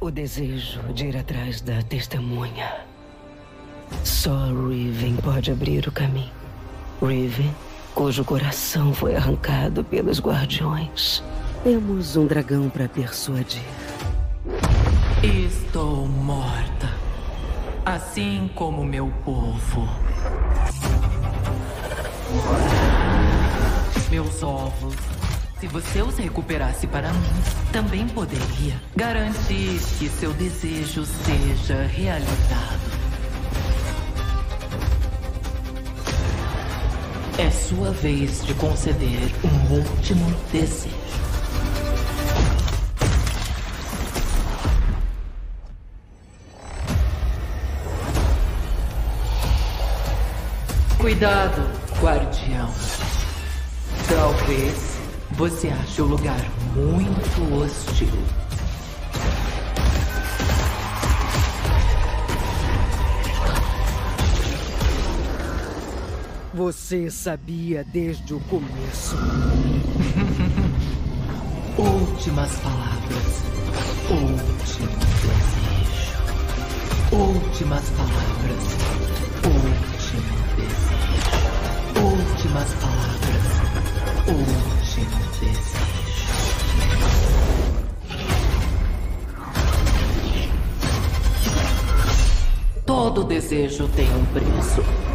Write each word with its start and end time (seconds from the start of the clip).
O 0.00 0.12
desejo 0.12 0.80
de 0.92 1.08
ir 1.08 1.16
atrás 1.16 1.60
da 1.60 1.82
testemunha. 1.82 2.72
Só 4.04 4.46
Riven 4.46 5.16
pode 5.16 5.50
abrir 5.50 5.88
o 5.88 5.92
caminho. 5.92 6.30
Riven, 7.02 7.52
cujo 7.96 8.24
coração 8.24 8.94
foi 8.94 9.16
arrancado 9.16 9.82
pelos 9.82 10.20
guardiões. 10.20 11.20
Temos 11.64 12.16
um 12.16 12.26
dragão 12.26 12.70
para 12.70 12.88
persuadir. 12.88 13.64
Estou 15.20 16.06
morta. 16.06 16.94
Assim 17.84 18.48
como 18.54 18.84
meu 18.84 19.12
povo. 19.24 19.88
Meus 24.08 24.42
ovos. 24.44 25.17
Se 25.60 25.66
você 25.66 26.02
os 26.02 26.16
recuperasse 26.16 26.86
para 26.86 27.12
mim, 27.12 27.42
também 27.72 28.06
poderia 28.06 28.80
garantir 28.94 29.80
que 29.98 30.08
seu 30.08 30.32
desejo 30.34 31.04
seja 31.04 31.82
realizado. 31.82 32.78
É 37.36 37.50
sua 37.50 37.90
vez 37.90 38.46
de 38.46 38.54
conceder 38.54 39.32
um 39.44 39.74
último 39.74 40.32
desejo. 40.52 40.94
Cuidado, 50.98 51.62
guardião. 52.00 52.72
Talvez 54.08 54.97
você 55.38 55.68
ache 55.68 56.02
o 56.02 56.04
lugar 56.04 56.44
muito 56.74 57.54
hostil. 57.54 58.08
Você 66.52 67.08
sabia 67.08 67.84
desde 67.84 68.34
o 68.34 68.40
começo. 68.40 69.14
Últimas 71.78 72.56
palavras. 72.56 73.44
Último 74.10 74.88
desejo. 75.22 76.18
Últimas 77.12 77.88
palavras. 77.90 78.64
Último 79.44 80.32
desejo. 80.56 82.02
Últimas 82.02 82.74
palavras. 82.74 83.44
Último 84.26 84.77
desejo. 85.38 85.78
Todo 92.84 93.24
desejo 93.24 93.88
tem 93.88 94.08
um 94.14 94.24
preço. 94.26 95.07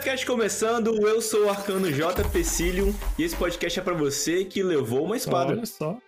Nefcast 0.00 0.24
começando, 0.24 1.06
eu 1.06 1.20
sou 1.20 1.44
o 1.44 1.50
Arcano 1.50 1.92
J. 1.92 2.24
Pecilium 2.30 2.90
e 3.18 3.22
esse 3.22 3.36
podcast 3.36 3.78
é 3.78 3.82
pra 3.82 3.92
você 3.92 4.46
que 4.46 4.62
levou 4.62 5.04
uma 5.04 5.14
espada. 5.14 5.52
Olha 5.52 5.66
só. 5.66 5.98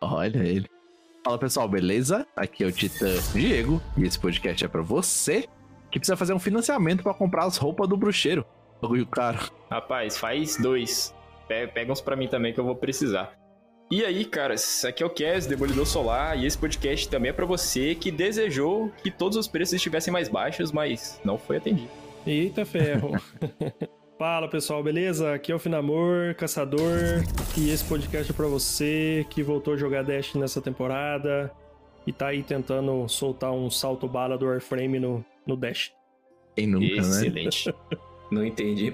Olha 0.00 0.38
ele. 0.42 0.66
Fala 1.24 1.38
pessoal, 1.38 1.68
beleza? 1.68 2.26
Aqui 2.34 2.64
é 2.64 2.66
o 2.66 2.72
Titã 2.72 3.06
Diego 3.32 3.80
e 3.96 4.02
esse 4.04 4.18
podcast 4.18 4.64
é 4.64 4.66
pra 4.66 4.82
você 4.82 5.46
que 5.88 6.00
precisa 6.00 6.16
fazer 6.16 6.34
um 6.34 6.40
financiamento 6.40 7.04
pra 7.04 7.14
comprar 7.14 7.44
as 7.44 7.56
roupas 7.56 7.88
do 7.88 7.96
bruxeiro. 7.96 8.44
Bagulho 8.82 9.06
caro. 9.06 9.38
Rapaz, 9.70 10.18
faz 10.18 10.56
dois. 10.56 11.14
Pe- 11.46 11.68
Pega 11.68 11.92
uns 11.92 12.00
pra 12.00 12.16
mim 12.16 12.26
também 12.26 12.52
que 12.52 12.58
eu 12.58 12.64
vou 12.64 12.74
precisar. 12.74 13.38
E 13.88 14.04
aí, 14.04 14.24
caras, 14.24 14.84
aqui 14.84 15.00
é 15.00 15.06
o 15.06 15.10
Kes, 15.10 15.46
Demolidor 15.46 15.86
Solar, 15.86 16.36
e 16.36 16.44
esse 16.44 16.58
podcast 16.58 17.08
também 17.08 17.30
é 17.30 17.32
pra 17.32 17.46
você 17.46 17.94
que 17.94 18.10
desejou 18.10 18.90
que 19.02 19.12
todos 19.12 19.38
os 19.38 19.46
preços 19.46 19.74
estivessem 19.74 20.12
mais 20.12 20.28
baixos, 20.28 20.72
mas 20.72 21.20
não 21.24 21.38
foi 21.38 21.58
atendido. 21.58 22.07
Eita 22.28 22.66
ferro. 22.66 23.12
Fala 24.18 24.48
pessoal, 24.48 24.82
beleza? 24.82 25.32
Aqui 25.32 25.50
é 25.50 25.54
o 25.54 25.58
Finamor, 25.58 26.34
Caçador, 26.34 27.24
e 27.56 27.70
esse 27.70 27.82
podcast 27.84 28.30
é 28.30 28.34
pra 28.34 28.46
você 28.46 29.24
que 29.30 29.42
voltou 29.42 29.72
a 29.72 29.76
jogar 29.78 30.04
Dash 30.04 30.34
nessa 30.34 30.60
temporada 30.60 31.50
e 32.06 32.12
tá 32.12 32.26
aí 32.26 32.42
tentando 32.42 33.08
soltar 33.08 33.50
um 33.50 33.70
salto 33.70 34.06
bala 34.06 34.36
do 34.36 34.44
Warframe 34.44 35.00
no, 35.00 35.24
no 35.46 35.56
Dash. 35.56 35.90
Quem 36.54 36.66
nunca, 36.66 36.96
né? 36.96 36.98
Excelente. 36.98 37.74
não 38.30 38.44
entendi. 38.44 38.92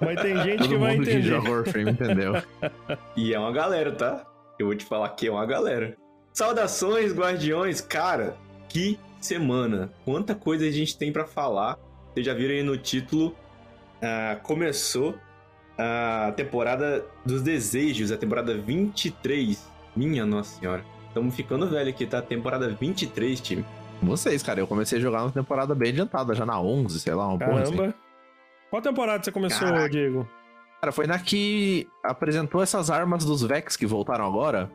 Mas 0.00 0.22
tem 0.22 0.34
gente 0.38 0.62
que 0.62 0.68
Todo 0.68 0.78
vai 0.78 0.96
mundo 0.96 1.04
que 1.04 1.10
entender. 1.10 1.28
joga 1.28 1.50
Warframe 1.50 1.90
entendeu. 1.90 2.32
E 3.14 3.34
é 3.34 3.38
uma 3.38 3.52
galera, 3.52 3.92
tá? 3.92 4.24
Eu 4.58 4.68
vou 4.68 4.74
te 4.74 4.86
falar 4.86 5.10
que 5.10 5.26
é 5.26 5.30
uma 5.30 5.44
galera. 5.44 5.98
Saudações, 6.32 7.12
guardiões. 7.12 7.82
Cara, 7.82 8.38
que 8.70 8.98
semana. 9.20 9.92
Quanta 10.02 10.34
coisa 10.34 10.64
a 10.66 10.70
gente 10.70 10.96
tem 10.96 11.12
pra 11.12 11.26
falar. 11.26 11.78
Vocês 12.14 12.24
já 12.24 12.32
viram 12.32 12.54
aí 12.54 12.62
no 12.62 12.78
título. 12.78 13.34
ah, 14.00 14.38
começou 14.42 15.16
a 15.76 16.32
temporada 16.36 17.04
dos 17.26 17.42
desejos, 17.42 18.12
a 18.12 18.16
temporada 18.16 18.56
23. 18.56 19.68
Minha 19.96 20.24
nossa 20.24 20.58
senhora. 20.58 20.84
Estamos 21.08 21.34
ficando 21.34 21.68
velho 21.68 21.90
aqui, 21.90 22.06
tá? 22.06 22.22
Temporada 22.22 22.68
23, 22.68 23.40
time. 23.40 23.64
Vocês, 24.02 24.42
cara, 24.42 24.60
eu 24.60 24.66
comecei 24.66 24.98
a 24.98 25.02
jogar 25.02 25.24
na 25.24 25.30
temporada 25.30 25.74
bem 25.74 25.90
adiantada, 25.90 26.34
já 26.34 26.44
na 26.46 26.60
11, 26.60 27.00
sei 27.00 27.14
lá, 27.14 27.26
uma 27.28 27.38
porra 27.38 27.62
assim. 27.62 27.76
Caramba. 27.76 27.94
Qual 28.70 28.82
temporada 28.82 29.22
você 29.22 29.32
começou, 29.32 29.68
Caraca. 29.68 29.88
Diego? 29.88 30.28
Cara, 30.80 30.92
foi 30.92 31.06
na 31.06 31.18
que 31.18 31.88
apresentou 32.02 32.62
essas 32.62 32.90
armas 32.90 33.24
dos 33.24 33.42
Vex 33.42 33.76
que 33.76 33.86
voltaram 33.86 34.26
agora. 34.26 34.70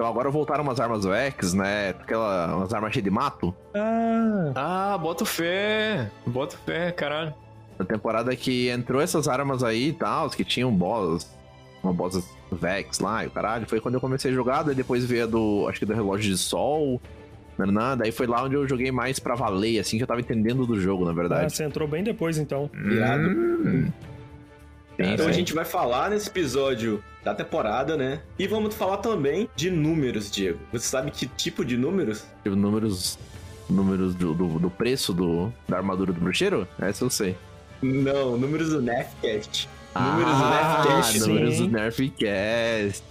Então 0.00 0.08
agora 0.08 0.30
voltaram 0.30 0.64
umas 0.64 0.80
armas 0.80 1.04
Vex, 1.04 1.52
né? 1.52 1.90
Aquela, 1.90 2.56
umas 2.56 2.72
armas 2.72 2.90
cheias 2.90 3.04
de 3.04 3.10
mato. 3.10 3.54
Ah, 3.74 4.52
Ah, 4.54 4.96
bota 4.96 5.26
fé. 5.26 6.10
Bota 6.26 6.56
fé, 6.56 6.90
caralho. 6.90 7.34
Na 7.78 7.84
temporada 7.84 8.34
que 8.34 8.70
entrou 8.70 8.98
essas 8.98 9.28
armas 9.28 9.62
aí 9.62 9.88
e 9.88 9.92
tal, 9.92 10.30
que 10.30 10.42
tinham 10.42 10.74
boss, 10.74 11.30
uma 11.82 11.92
boss 11.92 12.26
Vex 12.50 12.98
lá 12.98 13.24
e 13.24 13.26
o 13.26 13.30
caralho. 13.30 13.68
Foi 13.68 13.78
quando 13.78 13.96
eu 13.96 14.00
comecei 14.00 14.30
a 14.30 14.34
jogar, 14.34 14.62
daí 14.62 14.74
depois 14.74 15.04
veio 15.04 15.24
a 15.24 15.26
do, 15.26 15.66
acho 15.68 15.78
que 15.78 15.84
do 15.84 15.92
relógio 15.92 16.32
de 16.32 16.38
sol. 16.38 16.98
Nanã, 17.58 17.94
daí 17.94 18.10
foi 18.10 18.26
lá 18.26 18.42
onde 18.42 18.54
eu 18.54 18.66
joguei 18.66 18.90
mais 18.90 19.18
pra 19.18 19.34
valer, 19.34 19.80
assim, 19.80 19.98
que 19.98 20.02
eu 20.02 20.08
tava 20.08 20.20
entendendo 20.20 20.64
do 20.64 20.80
jogo, 20.80 21.04
na 21.04 21.10
ah, 21.10 21.14
verdade. 21.14 21.52
você 21.54 21.62
entrou 21.62 21.86
bem 21.86 22.02
depois 22.02 22.38
então. 22.38 22.70
Irado. 22.74 23.28
Hum. 23.28 23.90
Sim, 25.04 25.12
Então 25.14 25.26
a 25.26 25.32
sim. 25.32 25.38
gente 25.38 25.52
vai 25.54 25.64
falar 25.64 26.10
nesse 26.10 26.28
episódio 26.28 27.02
da 27.24 27.34
temporada, 27.34 27.96
né? 27.96 28.20
E 28.38 28.46
vamos 28.46 28.74
falar 28.74 28.98
também 28.98 29.48
de 29.54 29.70
números, 29.70 30.30
Diego. 30.30 30.58
Você 30.72 30.86
sabe 30.86 31.10
que 31.10 31.26
tipo 31.26 31.64
de 31.64 31.76
números? 31.76 32.24
Tipo, 32.42 32.56
números. 32.56 33.18
Números 33.68 34.14
do, 34.16 34.34
do, 34.34 34.58
do 34.58 34.70
preço 34.70 35.12
do, 35.12 35.52
da 35.68 35.76
armadura 35.76 36.12
do 36.12 36.20
bruxeiro? 36.20 36.66
Essa 36.80 37.04
eu 37.04 37.10
sei. 37.10 37.36
Não, 37.80 38.36
números 38.36 38.70
do 38.70 38.82
Nefcast. 38.82 39.68
Números 39.94 40.36
do 40.36 40.44
ah, 40.44 40.82
Nerfcast. 40.84 41.20
números 41.20 41.58
do. 41.58 41.68
Nerfcast. 41.68 43.04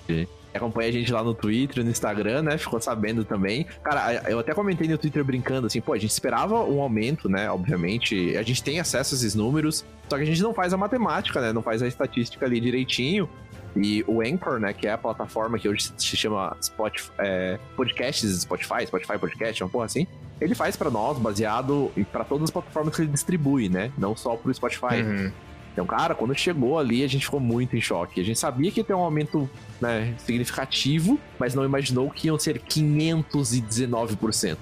Acompanha 0.54 0.90
a 0.90 0.92
gente 0.92 1.12
lá 1.12 1.24
no 1.24 1.34
Twitter, 1.34 1.84
no 1.84 1.92
Instagram, 1.92 2.44
né? 2.44 2.58
Ficou 2.58 2.82
sabendo 2.82 3.24
também. 3.24 3.66
Cara, 3.84 4.24
eu 4.30 4.40
até 4.40 4.54
comentei 4.54 4.88
no 4.88 4.98
Twitter 4.98 5.24
brincando, 5.24 5.68
assim, 5.68 5.80
pô, 5.80 5.94
a 5.94 5.98
gente 5.98 6.12
esperava 6.12 6.64
um 6.64 6.82
aumento, 6.82 7.30
né? 7.30 7.50
Obviamente, 7.50 8.36
a 8.36 8.42
gente 8.42 8.64
tem 8.64 8.80
acesso 8.80 9.14
a 9.14 9.18
esses 9.18 9.36
números, 9.36 9.86
só 10.10 10.18
que 10.18 10.24
a 10.24 10.26
gente 10.26 10.42
não 10.42 10.54
faz 10.54 10.74
a 10.74 10.78
matemática, 10.78 11.40
né? 11.40 11.54
Não 11.54 11.62
faz 11.62 11.82
a 11.82 11.88
estatística 11.88 12.46
ali 12.46 12.60
direitinho. 12.60 13.30
E 13.76 14.04
o 14.08 14.22
Anchor, 14.22 14.60
né, 14.60 14.74
que 14.74 14.88
é 14.88 14.94
a 14.94 14.98
plataforma 14.98 15.60
que 15.60 15.70
hoje 15.70 15.94
se 15.96 16.18
chama 16.18 16.58
Spotify, 16.60 17.12
é, 17.20 17.60
Podcasts 17.76 18.42
Spotify, 18.42 18.88
Spotify 18.88 19.18
Podcast, 19.20 19.64
uma 19.64 19.70
porra 19.70 19.86
assim, 19.86 20.08
ele 20.42 20.56
faz 20.56 20.76
pra 20.76 20.90
nós, 20.90 21.18
baseado 21.20 21.92
pra 22.12 22.24
todas 22.24 22.46
as 22.46 22.50
plataformas 22.50 22.96
que 22.96 23.02
ele 23.02 23.12
distribui, 23.12 23.70
né? 23.70 23.92
Não 23.98 24.16
só 24.16 24.36
pro 24.36 24.54
Spotify. 24.54 25.02
Uhum. 25.04 25.32
Então, 25.82 25.88
cara, 25.88 26.14
quando 26.14 26.36
chegou 26.36 26.78
ali, 26.78 27.06
a 27.06 27.08
gente 27.08 27.24
ficou 27.24 27.40
muito 27.40 27.74
em 27.74 27.80
choque. 27.80 28.20
A 28.20 28.24
gente 28.24 28.38
sabia 28.38 28.70
que 28.70 28.82
ia 28.82 28.84
ter 28.84 28.94
um 28.94 29.00
aumento 29.00 29.50
né, 29.80 30.14
significativo, 30.18 31.18
mas 31.40 31.56
não 31.56 31.64
imaginou 31.64 32.10
que 32.10 32.28
iam 32.28 32.38
ser 32.38 32.60
519%. 32.60 34.58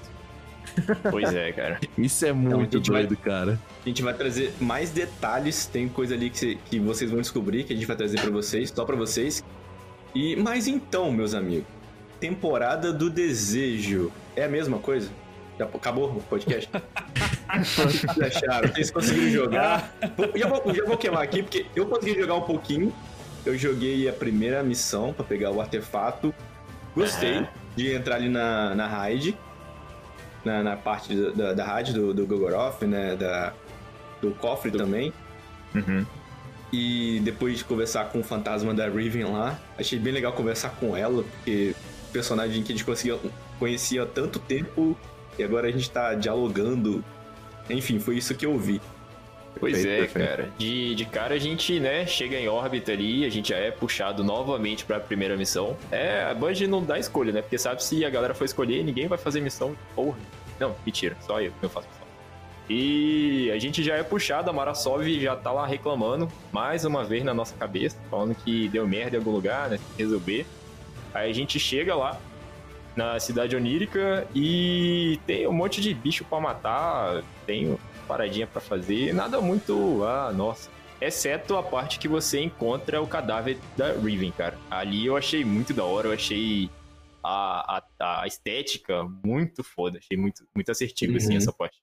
Pois 1.10 1.34
é, 1.34 1.50
cara. 1.50 1.80
Isso 1.98 2.24
é 2.24 2.32
muito 2.32 2.76
a 2.76 2.78
gente 2.78 2.90
vai- 2.92 3.04
doido, 3.04 3.20
cara. 3.20 3.58
A 3.84 3.88
gente 3.88 4.00
vai 4.00 4.14
trazer 4.14 4.52
mais 4.60 4.90
detalhes, 4.90 5.66
tem 5.66 5.88
coisa 5.88 6.14
ali 6.14 6.30
que, 6.30 6.38
cê- 6.38 6.58
que 6.66 6.78
vocês 6.78 7.10
vão 7.10 7.20
descobrir, 7.20 7.64
que 7.64 7.72
a 7.72 7.76
gente 7.76 7.86
vai 7.86 7.96
trazer 7.96 8.20
pra 8.20 8.30
vocês, 8.30 8.70
só 8.70 8.84
pra 8.84 8.94
vocês. 8.94 9.42
E 10.14 10.36
Mas 10.36 10.68
então, 10.68 11.10
meus 11.10 11.34
amigos, 11.34 11.66
temporada 12.20 12.92
do 12.92 13.10
desejo 13.10 14.12
é 14.36 14.44
a 14.44 14.48
mesma 14.48 14.78
coisa? 14.78 15.10
Já 15.58 15.64
acabou 15.64 16.08
o 16.10 16.22
podcast? 16.22 16.70
Vocês 17.58 18.04
acharam? 18.36 18.68
Vocês 18.68 18.90
conseguiram 18.90 19.30
jogar? 19.30 19.92
Vou- 20.16 20.30
Já 20.36 20.46
vou, 20.48 20.74
já 20.74 20.84
vou 20.84 20.96
queimar 20.96 21.22
aqui, 21.22 21.42
porque 21.42 21.66
eu 21.74 21.86
consegui 21.86 22.20
jogar 22.20 22.34
um 22.34 22.42
pouquinho. 22.42 22.92
Eu 23.44 23.56
joguei 23.56 24.08
a 24.08 24.12
primeira 24.12 24.62
missão 24.62 25.12
pra 25.12 25.24
pegar 25.24 25.50
o 25.50 25.60
artefato. 25.60 26.34
Gostei 26.94 27.38
Aham. 27.38 27.48
de 27.76 27.92
entrar 27.94 28.16
ali 28.16 28.28
na, 28.28 28.74
na 28.74 28.86
raid. 28.86 29.36
Na, 30.44 30.62
na 30.62 30.76
parte 30.76 31.14
da, 31.14 31.30
da, 31.30 31.52
da 31.54 31.64
raid 31.64 31.92
do, 31.92 32.14
do 32.14 32.26
Gogoroth, 32.26 32.82
né? 32.82 33.16
Da, 33.16 33.52
do 34.20 34.30
cofre 34.32 34.70
também. 34.70 35.12
Uhum. 35.74 36.04
E 36.72 37.20
depois 37.24 37.58
de 37.58 37.64
conversar 37.64 38.10
com 38.10 38.20
o 38.20 38.22
fantasma 38.24 38.74
da 38.74 38.86
Riven 38.88 39.24
lá, 39.24 39.58
achei 39.78 39.98
bem 39.98 40.12
legal 40.12 40.32
conversar 40.34 40.70
com 40.78 40.94
ela, 40.96 41.22
porque 41.22 41.74
personagem 42.12 42.62
que 42.62 42.72
a 42.72 42.74
gente 42.76 42.84
conseguia, 42.84 43.18
conhecia 43.58 44.02
há 44.02 44.06
tanto 44.06 44.38
tempo 44.38 44.96
e 45.38 45.44
agora 45.44 45.68
a 45.68 45.70
gente 45.70 45.90
tá 45.90 46.14
dialogando. 46.14 47.04
Enfim, 47.70 47.98
foi 47.98 48.16
isso 48.16 48.34
que 48.34 48.46
eu 48.46 48.58
vi. 48.58 48.80
Pois 49.58 49.84
é, 49.84 50.06
cara. 50.06 50.50
De, 50.56 50.94
de 50.94 51.04
cara 51.04 51.34
a 51.34 51.38
gente, 51.38 51.80
né, 51.80 52.06
chega 52.06 52.36
em 52.36 52.48
órbita 52.48 52.92
ali, 52.92 53.24
a 53.24 53.28
gente 53.28 53.48
já 53.48 53.56
é 53.56 53.70
puxado 53.70 54.22
novamente 54.22 54.84
pra 54.84 55.00
primeira 55.00 55.36
missão. 55.36 55.76
É, 55.90 56.22
a 56.22 56.34
Band 56.34 56.54
não 56.68 56.84
dá 56.84 56.98
escolha, 56.98 57.32
né? 57.32 57.42
Porque 57.42 57.58
sabe 57.58 57.82
se 57.82 58.04
a 58.04 58.10
galera 58.10 58.34
for 58.34 58.44
escolher, 58.44 58.84
ninguém 58.84 59.08
vai 59.08 59.18
fazer 59.18 59.40
missão. 59.40 59.76
Porra. 59.94 60.16
Não, 60.60 60.74
mentira, 60.84 61.16
só 61.20 61.40
eu, 61.40 61.52
eu 61.62 61.68
faço 61.68 61.88
missão. 61.88 62.08
E 62.68 63.50
a 63.50 63.58
gente 63.58 63.82
já 63.82 63.94
é 63.94 64.02
puxado, 64.02 64.50
a 64.50 64.52
Marasov 64.52 65.08
já 65.18 65.34
tá 65.34 65.50
lá 65.50 65.66
reclamando, 65.66 66.30
mais 66.52 66.84
uma 66.84 67.02
vez 67.02 67.24
na 67.24 67.32
nossa 67.32 67.56
cabeça, 67.56 67.96
falando 68.10 68.34
que 68.34 68.68
deu 68.68 68.86
merda 68.86 69.16
em 69.16 69.18
algum 69.18 69.30
lugar, 69.30 69.70
né? 69.70 69.78
Tem 69.78 69.86
que 69.96 70.02
resolver. 70.02 70.46
Aí 71.14 71.30
a 71.30 71.34
gente 71.34 71.58
chega 71.58 71.94
lá, 71.94 72.20
na 72.98 73.20
cidade 73.20 73.54
onírica, 73.54 74.26
e 74.34 75.20
tem 75.24 75.46
um 75.46 75.52
monte 75.52 75.80
de 75.80 75.94
bicho 75.94 76.24
pra 76.24 76.40
matar, 76.40 77.22
tem 77.46 77.78
paradinha 78.08 78.44
pra 78.44 78.60
fazer, 78.60 79.14
nada 79.14 79.40
muito, 79.40 80.02
ah, 80.04 80.32
nossa. 80.32 80.68
Exceto 81.00 81.56
a 81.56 81.62
parte 81.62 81.96
que 82.00 82.08
você 82.08 82.40
encontra 82.42 83.00
o 83.00 83.06
cadáver 83.06 83.56
da 83.76 83.92
Riven, 83.92 84.32
cara. 84.32 84.58
Ali 84.68 85.06
eu 85.06 85.16
achei 85.16 85.44
muito 85.44 85.72
da 85.72 85.84
hora, 85.84 86.08
eu 86.08 86.12
achei 86.12 86.68
a, 87.22 87.78
a, 88.00 88.22
a 88.22 88.26
estética 88.26 89.04
muito 89.24 89.62
foda, 89.62 89.98
achei 89.98 90.16
muito, 90.16 90.44
muito 90.52 90.68
assertivo, 90.72 91.16
assim, 91.18 91.30
Uhum. 91.30 91.36
essa 91.36 91.52
parte. 91.52 91.78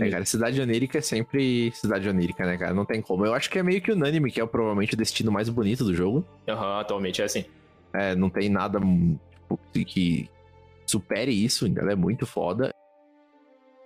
É, 0.00 0.10
cara, 0.10 0.24
cidade 0.24 0.60
onírica 0.60 0.98
é 0.98 1.02
sempre 1.02 1.70
cidade 1.72 2.08
onírica, 2.08 2.44
né, 2.44 2.56
cara? 2.56 2.74
Não 2.74 2.86
tem 2.86 3.00
como. 3.00 3.24
Eu 3.26 3.34
acho 3.34 3.48
que 3.50 3.58
é 3.58 3.62
meio 3.62 3.80
que 3.82 3.92
unânime, 3.92 4.32
que 4.32 4.40
é 4.40 4.46
provavelmente 4.46 4.94
o 4.94 4.96
destino 4.96 5.30
mais 5.30 5.48
bonito 5.48 5.84
do 5.84 5.94
jogo. 5.94 6.26
Aham, 6.48 6.80
atualmente 6.80 7.20
é 7.22 7.26
assim. 7.26 7.44
É, 7.92 8.16
não 8.16 8.28
tem 8.30 8.48
nada 8.48 8.80
que 9.72 10.28
supere 10.86 11.32
isso, 11.32 11.66
ela 11.66 11.92
é 11.92 11.96
muito 11.96 12.26
foda. 12.26 12.74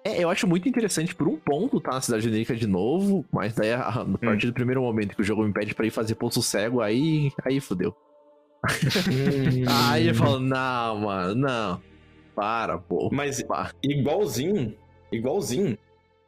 É, 0.04 0.22
eu 0.22 0.30
acho 0.30 0.46
muito 0.46 0.68
interessante 0.68 1.14
por 1.14 1.28
um 1.28 1.36
ponto 1.36 1.80
tá 1.80 1.92
na 1.92 2.00
cidade 2.00 2.28
onírica 2.28 2.54
de 2.54 2.66
novo, 2.66 3.24
mas 3.32 3.54
daí 3.54 3.72
a, 3.72 3.88
a 3.88 4.18
partir 4.18 4.46
do 4.46 4.52
primeiro 4.52 4.80
momento 4.80 5.14
que 5.14 5.20
o 5.22 5.24
jogo 5.24 5.42
me 5.42 5.52
pede 5.52 5.74
pra 5.74 5.86
ir 5.86 5.90
fazer 5.90 6.14
poço 6.14 6.42
cego, 6.42 6.80
aí, 6.80 7.30
aí 7.44 7.60
fudeu. 7.60 7.94
Aí 9.88 10.08
eu 10.08 10.14
falo, 10.16 10.40
não, 10.40 10.98
mano, 10.98 11.34
não. 11.36 11.82
Para, 12.34 12.76
pô. 12.76 13.08
Mas 13.12 13.40
igualzinho, 13.82 14.74
igualzinho. 15.12 15.78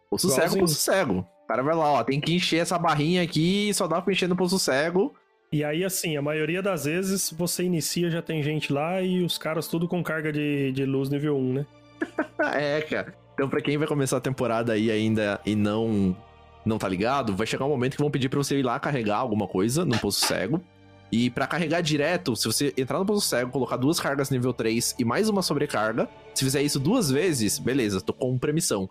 Poço 0.09 0.29
Igualzinho. 0.29 0.51
cego, 0.51 0.61
poço 0.61 0.75
cego. 0.75 1.27
O 1.45 1.47
cara 1.49 1.63
vai 1.63 1.75
lá, 1.75 1.93
ó, 1.93 2.05
tem 2.05 2.21
que 2.21 2.35
encher 2.35 2.59
essa 2.59 2.79
barrinha 2.79 3.23
aqui 3.23 3.73
só 3.75 3.89
dá 3.89 4.01
pra 4.01 4.13
encher 4.13 4.29
no 4.29 4.37
poço 4.37 4.59
cego. 4.61 5.13
E 5.53 5.65
aí, 5.65 5.85
assim, 5.85 6.17
a 6.17 6.23
maioria 6.23 6.63
das 6.63 6.85
vezes 6.85 7.35
você 7.37 7.65
inicia, 7.65 8.09
já 8.09 8.23
tem 8.23 8.41
gente 8.41 8.73
lá 8.73 9.03
e 9.03 9.21
os 9.21 9.37
caras 9.37 9.67
tudo 9.67 9.89
com 9.89 10.01
carga 10.01 10.33
de, 10.33 10.71
de 10.71 10.85
luz 10.85 11.11
nível 11.11 11.37
1, 11.37 11.53
né? 11.53 11.67
É, 12.55 12.81
cara. 12.83 13.15
Então, 13.35 13.49
pra 13.49 13.61
quem 13.61 13.77
vai 13.77 13.87
começar 13.89 14.17
a 14.19 14.21
temporada 14.21 14.73
aí 14.73 14.91
ainda 14.91 15.41
e 15.45 15.55
não 15.57 16.17
não 16.65 16.79
tá 16.79 16.89
ligado, 16.89 17.35
vai 17.35 17.47
chegar 17.47 17.65
um 17.65 17.69
momento 17.71 17.97
que 17.97 18.03
vão 18.03 18.11
pedir 18.11 18.29
pra 18.29 18.39
você 18.39 18.59
ir 18.59 18.63
lá 18.63 18.79
carregar 18.79 19.17
alguma 19.17 19.49
coisa 19.49 19.85
no 19.85 19.99
poço 19.99 20.25
cego. 20.25 20.63
E 21.11 21.29
pra 21.31 21.47
carregar 21.47 21.81
direto, 21.81 22.37
se 22.37 22.47
você 22.47 22.73
entrar 22.77 22.99
no 22.99 23.05
poço 23.07 23.27
cego, 23.27 23.51
colocar 23.51 23.77
duas 23.77 23.99
cargas 23.99 24.31
nível 24.31 24.53
3 24.53 24.95
e 24.99 25.05
mais 25.05 25.29
uma 25.29 25.43
sobrecarga, 25.43 26.09
se 26.33 26.45
fizer 26.45 26.63
isso 26.63 26.79
duas 26.79 27.11
vezes, 27.11 27.59
beleza, 27.59 28.01
tô 28.01 28.13
com 28.13 28.39
permissão. 28.39 28.89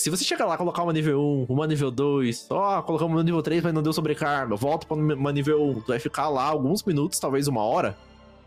Se 0.00 0.08
você 0.08 0.24
chegar 0.24 0.46
lá, 0.46 0.56
colocar 0.56 0.82
uma 0.82 0.92
nível 0.94 1.20
1, 1.20 1.46
uma 1.52 1.66
nível 1.66 1.90
2, 1.90 2.46
ó, 2.50 2.80
colocamos 2.80 3.14
uma 3.14 3.22
nível 3.22 3.42
3, 3.42 3.62
mas 3.62 3.74
não 3.74 3.82
deu 3.82 3.92
sobrecarga, 3.92 4.56
volta 4.56 4.86
pra 4.86 4.96
uma 4.96 5.30
nível 5.30 5.62
1, 5.62 5.80
tu 5.82 5.88
vai 5.88 5.98
ficar 5.98 6.28
lá 6.30 6.44
alguns 6.44 6.82
minutos, 6.84 7.18
talvez 7.18 7.46
uma 7.46 7.62
hora, 7.62 7.94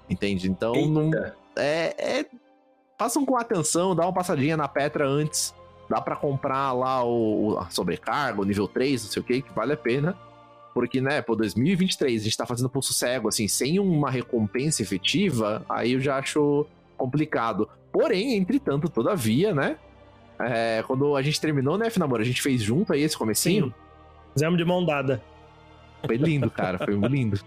entende? 0.09 0.49
Então, 0.49 0.73
não, 0.87 1.05
Eita. 1.05 1.35
é, 1.55 1.95
é. 2.21 2.25
Façam 2.97 3.23
com 3.23 3.37
atenção, 3.37 3.95
dá 3.95 4.03
uma 4.03 4.13
passadinha 4.13 4.57
na 4.57 4.67
Petra 4.67 5.07
antes. 5.07 5.53
Dá 5.89 6.01
pra 6.01 6.15
comprar 6.15 6.71
lá 6.71 7.03
o, 7.03 7.51
o- 7.53 7.57
a 7.59 7.69
sobrecarga, 7.69 8.41
o 8.41 8.45
nível 8.45 8.67
3, 8.67 9.03
não 9.03 9.11
sei 9.11 9.21
o 9.21 9.25
que, 9.25 9.41
que 9.43 9.53
vale 9.53 9.73
a 9.73 9.77
pena. 9.77 10.17
Porque, 10.73 10.99
né, 11.01 11.21
pô, 11.21 11.35
2023, 11.35 12.19
a 12.21 12.23
gente 12.23 12.37
tá 12.37 12.45
fazendo 12.47 12.69
pulso 12.69 12.93
cego, 12.93 13.27
assim, 13.27 13.47
sem 13.47 13.77
uma 13.79 14.09
recompensa 14.09 14.81
efetiva, 14.81 15.63
aí 15.69 15.93
eu 15.93 15.99
já 15.99 16.17
acho 16.17 16.65
complicado. 16.97 17.69
Porém, 17.91 18.35
entretanto, 18.37 18.89
todavia, 18.89 19.53
né? 19.53 19.77
É, 20.39 20.83
quando 20.85 21.15
a 21.15 21.21
gente 21.21 21.39
terminou, 21.39 21.77
né, 21.77 21.89
Finamor? 21.89 22.19
A 22.19 22.23
gente 22.23 22.41
fez 22.41 22.61
junto 22.61 22.93
aí 22.93 23.01
esse 23.01 23.17
comecinho. 23.17 23.67
Sim. 23.67 23.73
Fizemos 24.33 24.57
de 24.57 24.65
mão 24.65 24.83
dada. 24.85 25.21
Foi 26.05 26.17
lindo, 26.17 26.49
cara, 26.49 26.77
foi 26.77 26.95
muito 26.95 27.11
lindo. 27.13 27.39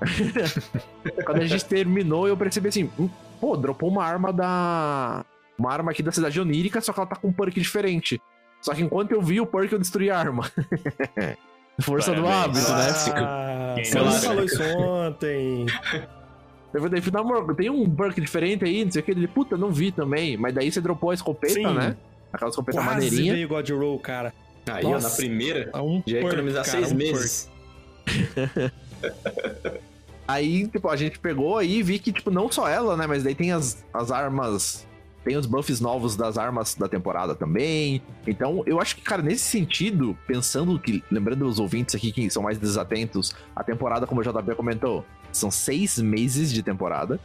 Quando 1.26 1.42
a 1.42 1.46
gente 1.46 1.64
terminou, 1.64 2.28
eu 2.28 2.36
percebi 2.36 2.68
assim, 2.68 2.90
hum, 2.98 3.08
pô, 3.40 3.56
dropou 3.56 3.88
uma 3.90 4.04
arma 4.04 4.32
da. 4.32 5.24
Uma 5.58 5.72
arma 5.72 5.90
aqui 5.90 6.02
da 6.02 6.12
cidade 6.12 6.40
onírica, 6.40 6.80
só 6.80 6.92
que 6.92 7.00
ela 7.00 7.08
tá 7.08 7.16
com 7.16 7.28
um 7.28 7.32
perk 7.32 7.60
diferente. 7.60 8.20
Só 8.62 8.72
que 8.74 8.82
enquanto 8.82 9.12
eu 9.12 9.20
vi 9.20 9.40
o 9.40 9.46
perk, 9.46 9.72
eu 9.72 9.78
destruí 9.78 10.10
a 10.10 10.18
arma. 10.18 10.50
Força 11.80 12.12
do 12.12 12.22
Parabéns. 12.22 12.70
hábito, 12.70 13.12
né? 13.12 13.24
Ah, 13.24 13.72
Quem 13.76 13.84
você 13.84 13.98
não 13.98 14.12
falou 14.12 14.44
isso 14.44 14.62
ontem. 14.62 15.66
Eu 16.74 16.82
falei, 16.82 17.00
"Filho, 17.00 17.18
amor, 17.18 17.54
tem 17.54 17.70
um 17.70 17.88
perk 17.88 18.20
diferente 18.20 18.64
aí, 18.64 18.84
não 18.84 18.90
sei 18.92 19.02
o 19.02 19.04
que. 19.04 19.10
Ele, 19.12 19.28
puta, 19.28 19.56
não 19.56 19.70
vi 19.70 19.92
também. 19.92 20.36
Mas 20.36 20.54
daí 20.54 20.70
você 20.70 20.80
dropou 20.80 21.10
a 21.10 21.14
escopeta, 21.14 21.54
Sim. 21.54 21.74
né? 21.74 21.96
Aquela 22.32 22.50
escopeta 22.50 22.78
Quase 22.78 22.94
maneirinha. 22.94 23.34
veio 23.34 23.48
God 23.48 23.70
Roll, 23.70 23.98
cara. 23.98 24.32
Aí, 24.70 24.84
ó, 24.84 24.88
na 24.90 24.94
Nossa. 24.94 25.16
primeira, 25.16 25.70
A 25.72 25.82
um 25.82 26.02
já 26.06 26.18
ia 26.18 26.20
economizar 26.26 26.64
cara, 26.64 26.78
seis 26.78 26.92
um 26.92 26.96
meses. 26.96 27.50
Aí, 30.26 30.68
tipo, 30.68 30.88
a 30.90 30.96
gente 30.96 31.18
pegou 31.18 31.56
aí 31.56 31.78
e 31.78 31.82
vi 31.82 31.98
que, 31.98 32.12
tipo, 32.12 32.30
não 32.30 32.52
só 32.52 32.68
ela, 32.68 32.96
né? 32.98 33.06
Mas 33.06 33.22
daí 33.22 33.34
tem 33.34 33.50
as, 33.50 33.82
as 33.94 34.10
armas. 34.10 34.86
Tem 35.24 35.36
os 35.38 35.46
buffs 35.46 35.80
novos 35.80 36.16
das 36.16 36.36
armas 36.36 36.74
da 36.74 36.86
temporada 36.86 37.34
também. 37.34 38.02
Então, 38.26 38.62
eu 38.66 38.78
acho 38.78 38.94
que, 38.96 39.00
cara, 39.02 39.22
nesse 39.22 39.44
sentido, 39.44 40.16
pensando 40.26 40.78
que, 40.78 41.02
lembrando 41.10 41.46
os 41.46 41.58
ouvintes 41.58 41.94
aqui 41.94 42.12
que 42.12 42.28
são 42.28 42.42
mais 42.42 42.58
desatentos, 42.58 43.34
a 43.56 43.64
temporada, 43.64 44.06
como 44.06 44.20
o 44.20 44.24
JP 44.24 44.54
comentou, 44.54 45.02
são 45.32 45.50
seis 45.50 45.98
meses 45.98 46.52
de 46.52 46.62
temporada. 46.62 47.18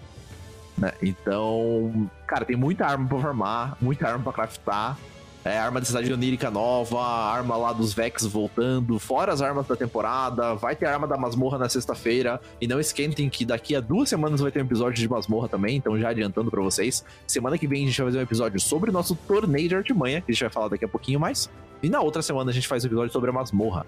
Né? 0.77 0.91
Então, 1.01 2.09
cara, 2.25 2.45
tem 2.45 2.55
muita 2.55 2.85
arma 2.85 3.07
pra 3.07 3.19
farmar, 3.19 3.77
muita 3.81 4.07
arma 4.07 4.23
pra 4.23 4.33
craftar. 4.33 4.97
É, 5.45 5.57
arma 5.57 5.81
da 5.81 5.85
cidade 5.85 6.11
onírica 6.11 6.49
nova, 6.49 7.01
arma 7.01 7.57
lá 7.57 7.73
dos 7.73 7.93
Vex 7.93 8.25
voltando, 8.25 8.97
fora 8.97 9.33
as 9.33 9.41
armas 9.41 9.67
da 9.67 9.75
temporada, 9.75 10.55
vai 10.55 10.73
ter 10.73 10.85
arma 10.85 11.05
da 11.05 11.17
masmorra 11.17 11.57
na 11.57 11.67
sexta-feira. 11.67 12.39
E 12.61 12.67
não 12.67 12.79
esquentem 12.79 13.29
que 13.29 13.45
daqui 13.45 13.75
a 13.75 13.81
duas 13.81 14.07
semanas 14.07 14.39
vai 14.39 14.51
ter 14.51 14.61
um 14.61 14.65
episódio 14.65 15.01
de 15.01 15.09
masmorra 15.09 15.49
também, 15.49 15.75
então 15.75 15.99
já 15.99 16.09
adiantando 16.09 16.49
pra 16.49 16.61
vocês. 16.61 17.03
Semana 17.27 17.57
que 17.57 17.67
vem 17.67 17.83
a 17.83 17.87
gente 17.87 17.97
vai 18.01 18.07
fazer 18.07 18.19
um 18.19 18.23
episódio 18.23 18.59
sobre 18.61 18.89
o 18.89 18.93
nosso 18.93 19.15
torneio 19.15 19.67
de 19.67 19.75
artimanha, 19.75 20.21
que 20.21 20.31
a 20.31 20.33
gente 20.33 20.43
vai 20.43 20.49
falar 20.49 20.69
daqui 20.69 20.85
a 20.85 20.87
pouquinho 20.87 21.19
mais. 21.19 21.49
E 21.81 21.89
na 21.89 21.99
outra 21.99 22.21
semana 22.21 22.49
a 22.49 22.53
gente 22.53 22.67
faz 22.67 22.85
um 22.85 22.87
episódio 22.87 23.11
sobre 23.11 23.29
a 23.29 23.33
masmorra. 23.33 23.85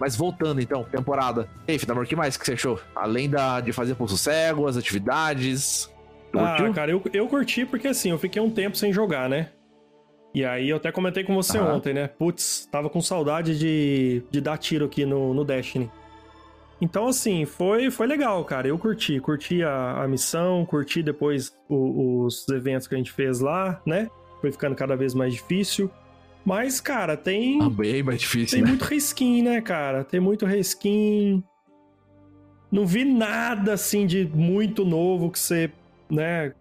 Mas 0.00 0.16
voltando 0.16 0.60
então, 0.60 0.82
temporada. 0.84 1.48
E 1.68 1.72
aí, 1.72 1.78
Finamor, 1.78 2.04
o 2.04 2.06
que 2.06 2.16
mais 2.16 2.36
que 2.36 2.44
você 2.44 2.54
achou? 2.54 2.80
Além 2.94 3.30
da, 3.30 3.60
de 3.60 3.72
fazer 3.72 3.94
pulso 3.94 4.18
cego, 4.18 4.66
as 4.66 4.76
atividades. 4.76 5.88
Tu 6.38 6.44
Ah, 6.44 6.56
curtiu? 6.56 6.74
cara, 6.74 6.90
eu, 6.90 7.02
eu 7.12 7.28
curti 7.28 7.64
porque 7.66 7.88
assim, 7.88 8.10
eu 8.10 8.18
fiquei 8.18 8.40
um 8.40 8.50
tempo 8.50 8.76
sem 8.76 8.92
jogar, 8.92 9.28
né? 9.28 9.50
E 10.34 10.44
aí 10.44 10.68
eu 10.68 10.76
até 10.76 10.92
comentei 10.92 11.24
com 11.24 11.34
você 11.34 11.58
Aham. 11.58 11.76
ontem, 11.76 11.94
né? 11.94 12.08
Putz, 12.08 12.68
tava 12.70 12.90
com 12.90 13.00
saudade 13.00 13.58
de, 13.58 14.22
de 14.30 14.40
dar 14.40 14.58
tiro 14.58 14.84
aqui 14.84 15.06
no, 15.06 15.32
no 15.32 15.44
Destiny. 15.44 15.90
Então, 16.78 17.08
assim, 17.08 17.46
foi, 17.46 17.90
foi 17.90 18.06
legal, 18.06 18.44
cara. 18.44 18.68
Eu 18.68 18.78
curti. 18.78 19.18
Curti 19.18 19.62
a, 19.62 20.02
a 20.02 20.06
missão, 20.08 20.66
curti 20.66 21.02
depois 21.02 21.56
o- 21.70 22.24
os 22.26 22.46
eventos 22.50 22.86
que 22.86 22.94
a 22.94 22.98
gente 22.98 23.12
fez 23.12 23.40
lá, 23.40 23.80
né? 23.86 24.10
Foi 24.42 24.52
ficando 24.52 24.76
cada 24.76 24.94
vez 24.94 25.14
mais 25.14 25.32
difícil. 25.32 25.90
Mas, 26.44 26.78
cara, 26.80 27.16
tem. 27.16 27.62
Ah, 27.62 27.70
bem 27.70 28.02
mais 28.02 28.20
difícil, 28.20 28.56
Tem 28.58 28.62
né? 28.62 28.68
muito 28.68 28.84
reskin, 28.84 29.40
né, 29.42 29.60
cara? 29.62 30.04
Tem 30.04 30.20
muito 30.20 30.44
reskin. 30.44 31.42
Não 32.70 32.84
vi 32.86 33.06
nada 33.06 33.72
assim 33.72 34.06
de 34.06 34.26
muito 34.26 34.84
novo 34.84 35.30
que 35.30 35.38
você, 35.38 35.70
né, 36.10 36.52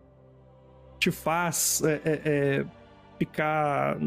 te 1.00 1.12
faz 1.12 1.82
é, 1.84 2.02
é, 2.04 2.22
é, 2.26 2.66
ficar 3.20 3.98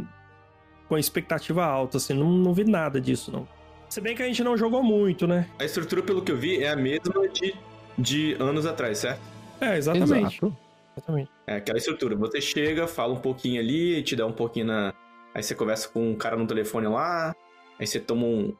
com 0.88 0.95
a 0.95 1.00
expectativa 1.00 1.64
alta, 1.64 1.99
assim. 1.99 2.14
Não, 2.14 2.30
não 2.30 2.52
vi 2.52 2.64
nada 2.64 3.00
disso, 3.00 3.30
não. 3.30 3.47
Se 3.88 4.00
bem 4.00 4.14
que 4.14 4.23
a 4.23 4.26
gente 4.26 4.42
não 4.42 4.57
jogou 4.57 4.83
muito, 4.83 5.26
né? 5.26 5.49
A 5.59 5.64
estrutura, 5.64 6.02
pelo 6.02 6.23
que 6.23 6.33
eu 6.33 6.37
vi, 6.37 6.62
é 6.62 6.68
a 6.68 6.76
mesma 6.76 7.28
de, 7.28 7.54
de 7.97 8.37
anos 8.38 8.66
atrás, 8.66 8.99
certo? 8.99 9.21
É, 9.61 9.76
exatamente. 9.76 10.37
Exato. 10.37 10.57
exatamente. 10.97 11.30
É 11.47 11.57
aquela 11.57 11.78
estrutura. 11.78 12.14
Você 12.16 12.40
chega, 12.40 12.87
fala 12.87 13.14
um 13.14 13.21
pouquinho 13.21 13.61
ali, 13.61 14.02
te 14.02 14.14
dá 14.14 14.26
um 14.26 14.33
pouquinho 14.33 14.66
na. 14.66 14.92
Aí 15.35 15.42
você 15.42 15.54
conversa 15.54 15.88
com 15.88 16.11
um 16.11 16.14
cara 16.14 16.37
no 16.37 16.47
telefone 16.47 16.87
lá, 16.87 17.35
aí 17.78 17.87
você 17.87 17.99
toma 17.99 18.25
um. 18.25 18.54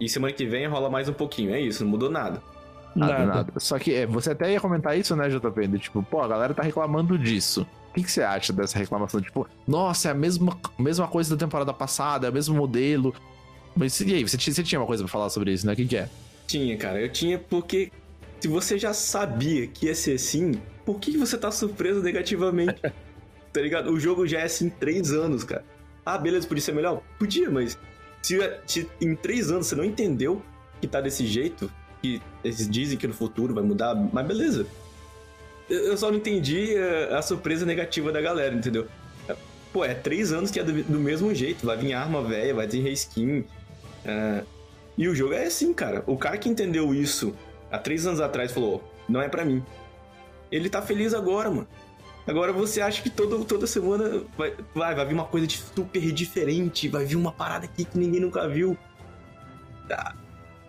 E 0.00 0.08
semana 0.08 0.32
que 0.32 0.46
vem 0.46 0.66
rola 0.66 0.88
mais 0.88 1.08
um 1.08 1.12
pouquinho. 1.12 1.54
É 1.54 1.60
isso, 1.60 1.84
não 1.84 1.90
mudou 1.90 2.10
nada. 2.10 2.42
Nada, 2.94 3.12
Nada. 3.18 3.26
nada. 3.26 3.52
Só 3.58 3.78
que 3.78 3.94
é, 3.94 4.06
você 4.06 4.30
até 4.32 4.52
ia 4.52 4.60
comentar 4.60 4.98
isso, 4.98 5.14
né, 5.14 5.28
JP? 5.28 5.66
Do 5.68 5.78
Tipo, 5.78 6.02
pô, 6.02 6.20
a 6.22 6.28
galera 6.28 6.52
tá 6.54 6.62
reclamando 6.62 7.16
disso. 7.18 7.66
O 7.90 7.94
que, 7.94 8.02
que 8.04 8.10
você 8.10 8.22
acha 8.22 8.52
dessa 8.52 8.78
reclamação? 8.78 9.20
Tipo, 9.20 9.46
nossa, 9.66 10.08
é 10.08 10.10
a 10.10 10.14
mesma, 10.14 10.56
mesma 10.78 11.06
coisa 11.08 11.34
da 11.36 11.44
temporada 11.44 11.72
passada, 11.72 12.26
é 12.26 12.30
o 12.30 12.32
mesmo 12.32 12.54
modelo. 12.56 13.14
Mas 13.76 14.00
e 14.00 14.14
aí, 14.14 14.22
você, 14.26 14.36
tinha- 14.36 14.54
você 14.54 14.62
tinha 14.62 14.80
uma 14.80 14.86
coisa 14.86 15.02
pra 15.04 15.10
falar 15.10 15.28
sobre 15.30 15.52
isso, 15.52 15.66
né? 15.66 15.72
O 15.72 15.76
que, 15.76 15.86
que 15.86 15.96
é? 15.96 16.08
Tinha, 16.46 16.76
cara. 16.76 17.00
Eu 17.00 17.10
tinha 17.10 17.38
porque. 17.38 17.90
Se 18.40 18.48
você 18.48 18.78
já 18.78 18.94
sabia 18.94 19.66
que 19.66 19.86
ia 19.86 19.94
ser 19.94 20.14
assim, 20.14 20.52
por 20.84 20.98
que 20.98 21.16
você 21.16 21.36
tá 21.36 21.50
surpreso 21.50 22.02
negativamente? 22.02 22.80
tá 23.52 23.60
ligado? 23.60 23.90
O 23.90 24.00
jogo 24.00 24.26
já 24.26 24.40
é 24.40 24.44
assim 24.44 24.68
três 24.70 25.12
anos, 25.12 25.44
cara. 25.44 25.64
Ah, 26.06 26.16
beleza, 26.16 26.46
podia 26.48 26.62
ser 26.62 26.72
melhor? 26.72 27.02
Podia, 27.18 27.50
mas 27.50 27.78
se, 28.22 28.38
se 28.66 28.88
em 29.00 29.14
três 29.14 29.50
anos 29.50 29.66
você 29.66 29.74
não 29.76 29.84
entendeu 29.84 30.40
que 30.80 30.86
tá 30.88 31.00
desse 31.02 31.26
jeito, 31.26 31.70
que 32.00 32.22
eles 32.42 32.68
dizem 32.68 32.96
que 32.98 33.06
no 33.06 33.14
futuro 33.14 33.54
vai 33.54 33.62
mudar, 33.62 33.94
mas 33.94 34.26
beleza. 34.26 34.66
Eu 35.68 35.96
só 35.96 36.10
não 36.10 36.18
entendi 36.18 36.74
eh, 36.74 37.14
a 37.14 37.22
surpresa 37.22 37.64
negativa 37.64 38.10
da 38.10 38.20
galera, 38.20 38.54
entendeu? 38.54 38.88
Pô, 39.72 39.84
é 39.84 39.94
três 39.94 40.32
anos 40.32 40.50
que 40.50 40.58
é 40.58 40.64
do, 40.64 40.82
do 40.82 40.98
mesmo 40.98 41.32
jeito. 41.32 41.64
Vai 41.64 41.76
vir 41.76 41.92
arma 41.92 42.22
velha, 42.22 42.54
vai 42.54 42.66
ter 42.66 42.80
reskin. 42.80 43.44
eh, 44.04 44.42
e 44.98 45.08
o 45.08 45.14
jogo 45.14 45.32
é 45.32 45.46
assim, 45.46 45.72
cara. 45.72 46.02
O 46.06 46.16
cara 46.16 46.36
que 46.36 46.48
entendeu 46.48 46.92
isso 46.92 47.34
há 47.70 47.78
três 47.78 48.06
anos 48.06 48.20
atrás 48.20 48.50
falou: 48.52 48.82
não 49.08 49.22
é 49.22 49.28
pra 49.28 49.44
mim. 49.44 49.64
Ele 50.50 50.68
tá 50.68 50.82
feliz 50.82 51.14
agora, 51.14 51.48
mano. 51.48 51.68
Agora 52.26 52.52
você 52.52 52.80
acha 52.80 53.00
que 53.02 53.08
todo, 53.08 53.44
toda 53.44 53.66
semana 53.66 54.22
vai, 54.36 54.54
vai, 54.74 54.94
vai 54.94 55.06
vir 55.06 55.14
uma 55.14 55.24
coisa 55.24 55.48
super 55.48 56.12
diferente, 56.12 56.88
vai 56.88 57.04
vir 57.04 57.16
uma 57.16 57.32
parada 57.32 57.64
aqui 57.64 57.84
que 57.84 57.98
ninguém 57.98 58.20
nunca 58.20 58.48
viu. 58.48 58.76
Ah, 59.90 60.14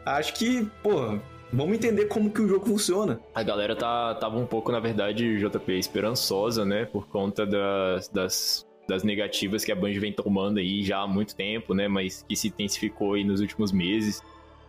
acho 0.06 0.34
que, 0.34 0.66
pô, 0.84 1.18
vamos 1.52 1.76
entender 1.76 2.06
como 2.06 2.32
que 2.32 2.42
o 2.42 2.48
jogo 2.48 2.66
funciona. 2.66 3.20
A 3.34 3.44
galera 3.44 3.76
tá, 3.76 4.16
tava 4.16 4.38
um 4.38 4.46
pouco, 4.46 4.72
na 4.72 4.80
verdade, 4.80 5.38
JP, 5.40 5.74
esperançosa, 5.78 6.66
né? 6.66 6.86
Por 6.86 7.08
conta 7.08 7.46
das, 7.46 8.08
das, 8.10 8.68
das 8.88 9.04
negativas 9.04 9.64
que 9.64 9.72
a 9.72 9.76
Band 9.76 9.94
vem 9.94 10.14
tomando 10.14 10.60
aí 10.60 10.84
já 10.84 11.00
há 11.00 11.08
muito 11.08 11.36
tempo, 11.36 11.74
né? 11.74 11.88
Mas 11.88 12.26
que 12.28 12.36
se 12.36 12.48
intensificou 12.48 13.14
aí 13.14 13.24
nos 13.24 13.42
últimos 13.42 13.72
meses. 13.72 14.22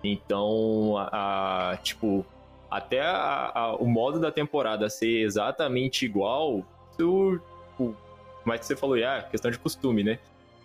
Então, 0.04 0.96
a, 0.98 1.70
a- 1.72 1.76
tipo, 1.76 2.26
até 2.70 3.00
a- 3.00 3.52
a- 3.54 3.76
o 3.76 3.86
modo 3.86 4.18
da 4.18 4.32
temporada 4.32 4.88
ser 4.90 5.22
exatamente 5.22 6.04
igual, 6.04 6.64
isso, 6.90 7.40
tipo, 7.70 7.96
mas 8.44 8.66
você 8.66 8.74
falou, 8.74 8.96
ah, 9.04 9.22
questão 9.30 9.50
de 9.50 9.58
costume, 9.58 10.02
né? 10.02 10.18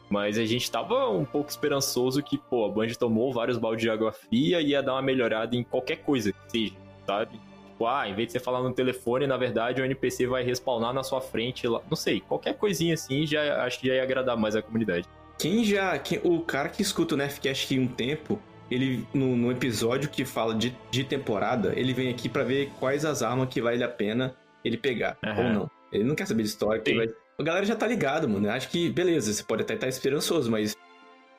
Mas 0.10 0.38
a 0.38 0.46
gente 0.46 0.70
tava 0.72 1.10
um 1.10 1.26
pouco 1.26 1.50
esperançoso 1.50 2.24
que, 2.24 2.38
pô, 2.38 2.66
a 2.66 2.70
Band 2.70 2.88
tomou 2.98 3.34
vários 3.34 3.58
baldes 3.58 3.82
de 3.82 3.90
água 3.90 4.12
fria 4.12 4.62
e 4.62 4.68
ia 4.70 4.82
dar 4.82 4.94
uma 4.94 5.02
melhorada 5.02 5.56
em 5.56 5.64
qualquer 5.64 5.98
coisa 5.98 6.32
que 6.32 6.40
seja, 6.50 6.76
sabe? 7.06 7.40
Tipo, 7.72 7.86
ah, 7.88 8.08
em 8.10 8.16
vez 8.16 8.28
de 8.28 8.32
você 8.34 8.40
falar 8.40 8.64
no 8.64 8.74
telefone, 8.74 9.28
na 9.28 9.38
verdade 9.38 9.82
o 9.82 9.86
NPC 9.86 10.26
vai 10.26 10.44
respawnar 10.44 10.94
na 10.94 11.04
sua 11.04 11.20
frente 11.22 11.68
lá. 11.68 11.82
Não 11.90 11.96
sei, 11.98 12.22
qualquer 12.22 12.56
coisinha 12.56 12.94
assim 12.94 13.28
já 13.28 13.64
acho 13.66 13.80
que 13.80 13.88
já 13.88 13.96
ia 13.96 14.04
agradar 14.04 14.36
mais 14.38 14.56
a 14.56 14.62
comunidade. 14.62 15.06
Quem 15.38 15.64
já. 15.64 16.00
quem- 16.00 16.20
o 16.24 16.40
cara 16.42 16.70
que 16.70 16.82
escuta 16.82 17.14
o 17.14 17.18
Nerfcast 17.18 17.66
aqui 17.66 17.78
um 17.80 17.88
tempo, 17.88 18.40
ele, 18.72 19.06
no, 19.14 19.36
no 19.36 19.52
episódio 19.52 20.10
que 20.10 20.26
fala 20.26 20.56
de, 20.56 20.76
de 20.90 21.04
temporada, 21.04 21.74
ele 21.76 21.94
vem 21.94 22.10
aqui 22.10 22.28
pra 22.28 22.44
ver 22.44 22.72
quais 22.80 23.06
as 23.06 23.22
armas 23.22 23.48
que 23.50 23.62
vale 23.62 23.84
a 23.84 23.88
pena 23.88 24.36
ele 24.66 24.78
pegar, 24.78 25.18
Aham. 25.24 25.48
ou 25.48 25.54
não. 25.54 25.72
Ele 25.92 26.04
não 26.04 26.16
quer 26.16 26.26
saber 26.26 26.44
de 26.44 26.50
história. 26.50 26.82
que 26.82 26.94
vai... 26.96 27.08
A 27.40 27.44
galera 27.44 27.66
já 27.66 27.76
tá 27.76 27.86
ligado, 27.86 28.28
mano. 28.28 28.48
Eu 28.48 28.52
acho 28.52 28.68
que, 28.70 28.90
beleza, 28.90 29.32
você 29.32 29.44
pode 29.44 29.62
até 29.62 29.76
estar 29.76 29.88
esperançoso, 29.88 30.50
mas 30.50 30.76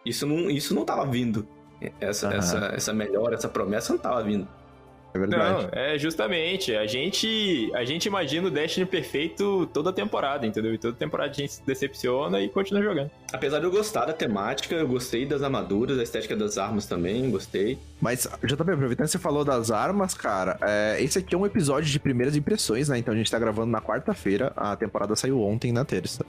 isso 0.07 0.27
não, 0.27 0.49
isso 0.49 0.73
não 0.73 0.85
tava 0.85 1.05
vindo. 1.05 1.47
Essa, 2.01 2.29
Aham. 2.29 2.37
essa, 2.37 2.59
essa 2.75 2.93
melhora, 2.93 3.35
essa 3.35 3.49
promessa 3.49 3.93
não 3.93 3.99
tava 3.99 4.23
vindo. 4.23 4.49
É 5.15 5.19
verdade. 5.19 5.63
Não, 5.63 5.71
é 5.73 5.99
justamente. 5.99 6.75
A 6.75 6.87
gente, 6.87 7.71
a 7.75 7.85
gente 7.85 8.07
imagina 8.07 8.47
o 8.47 8.51
Destiny 8.51 8.85
perfeito 8.87 9.67
toda 9.73 9.93
temporada, 9.93 10.47
entendeu? 10.47 10.75
E 10.75 10.79
toda 10.79 10.95
temporada 10.97 11.31
a 11.31 11.33
gente 11.33 11.55
se 11.55 11.63
decepciona 11.67 12.41
e 12.41 12.49
continua 12.49 12.83
jogando. 12.83 13.11
Apesar 13.33 13.59
de 13.59 13.65
eu 13.65 13.71
gostar 13.71 14.05
da 14.05 14.13
temática, 14.13 14.75
eu 14.75 14.87
gostei 14.87 15.25
das 15.25 15.43
armaduras, 15.43 15.97
da 15.97 16.03
estética 16.03 16.37
das 16.37 16.59
armas 16.59 16.87
também, 16.87 17.31
gostei. 17.31 17.79
Mas, 18.01 18.29
JP, 18.45 18.61
aproveitando 18.71 19.07
que 19.07 19.13
você 19.13 19.19
falou 19.19 19.45
das 19.45 19.71
armas, 19.71 20.15
cara, 20.15 20.59
é, 20.63 21.03
esse 21.03 21.19
aqui 21.19 21.35
é 21.35 21.39
um 21.39 21.47
episódio 21.47 21.91
de 21.91 21.99
primeiras 21.99 22.37
impressões, 22.37 22.89
né? 22.89 22.99
Então 22.99 23.13
a 23.15 23.17
gente 23.17 23.31
tá 23.31 23.39
gravando 23.39 23.71
na 23.73 23.81
quarta-feira, 23.81 24.53
a 24.57 24.77
temporada 24.77 25.17
saiu 25.17 25.41
ontem, 25.43 25.73
na 25.73 25.85
terça. 25.85 26.25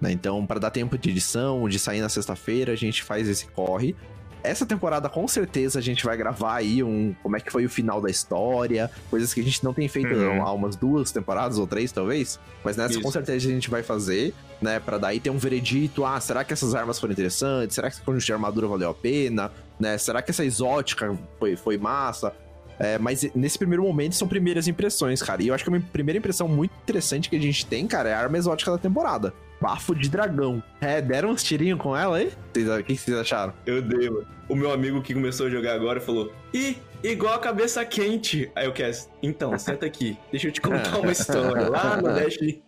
né? 0.00 0.10
Então, 0.12 0.46
para 0.46 0.58
dar 0.60 0.70
tempo 0.70 0.96
de 0.96 1.10
edição, 1.10 1.68
de 1.68 1.78
sair 1.78 2.00
na 2.00 2.08
sexta-feira, 2.08 2.72
a 2.72 2.76
gente 2.76 3.02
faz 3.02 3.28
esse 3.28 3.46
corre. 3.48 3.94
Essa 4.42 4.64
temporada, 4.64 5.08
com 5.08 5.28
certeza, 5.28 5.78
a 5.78 5.82
gente 5.82 6.04
vai 6.04 6.16
gravar 6.16 6.54
aí 6.56 6.82
um 6.82 7.14
como 7.22 7.36
é 7.36 7.40
que 7.40 7.50
foi 7.52 7.66
o 7.66 7.68
final 7.68 8.00
da 8.00 8.08
história, 8.08 8.90
coisas 9.10 9.34
que 9.34 9.40
a 9.40 9.44
gente 9.44 9.62
não 9.62 9.74
tem 9.74 9.86
feito 9.86 10.14
Uhum. 10.14 10.42
há 10.42 10.52
umas 10.52 10.76
duas 10.76 11.12
temporadas 11.12 11.58
ou 11.58 11.66
três, 11.66 11.92
talvez. 11.92 12.40
Mas 12.64 12.76
nessa, 12.76 12.92
Isso. 12.94 13.02
com 13.02 13.10
certeza, 13.10 13.48
a 13.48 13.50
gente 13.50 13.68
vai 13.68 13.82
fazer, 13.82 14.34
né? 14.60 14.80
Pra 14.80 14.96
daí 14.98 15.20
ter 15.20 15.30
um 15.30 15.38
veredito. 15.38 16.04
Ah, 16.04 16.18
será 16.20 16.42
que 16.42 16.52
essas 16.52 16.74
armas 16.74 16.98
foram 16.98 17.12
interessantes? 17.12 17.74
Será 17.74 17.88
que 17.88 17.96
esse 17.96 18.04
conjunto 18.04 18.24
de 18.24 18.32
armadura 18.32 18.66
valeu 18.66 18.90
a 18.90 18.94
pena? 18.94 19.50
Né? 19.78 19.96
Será 19.98 20.22
que 20.22 20.30
essa 20.30 20.44
exótica 20.44 21.16
foi, 21.38 21.56
foi 21.56 21.76
massa? 21.78 22.32
É, 22.78 22.98
mas 22.98 23.28
nesse 23.34 23.58
primeiro 23.58 23.82
momento 23.82 24.14
são 24.14 24.26
primeiras 24.26 24.66
impressões, 24.66 25.20
cara. 25.22 25.42
E 25.42 25.48
eu 25.48 25.54
acho 25.54 25.62
que 25.62 25.68
uma 25.68 25.80
primeira 25.92 26.18
impressão 26.18 26.48
muito 26.48 26.72
interessante 26.82 27.28
que 27.28 27.36
a 27.36 27.40
gente 27.40 27.66
tem, 27.66 27.86
cara, 27.86 28.08
é 28.08 28.14
a 28.14 28.18
arma 28.18 28.38
exótica 28.38 28.70
da 28.70 28.78
temporada. 28.78 29.34
Bafo 29.60 29.94
de 29.94 30.08
dragão. 30.08 30.62
É, 30.80 31.00
deram 31.02 31.30
uns 31.30 31.42
tirinhos 31.42 31.78
com 31.80 31.96
ela 31.96 32.16
aí? 32.16 32.30
Vocês- 32.52 32.68
O 32.68 32.82
que 32.84 32.96
vocês 32.96 33.16
acharam? 33.16 33.52
Eu 33.66 33.82
dei, 33.82 34.08
mano. 34.08 34.26
O 34.48 34.56
meu 34.56 34.72
amigo 34.72 35.00
que 35.02 35.12
começou 35.14 35.46
a 35.46 35.50
jogar 35.50 35.74
agora 35.74 36.00
falou: 36.00 36.32
Ih, 36.54 36.76
igual 37.04 37.34
a 37.34 37.38
cabeça 37.38 37.84
quente. 37.84 38.50
Aí 38.56 38.66
eu 38.66 38.72
quero. 38.72 38.96
Então, 39.22 39.56
senta 39.58 39.86
aqui. 39.86 40.16
Deixa 40.30 40.48
eu 40.48 40.52
te 40.52 40.60
contar 40.60 40.98
uma 40.98 41.12
história. 41.12 41.68
Lá 41.68 42.00
no 42.00 42.12
Destiny. 42.14 42.62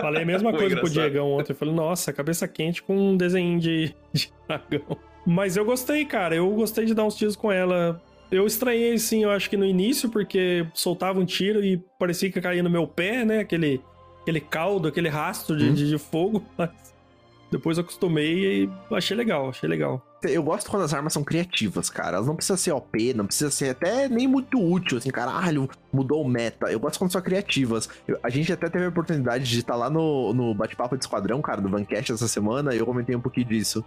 Falei 0.00 0.22
a 0.22 0.26
mesma 0.26 0.52
coisa 0.56 0.76
pro. 0.76 0.88
Diegão 0.88 1.30
ontem. 1.32 1.52
Eu 1.52 1.56
falei, 1.56 1.74
nossa, 1.74 2.12
cabeça 2.12 2.48
quente 2.48 2.82
com 2.82 2.96
um 2.96 3.16
desenho 3.16 3.60
de, 3.60 3.94
de 4.12 4.32
dragão. 4.48 4.96
Mas 5.26 5.56
eu 5.56 5.64
gostei, 5.64 6.04
cara. 6.06 6.34
Eu 6.34 6.48
gostei 6.50 6.86
de 6.86 6.94
dar 6.94 7.04
uns 7.04 7.14
tiros 7.14 7.36
com 7.36 7.52
ela. 7.52 8.02
Eu 8.30 8.46
estranhei, 8.46 8.98
sim, 8.98 9.22
eu 9.24 9.30
acho 9.30 9.48
que 9.48 9.56
no 9.56 9.64
início, 9.64 10.08
porque 10.10 10.66
soltava 10.74 11.18
um 11.18 11.24
tiro 11.24 11.64
e 11.64 11.78
parecia 11.98 12.30
que 12.30 12.40
caía 12.40 12.62
no 12.62 12.68
meu 12.70 12.86
pé, 12.86 13.24
né? 13.24 13.38
Aquele, 13.40 13.80
aquele 14.28 14.40
caldo, 14.40 14.88
aquele 14.88 15.08
rastro 15.08 15.56
de, 15.56 15.64
Hum. 15.70 15.74
de, 15.74 15.88
de 15.88 15.98
fogo. 15.98 16.44
Mas 16.56 16.70
depois 17.50 17.78
eu 17.78 17.82
acostumei 17.82 18.64
e 18.64 18.70
achei 18.94 19.16
legal, 19.16 19.48
achei 19.48 19.68
legal. 19.68 20.04
Eu 20.22 20.42
gosto 20.42 20.68
quando 20.70 20.82
as 20.82 20.92
armas 20.92 21.12
são 21.12 21.22
criativas, 21.24 21.88
cara. 21.88 22.16
Elas 22.16 22.26
não 22.26 22.34
precisam 22.34 22.56
ser 22.56 22.72
OP, 22.72 23.14
não 23.14 23.24
precisa 23.24 23.50
ser 23.50 23.70
até 23.70 24.08
nem 24.08 24.26
muito 24.26 24.60
útil, 24.60 24.98
assim, 24.98 25.10
caralho, 25.10 25.70
mudou 25.92 26.20
o 26.22 26.28
meta. 26.28 26.66
Eu 26.70 26.80
gosto 26.80 26.98
quando 26.98 27.12
são 27.12 27.22
criativas. 27.22 27.88
Eu- 28.06 28.18
a 28.22 28.28
gente 28.28 28.52
até 28.52 28.68
teve 28.68 28.84
a 28.84 28.88
oportunidade 28.88 29.44
de 29.48 29.60
estar 29.60 29.76
lá 29.76 29.88
no, 29.88 30.34
no 30.34 30.52
bate-papo 30.54 30.96
de 30.96 31.04
esquadrão, 31.04 31.40
cara, 31.40 31.60
do 31.60 31.68
Vancast 31.68 32.12
essa 32.12 32.26
semana, 32.28 32.74
e 32.74 32.78
eu 32.78 32.84
comentei 32.84 33.14
um 33.16 33.20
pouquinho 33.20 33.46
disso. 33.46 33.84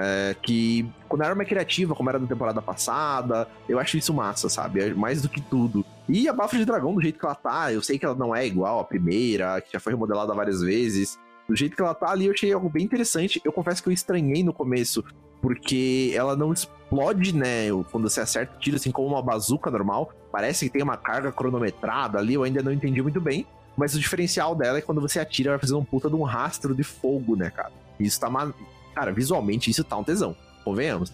É, 0.00 0.36
que 0.40 0.88
quando 1.08 1.22
a 1.22 1.26
arma 1.26 1.42
é 1.42 1.44
criativa, 1.44 1.92
como 1.92 2.08
era 2.08 2.20
na 2.20 2.26
temporada 2.26 2.62
passada, 2.62 3.48
eu 3.68 3.80
acho 3.80 3.98
isso 3.98 4.14
massa, 4.14 4.48
sabe? 4.48 4.80
É 4.80 4.94
mais 4.94 5.20
do 5.20 5.28
que 5.28 5.40
tudo. 5.40 5.84
E 6.08 6.28
a 6.28 6.32
Bafo 6.32 6.56
de 6.56 6.64
Dragão, 6.64 6.94
do 6.94 7.02
jeito 7.02 7.18
que 7.18 7.26
ela 7.26 7.34
tá, 7.34 7.72
eu 7.72 7.82
sei 7.82 7.98
que 7.98 8.04
ela 8.04 8.14
não 8.14 8.34
é 8.34 8.46
igual 8.46 8.78
à 8.78 8.84
primeira, 8.84 9.60
que 9.60 9.72
já 9.72 9.80
foi 9.80 9.92
remodelada 9.92 10.32
várias 10.32 10.60
vezes. 10.60 11.18
Do 11.48 11.56
jeito 11.56 11.74
que 11.74 11.82
ela 11.82 11.94
tá 11.94 12.10
ali, 12.10 12.26
eu 12.26 12.32
achei 12.32 12.52
algo 12.52 12.68
bem 12.68 12.84
interessante. 12.84 13.40
Eu 13.44 13.52
confesso 13.52 13.82
que 13.82 13.88
eu 13.88 13.92
estranhei 13.92 14.44
no 14.44 14.52
começo 14.52 15.04
porque 15.40 16.12
ela 16.14 16.36
não 16.36 16.52
explode, 16.52 17.34
né? 17.34 17.68
Quando 17.90 18.08
você 18.08 18.20
acerta 18.20 18.54
o 18.56 18.58
tiro, 18.58 18.76
assim 18.76 18.90
como 18.90 19.08
uma 19.08 19.22
bazuca 19.22 19.70
normal. 19.70 20.12
Parece 20.30 20.66
que 20.66 20.72
tem 20.72 20.82
uma 20.82 20.96
carga 20.96 21.32
cronometrada 21.32 22.18
ali, 22.18 22.34
eu 22.34 22.42
ainda 22.42 22.62
não 22.62 22.72
entendi 22.72 23.02
muito 23.02 23.20
bem. 23.20 23.46
Mas 23.76 23.94
o 23.94 23.98
diferencial 23.98 24.54
dela 24.54 24.78
é 24.78 24.80
que 24.80 24.86
quando 24.86 25.00
você 25.00 25.20
atira, 25.20 25.50
vai 25.50 25.58
fazer 25.58 25.74
um 25.74 25.84
puta 25.84 26.08
de 26.08 26.16
um 26.16 26.22
rastro 26.22 26.74
de 26.74 26.82
fogo, 26.82 27.36
né, 27.36 27.50
cara? 27.50 27.72
Isso 27.98 28.18
tá. 28.20 28.28
Ma... 28.28 28.52
Cara, 28.98 29.12
visualmente 29.12 29.70
isso 29.70 29.84
tá 29.84 29.96
um 29.96 30.02
tesão. 30.02 30.34
Convenhamos. 30.64 31.12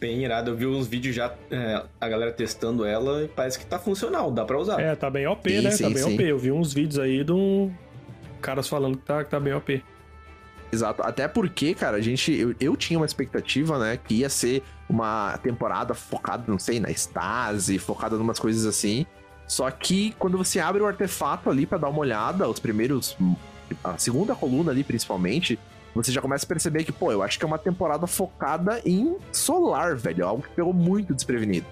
Bem 0.00 0.24
irado. 0.24 0.50
Eu 0.50 0.56
vi 0.56 0.66
uns 0.66 0.86
vídeos 0.86 1.14
já, 1.14 1.34
é, 1.50 1.82
a 2.00 2.08
galera 2.08 2.32
testando 2.32 2.86
ela 2.86 3.24
e 3.24 3.28
parece 3.28 3.58
que 3.58 3.66
tá 3.66 3.78
funcional, 3.78 4.30
dá 4.30 4.46
pra 4.46 4.58
usar. 4.58 4.80
É, 4.80 4.96
tá 4.96 5.10
bem 5.10 5.26
OP, 5.26 5.50
Sim, 5.50 5.60
né? 5.60 5.70
sim, 5.72 5.82
tá 5.82 5.90
bem 5.90 6.02
sim. 6.02 6.14
OP. 6.14 6.22
Eu 6.22 6.38
vi 6.38 6.50
uns 6.50 6.72
vídeos 6.72 6.98
aí 6.98 7.22
de 7.22 7.32
um... 7.32 7.70
caras 8.40 8.66
falando 8.66 8.96
que 8.96 9.04
tá, 9.04 9.22
que 9.22 9.30
tá 9.30 9.38
bem 9.38 9.52
OP. 9.52 9.84
Exato. 10.72 11.02
Até 11.02 11.28
porque, 11.28 11.74
cara, 11.74 11.98
a 11.98 12.00
gente. 12.00 12.32
Eu, 12.32 12.54
eu 12.58 12.74
tinha 12.78 12.98
uma 12.98 13.04
expectativa, 13.04 13.78
né? 13.78 13.98
Que 14.02 14.14
ia 14.14 14.30
ser 14.30 14.62
uma 14.88 15.36
temporada 15.42 15.92
focada, 15.92 16.44
não 16.48 16.58
sei, 16.58 16.80
na 16.80 16.90
Stasi, 16.90 17.78
focada 17.78 18.16
em 18.16 18.20
umas 18.20 18.38
coisas 18.38 18.64
assim. 18.64 19.04
Só 19.46 19.70
que 19.70 20.14
quando 20.18 20.38
você 20.38 20.60
abre 20.60 20.82
o 20.82 20.86
artefato 20.86 21.50
ali 21.50 21.66
pra 21.66 21.76
dar 21.76 21.90
uma 21.90 21.98
olhada, 21.98 22.48
os 22.48 22.58
primeiros. 22.58 23.18
A 23.82 23.98
segunda 23.98 24.34
coluna 24.34 24.70
ali, 24.70 24.82
principalmente, 24.82 25.58
você 25.94 26.10
já 26.10 26.20
começa 26.20 26.44
a 26.44 26.48
perceber 26.48 26.84
que, 26.84 26.92
pô, 26.92 27.12
eu 27.12 27.22
acho 27.22 27.38
que 27.38 27.44
é 27.44 27.46
uma 27.46 27.58
temporada 27.58 28.06
focada 28.06 28.82
em 28.84 29.16
solar, 29.30 29.96
velho. 29.96 30.26
Algo 30.26 30.42
que 30.42 30.50
pegou 30.50 30.72
muito 30.72 31.14
desprevenido. 31.14 31.66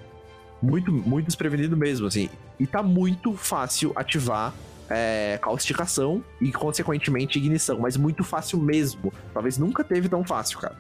Muito, 0.63 0.93
muito 0.93 1.27
desprevenido 1.27 1.77
mesmo, 1.77 2.07
assim. 2.07 2.31
E 2.59 2.67
tá 2.67 2.83
muito 2.83 3.35
fácil 3.35 3.93
ativar 3.97 4.55
é, 4.89 5.39
causticação 5.43 6.25
e, 6.41 6.53
consequentemente, 6.53 7.39
ignição. 7.39 7.81
Mas 7.81 7.97
muito 7.97 8.23
fácil 8.23 8.61
mesmo. 8.61 9.13
Talvez 9.35 9.59
nunca 9.59 9.83
teve 9.83 10.09
tão 10.09 10.23
fácil, 10.23 10.61
cara. 10.61 10.77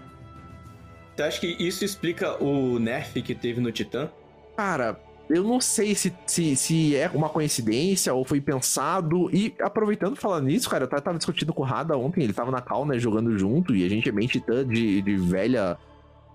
Você 1.14 1.22
acha 1.22 1.40
que 1.40 1.46
isso 1.58 1.84
explica 1.84 2.42
o 2.42 2.78
nerf 2.78 3.20
que 3.20 3.34
teve 3.34 3.61
no 3.61 3.72
Titã? 3.72 4.08
Cara, 4.56 4.99
eu 5.33 5.43
não 5.43 5.61
sei 5.61 5.95
se, 5.95 6.12
se, 6.27 6.55
se 6.57 6.97
é 6.97 7.09
uma 7.09 7.29
coincidência 7.29 8.12
ou 8.12 8.25
foi 8.25 8.41
pensado. 8.41 9.31
E 9.35 9.55
aproveitando 9.61 10.15
falando 10.17 10.47
nisso, 10.47 10.69
cara, 10.69 10.85
eu 10.85 10.89
tava- 10.89 11.17
discutindo 11.17 11.53
com 11.53 11.62
o 11.62 11.65
Rada 11.65 11.97
ontem, 11.97 12.23
ele 12.23 12.33
tava 12.33 12.51
na 12.51 12.61
cal, 12.61 12.85
né, 12.85 12.99
jogando 12.99 13.37
junto, 13.39 13.75
e 13.75 13.85
a 13.85 13.89
gente 13.89 14.09
é 14.09 14.12
bem 14.12 14.27
titã 14.27 14.67
de, 14.67 15.01
de 15.03 15.17
velha. 15.17 15.79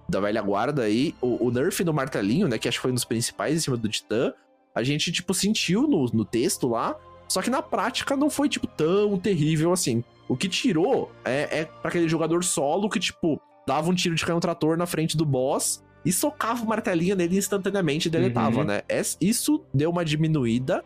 Da 0.10 0.22
velha 0.22 0.42
guarda 0.42 0.84
aí. 0.84 1.14
O, 1.22 1.48
o 1.48 1.52
nerf 1.52 1.84
no 1.84 1.94
martelinho, 1.94 2.48
né, 2.48 2.58
que 2.58 2.68
acho 2.68 2.78
que 2.78 2.82
foi 2.82 2.92
um 2.92 2.96
dos 2.96 3.04
principais 3.04 3.58
em 3.58 3.60
cima 3.60 3.76
do 3.76 3.90
titã, 3.90 4.34
a 4.74 4.82
gente, 4.82 5.12
tipo, 5.12 5.34
sentiu 5.34 5.82
no, 5.84 6.06
no 6.06 6.24
texto 6.24 6.68
lá. 6.68 6.96
Só 7.28 7.42
que 7.42 7.50
na 7.50 7.62
prática 7.62 8.16
não 8.16 8.30
foi, 8.30 8.48
tipo, 8.48 8.66
tão 8.68 9.18
terrível 9.18 9.74
assim. 9.74 10.02
O 10.30 10.38
que 10.38 10.48
tirou 10.48 11.12
é, 11.26 11.60
é 11.60 11.66
pra 11.66 11.90
aquele 11.90 12.08
jogador 12.08 12.42
solo 12.44 12.90
que, 12.90 13.00
tipo, 13.00 13.40
dava 13.68 13.90
um 13.90 13.94
tiro 13.94 14.16
de 14.16 14.26
canhão 14.26 14.40
trator 14.40 14.78
na 14.78 14.86
frente 14.86 15.18
do 15.18 15.26
boss 15.26 15.84
e 16.08 16.12
socava 16.14 16.64
o 16.64 16.68
martelinho 16.68 17.16
nele 17.16 17.38
instantaneamente 17.38 18.08
e 18.08 18.12
deletava, 18.12 18.60
Uhum. 18.60 18.64
né? 18.66 18.82
Es- 18.88 19.18
Isso 19.20 19.62
deu 19.74 19.90
uma 19.90 20.06
diminuída. 20.06 20.84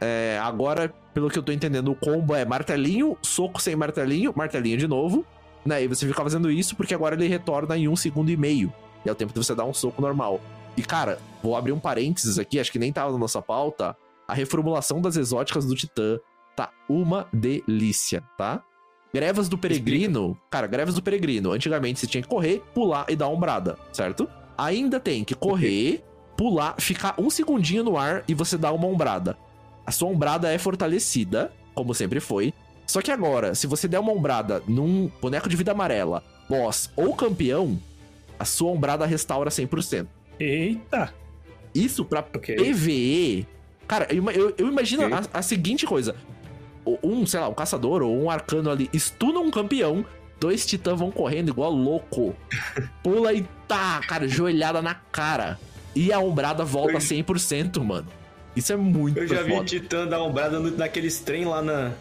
É, 0.00 0.38
agora, 0.42 0.92
pelo 1.12 1.28
que 1.30 1.38
eu 1.38 1.42
tô 1.42 1.52
entendendo, 1.52 1.90
o 1.90 1.94
combo 1.94 2.34
é 2.34 2.44
martelinho, 2.44 3.16
soco 3.22 3.60
sem 3.60 3.76
martelinho, 3.76 4.32
martelinho 4.34 4.76
de 4.78 4.88
novo. 4.88 5.24
Né? 5.64 5.84
E 5.84 5.86
você 5.86 6.06
fica 6.06 6.22
fazendo 6.22 6.50
isso 6.50 6.74
porque 6.74 6.94
agora 6.94 7.14
ele 7.14 7.28
retorna 7.28 7.76
em 7.76 7.86
um 7.86 7.94
segundo 7.94 8.30
e 8.30 8.36
meio. 8.36 8.72
E 9.04 9.08
é 9.08 9.12
o 9.12 9.14
tempo 9.14 9.32
de 9.32 9.38
você 9.38 9.54
dar 9.54 9.64
um 9.66 9.74
soco 9.74 10.00
normal. 10.00 10.40
E, 10.76 10.82
cara, 10.82 11.18
vou 11.42 11.54
abrir 11.54 11.72
um 11.72 11.78
parênteses 11.78 12.38
aqui, 12.38 12.58
acho 12.58 12.72
que 12.72 12.78
nem 12.78 12.92
tava 12.92 13.12
na 13.12 13.18
nossa 13.18 13.42
pauta. 13.42 13.94
A 14.26 14.32
reformulação 14.34 15.00
das 15.02 15.16
exóticas 15.16 15.66
do 15.66 15.74
Titã 15.74 16.18
tá 16.56 16.70
uma 16.88 17.26
delícia, 17.32 18.22
tá? 18.38 18.62
Grevas 19.12 19.48
do 19.48 19.58
Peregrino, 19.58 20.38
cara, 20.48 20.66
Grevas 20.68 20.94
do 20.94 21.02
Peregrino, 21.02 21.50
antigamente 21.52 21.98
você 22.00 22.06
tinha 22.06 22.22
que 22.22 22.28
correr, 22.28 22.62
pular 22.72 23.04
e 23.08 23.16
dar 23.16 23.26
uma 23.26 23.36
ombrada, 23.36 23.76
certo? 23.92 24.28
Ainda 24.64 25.00
tem 25.00 25.24
que 25.24 25.34
correr, 25.34 26.04
pular, 26.36 26.74
ficar 26.78 27.14
um 27.18 27.30
segundinho 27.30 27.82
no 27.82 27.96
ar 27.96 28.24
e 28.28 28.34
você 28.34 28.58
dá 28.58 28.70
uma 28.72 28.86
ombrada. 28.86 29.36
A 29.86 29.90
sua 29.90 30.08
ombrada 30.08 30.52
é 30.52 30.58
fortalecida, 30.58 31.50
como 31.74 31.94
sempre 31.94 32.20
foi. 32.20 32.52
Só 32.86 33.00
que 33.00 33.10
agora, 33.10 33.54
se 33.54 33.66
você 33.66 33.86
der 33.88 33.98
uma 34.00 34.12
ombrada 34.12 34.62
num 34.68 35.10
boneco 35.20 35.48
de 35.48 35.56
vida 35.56 35.72
amarela, 35.72 36.22
boss 36.48 36.90
ou 36.96 37.14
campeão, 37.14 37.78
a 38.38 38.44
sua 38.44 38.70
ombrada 38.70 39.06
restaura 39.06 39.48
100%. 39.50 40.06
Eita! 40.38 41.14
Isso 41.74 42.04
pra 42.04 42.20
Ok. 42.20 42.56
PVE. 42.56 43.46
Cara, 43.86 44.06
eu, 44.14 44.28
eu- 44.30 44.54
eu 44.58 44.68
imagino 44.68 45.04
Ok. 45.04 45.16
a, 45.32 45.38
a 45.38 45.42
seguinte 45.42 45.86
coisa: 45.86 46.16
um, 47.02 47.24
sei 47.26 47.40
lá, 47.40 47.48
um 47.48 47.54
caçador 47.54 48.02
ou 48.02 48.16
um 48.16 48.28
arcano 48.30 48.70
ali 48.70 48.90
estuna 48.92 49.38
um 49.40 49.50
campeão, 49.50 50.04
dois 50.40 50.66
titãs 50.66 50.98
vão 50.98 51.10
correndo 51.10 51.50
igual 51.50 51.70
louco. 51.70 52.34
Pula 53.04 53.32
e 53.32 53.46
tá, 53.68 54.00
cara, 54.08 54.26
joelhada 54.26 54.82
na 54.82 54.94
cara. 54.94 55.58
E 55.94 56.12
a 56.12 56.18
ombrada 56.18 56.64
volta 56.64 56.94
Eu- 56.94 56.98
100%, 56.98 57.82
mano. 57.84 58.06
Isso 58.56 58.72
é 58.72 58.76
muito 58.76 59.18
Eu 59.18 59.28
já 59.28 59.42
vi 59.42 59.52
foda. 59.52 59.64
Titã 59.64 60.06
dar 60.06 60.22
ombrada 60.22 60.58
no, 60.58 60.70
naqueles 60.76 61.20
trem 61.20 61.44
lá 61.44 61.62
na, 61.62 61.92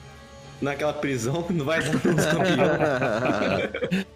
naquela 0.62 0.94
prisão, 0.94 1.46
não 1.52 1.66
vai 1.66 1.80
dar. 1.84 1.92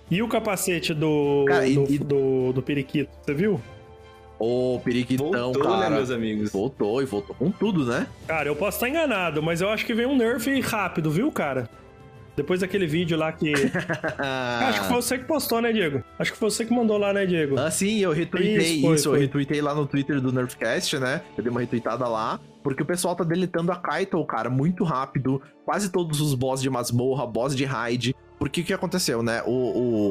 E 0.09 0.21
o 0.21 0.27
capacete 0.27 0.93
do, 0.93 1.45
Cara, 1.47 1.67
e- 1.67 1.75
do, 1.75 1.91
e- 1.91 1.97
do, 1.97 2.53
do 2.53 2.61
periquito, 2.61 3.09
você 3.23 3.33
viu? 3.33 3.59
Ô, 4.39 4.79
periquitão, 4.83 5.31
Voltou, 5.31 5.63
cara. 5.63 5.89
né, 5.89 5.95
meus 5.95 6.11
amigos? 6.11 6.51
Voltou 6.51 7.01
e 7.01 7.05
voltou 7.05 7.35
com 7.35 7.49
tudo, 7.49 7.85
né? 7.85 8.07
Cara, 8.27 8.49
eu 8.49 8.55
posso 8.55 8.77
estar 8.77 8.89
enganado, 8.89 9.41
mas 9.41 9.61
eu 9.61 9.69
acho 9.69 9.85
que 9.85 9.93
veio 9.93 10.09
um 10.09 10.17
nerf 10.17 10.59
rápido, 10.61 11.09
viu, 11.09 11.31
cara? 11.31 11.69
Depois 12.35 12.61
daquele 12.61 12.87
vídeo 12.87 13.17
lá 13.17 13.31
que. 13.31 13.53
Acho 14.17 14.81
que 14.81 14.87
foi 14.87 14.95
você 14.95 15.17
que 15.19 15.25
postou, 15.25 15.61
né, 15.61 15.71
Diego? 15.71 16.03
Acho 16.17 16.31
que 16.31 16.37
foi 16.37 16.49
você 16.49 16.65
que 16.65 16.73
mandou 16.73 16.97
lá, 16.97 17.13
né, 17.13 17.25
Diego? 17.25 17.59
Ah, 17.59 17.69
sim, 17.69 17.99
eu 17.99 18.11
retuitei 18.11 18.77
Isso, 18.77 18.93
isso, 18.93 19.09
foi, 19.09 19.17
eu 19.17 19.21
retuitei 19.21 19.61
lá 19.61 19.75
no 19.75 19.85
Twitter 19.85 20.19
do 20.19 20.31
Nerfcast, 20.31 20.97
né? 20.97 21.21
Eu 21.37 21.43
dei 21.43 21.51
uma 21.51 21.59
retweetada 21.59 22.07
lá, 22.07 22.39
porque 22.63 22.81
o 22.81 22.85
pessoal 22.85 23.15
tá 23.15 23.23
deletando 23.23 23.71
a 23.71 23.75
Kaito, 23.75 24.23
cara, 24.25 24.49
muito 24.49 24.83
rápido. 24.83 25.41
Quase 25.63 25.91
todos 25.91 26.21
os 26.21 26.33
boss 26.33 26.61
de 26.61 26.69
masmorra, 26.69 27.27
boss 27.27 27.55
de 27.55 27.65
raid. 27.65 28.15
Porque 28.39 28.61
o 28.61 28.63
que 28.63 28.73
aconteceu, 28.73 29.21
né? 29.21 29.43
O, 29.45 29.51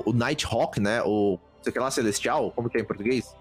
o, 0.06 0.10
o 0.10 0.12
Nighthawk, 0.12 0.80
né? 0.80 1.02
O. 1.02 1.38
Sei 1.60 1.72
que 1.72 1.78
lá, 1.78 1.90
Celestial, 1.90 2.50
como 2.52 2.68
que 2.68 2.78
é 2.78 2.80
em 2.80 2.84
português? 2.84 3.34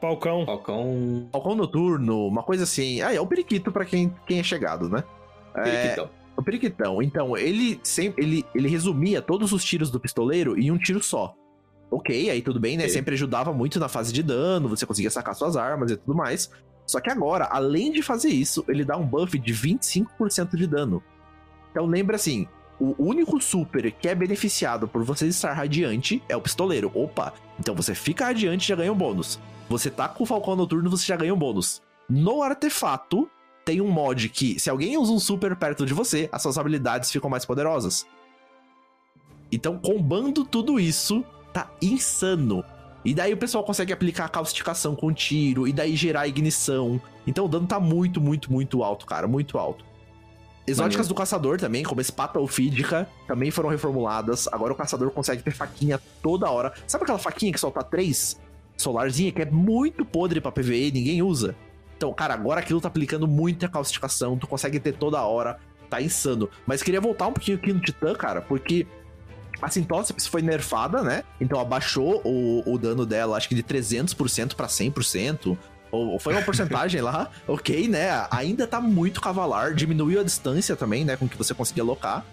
Falcão. 0.00 0.44
Falcão. 0.44 1.28
Falcão 1.32 1.54
Noturno, 1.54 2.26
uma 2.26 2.42
coisa 2.42 2.64
assim. 2.64 3.00
Ah, 3.00 3.14
é 3.14 3.20
o 3.20 3.26
periquito 3.26 3.72
pra 3.72 3.84
quem, 3.84 4.14
quem 4.26 4.38
é 4.38 4.42
chegado, 4.42 4.88
né? 4.88 5.02
É, 5.54 5.62
Periquitão. 5.62 6.10
O 6.36 6.42
periquitão. 6.42 7.02
Então, 7.02 7.36
ele 7.36 7.80
sempre 7.82 8.24
ele, 8.24 8.46
ele 8.54 8.68
resumia 8.68 9.22
todos 9.22 9.52
os 9.52 9.64
tiros 9.64 9.90
do 9.90 10.00
pistoleiro 10.00 10.58
em 10.58 10.70
um 10.70 10.78
tiro 10.78 11.02
só. 11.02 11.34
Ok, 11.90 12.30
aí 12.30 12.42
tudo 12.42 12.58
bem, 12.58 12.76
né? 12.76 12.88
Sempre 12.88 13.14
ajudava 13.14 13.52
muito 13.52 13.78
na 13.78 13.88
fase 13.88 14.12
de 14.12 14.22
dano, 14.22 14.68
você 14.68 14.84
conseguia 14.84 15.10
sacar 15.10 15.34
suas 15.34 15.56
armas 15.56 15.90
e 15.90 15.96
tudo 15.96 16.16
mais. 16.16 16.50
Só 16.86 17.00
que 17.00 17.10
agora, 17.10 17.44
além 17.44 17.92
de 17.92 18.02
fazer 18.02 18.30
isso, 18.30 18.64
ele 18.68 18.84
dá 18.84 18.96
um 18.96 19.06
buff 19.06 19.38
de 19.38 19.54
25% 19.54 20.56
de 20.56 20.66
dano. 20.66 21.02
Então 21.70 21.86
lembra 21.86 22.16
assim, 22.16 22.46
o 22.78 22.94
único 22.98 23.40
super 23.40 23.90
que 23.92 24.08
é 24.08 24.14
beneficiado 24.14 24.88
por 24.88 25.02
você 25.04 25.26
estar 25.26 25.52
radiante 25.52 26.22
é 26.28 26.36
o 26.36 26.40
pistoleiro. 26.40 26.90
Opa, 26.94 27.32
então 27.58 27.74
você 27.74 27.94
fica 27.94 28.26
radiante 28.26 28.64
e 28.64 28.68
já 28.68 28.76
ganha 28.76 28.92
um 28.92 28.96
bônus. 28.96 29.38
Você 29.68 29.90
tá 29.90 30.08
com 30.08 30.24
o 30.24 30.26
Falcão 30.26 30.56
Noturno, 30.56 30.90
você 30.90 31.06
já 31.06 31.16
ganha 31.16 31.32
um 31.32 31.38
bônus. 31.38 31.80
No 32.08 32.42
artefato, 32.42 33.28
tem 33.64 33.80
um 33.80 33.90
mod 33.90 34.28
que, 34.28 34.58
se 34.58 34.68
alguém 34.68 34.96
usa 34.98 35.12
um 35.12 35.18
super 35.18 35.56
perto 35.56 35.86
de 35.86 35.94
você, 35.94 36.28
as 36.30 36.42
suas 36.42 36.58
habilidades 36.58 37.10
ficam 37.10 37.30
mais 37.30 37.44
poderosas. 37.44 38.06
Então, 39.50 39.78
combando 39.78 40.44
tudo 40.44 40.78
isso, 40.78 41.24
tá 41.52 41.70
insano. 41.80 42.64
E 43.04 43.14
daí 43.14 43.32
o 43.32 43.36
pessoal 43.36 43.62
consegue 43.62 43.92
aplicar 43.92 44.24
a 44.24 44.28
causticação 44.28 44.96
com 44.96 45.12
tiro, 45.12 45.68
e 45.68 45.72
daí 45.72 45.94
gerar 45.94 46.26
ignição. 46.26 47.00
Então 47.26 47.44
o 47.44 47.48
dano 47.48 47.66
tá 47.66 47.78
muito, 47.78 48.20
muito, 48.20 48.50
muito 48.50 48.82
alto, 48.82 49.04
cara, 49.04 49.28
muito 49.28 49.58
alto. 49.58 49.84
Exóticas 50.66 51.06
Maneiro. 51.06 51.08
do 51.08 51.14
caçador 51.14 51.58
também, 51.58 51.82
como 51.82 52.00
espata 52.00 52.40
ofídica, 52.40 53.06
também 53.26 53.50
foram 53.50 53.68
reformuladas. 53.68 54.48
Agora 54.48 54.72
o 54.72 54.76
caçador 54.76 55.10
consegue 55.10 55.42
ter 55.42 55.50
faquinha 55.50 56.00
toda 56.22 56.50
hora. 56.50 56.72
Sabe 56.86 57.04
aquela 57.04 57.18
faquinha 57.18 57.52
que 57.52 57.60
solta 57.60 57.82
três? 57.82 58.40
Solarzinha, 58.74 59.30
que 59.30 59.42
é 59.42 59.44
muito 59.44 60.04
podre 60.06 60.40
pra 60.40 60.50
PVE, 60.50 60.90
ninguém 60.90 61.20
usa. 61.22 61.54
Então, 61.96 62.12
cara, 62.12 62.34
agora 62.34 62.60
aquilo 62.60 62.80
tá 62.80 62.88
aplicando 62.88 63.26
muita 63.26 63.68
causticação, 63.68 64.36
tu 64.36 64.46
consegue 64.46 64.80
ter 64.80 64.92
toda 64.92 65.22
hora, 65.22 65.58
tá 65.88 66.00
insano. 66.00 66.48
Mas 66.66 66.82
queria 66.82 67.00
voltar 67.00 67.28
um 67.28 67.32
pouquinho 67.32 67.56
aqui 67.56 67.72
no 67.72 67.80
Titã, 67.80 68.14
cara, 68.14 68.40
porque 68.40 68.86
a 69.62 69.70
Sintóceps 69.70 70.26
foi 70.26 70.42
nerfada, 70.42 71.02
né? 71.02 71.22
Então 71.40 71.58
abaixou 71.58 72.20
o, 72.24 72.62
o 72.66 72.78
dano 72.78 73.06
dela, 73.06 73.36
acho 73.36 73.48
que 73.48 73.54
de 73.54 73.62
300% 73.62 74.54
pra 74.54 74.66
100%. 74.66 75.56
Ou 75.90 76.18
foi 76.18 76.34
uma 76.34 76.42
porcentagem 76.44 77.00
lá, 77.00 77.30
ok, 77.46 77.88
né? 77.88 78.26
Ainda 78.30 78.66
tá 78.66 78.80
muito 78.80 79.20
cavalar, 79.20 79.74
diminuiu 79.74 80.20
a 80.20 80.24
distância 80.24 80.74
também, 80.74 81.04
né? 81.04 81.16
Com 81.16 81.28
que 81.28 81.36
você 81.36 81.54
conseguia 81.54 81.82
alocar. 81.82 82.24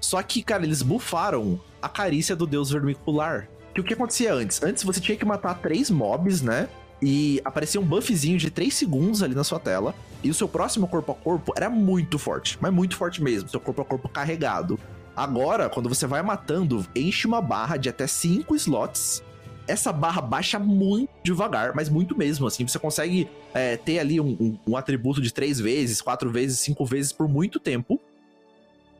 Só 0.00 0.22
que, 0.22 0.42
cara, 0.42 0.64
eles 0.64 0.80
bufaram 0.80 1.60
a 1.82 1.88
carícia 1.88 2.36
do 2.36 2.46
deus 2.46 2.70
vermicular. 2.70 3.48
Que 3.74 3.80
o 3.80 3.84
que 3.84 3.94
acontecia 3.94 4.32
antes? 4.32 4.62
Antes 4.62 4.84
você 4.84 5.00
tinha 5.00 5.18
que 5.18 5.24
matar 5.24 5.58
três 5.58 5.90
mobs, 5.90 6.40
né? 6.40 6.68
E 7.00 7.40
aparecia 7.44 7.80
um 7.80 7.84
buffzinho 7.84 8.38
de 8.38 8.50
3 8.50 8.74
segundos 8.74 9.22
ali 9.22 9.34
na 9.34 9.44
sua 9.44 9.60
tela. 9.60 9.94
E 10.22 10.30
o 10.30 10.34
seu 10.34 10.48
próximo 10.48 10.88
corpo 10.88 11.12
a 11.12 11.14
corpo 11.14 11.52
era 11.56 11.70
muito 11.70 12.18
forte, 12.18 12.58
mas 12.60 12.72
muito 12.72 12.96
forte 12.96 13.22
mesmo. 13.22 13.48
Seu 13.48 13.60
corpo 13.60 13.82
a 13.82 13.84
corpo 13.84 14.08
carregado. 14.08 14.78
Agora, 15.14 15.68
quando 15.68 15.88
você 15.88 16.06
vai 16.06 16.22
matando, 16.22 16.84
enche 16.94 17.26
uma 17.26 17.40
barra 17.40 17.76
de 17.76 17.88
até 17.88 18.06
5 18.06 18.54
slots. 18.56 19.22
essa 19.66 19.92
barra 19.92 20.22
baixa 20.22 20.58
muito 20.58 21.10
devagar, 21.22 21.74
mas 21.74 21.90
muito 21.90 22.16
mesmo, 22.16 22.46
assim. 22.46 22.66
Você 22.66 22.78
consegue 22.78 23.28
é, 23.52 23.76
ter 23.76 23.98
ali 23.98 24.18
um, 24.18 24.36
um, 24.40 24.58
um, 24.68 24.76
atributo 24.76 25.20
de 25.20 25.30
três 25.30 25.60
vezes, 25.60 26.00
quatro 26.00 26.30
vezes, 26.30 26.58
cinco 26.58 26.86
vezes 26.86 27.12
por 27.12 27.28
muito 27.28 27.60
tempo. 27.60 28.00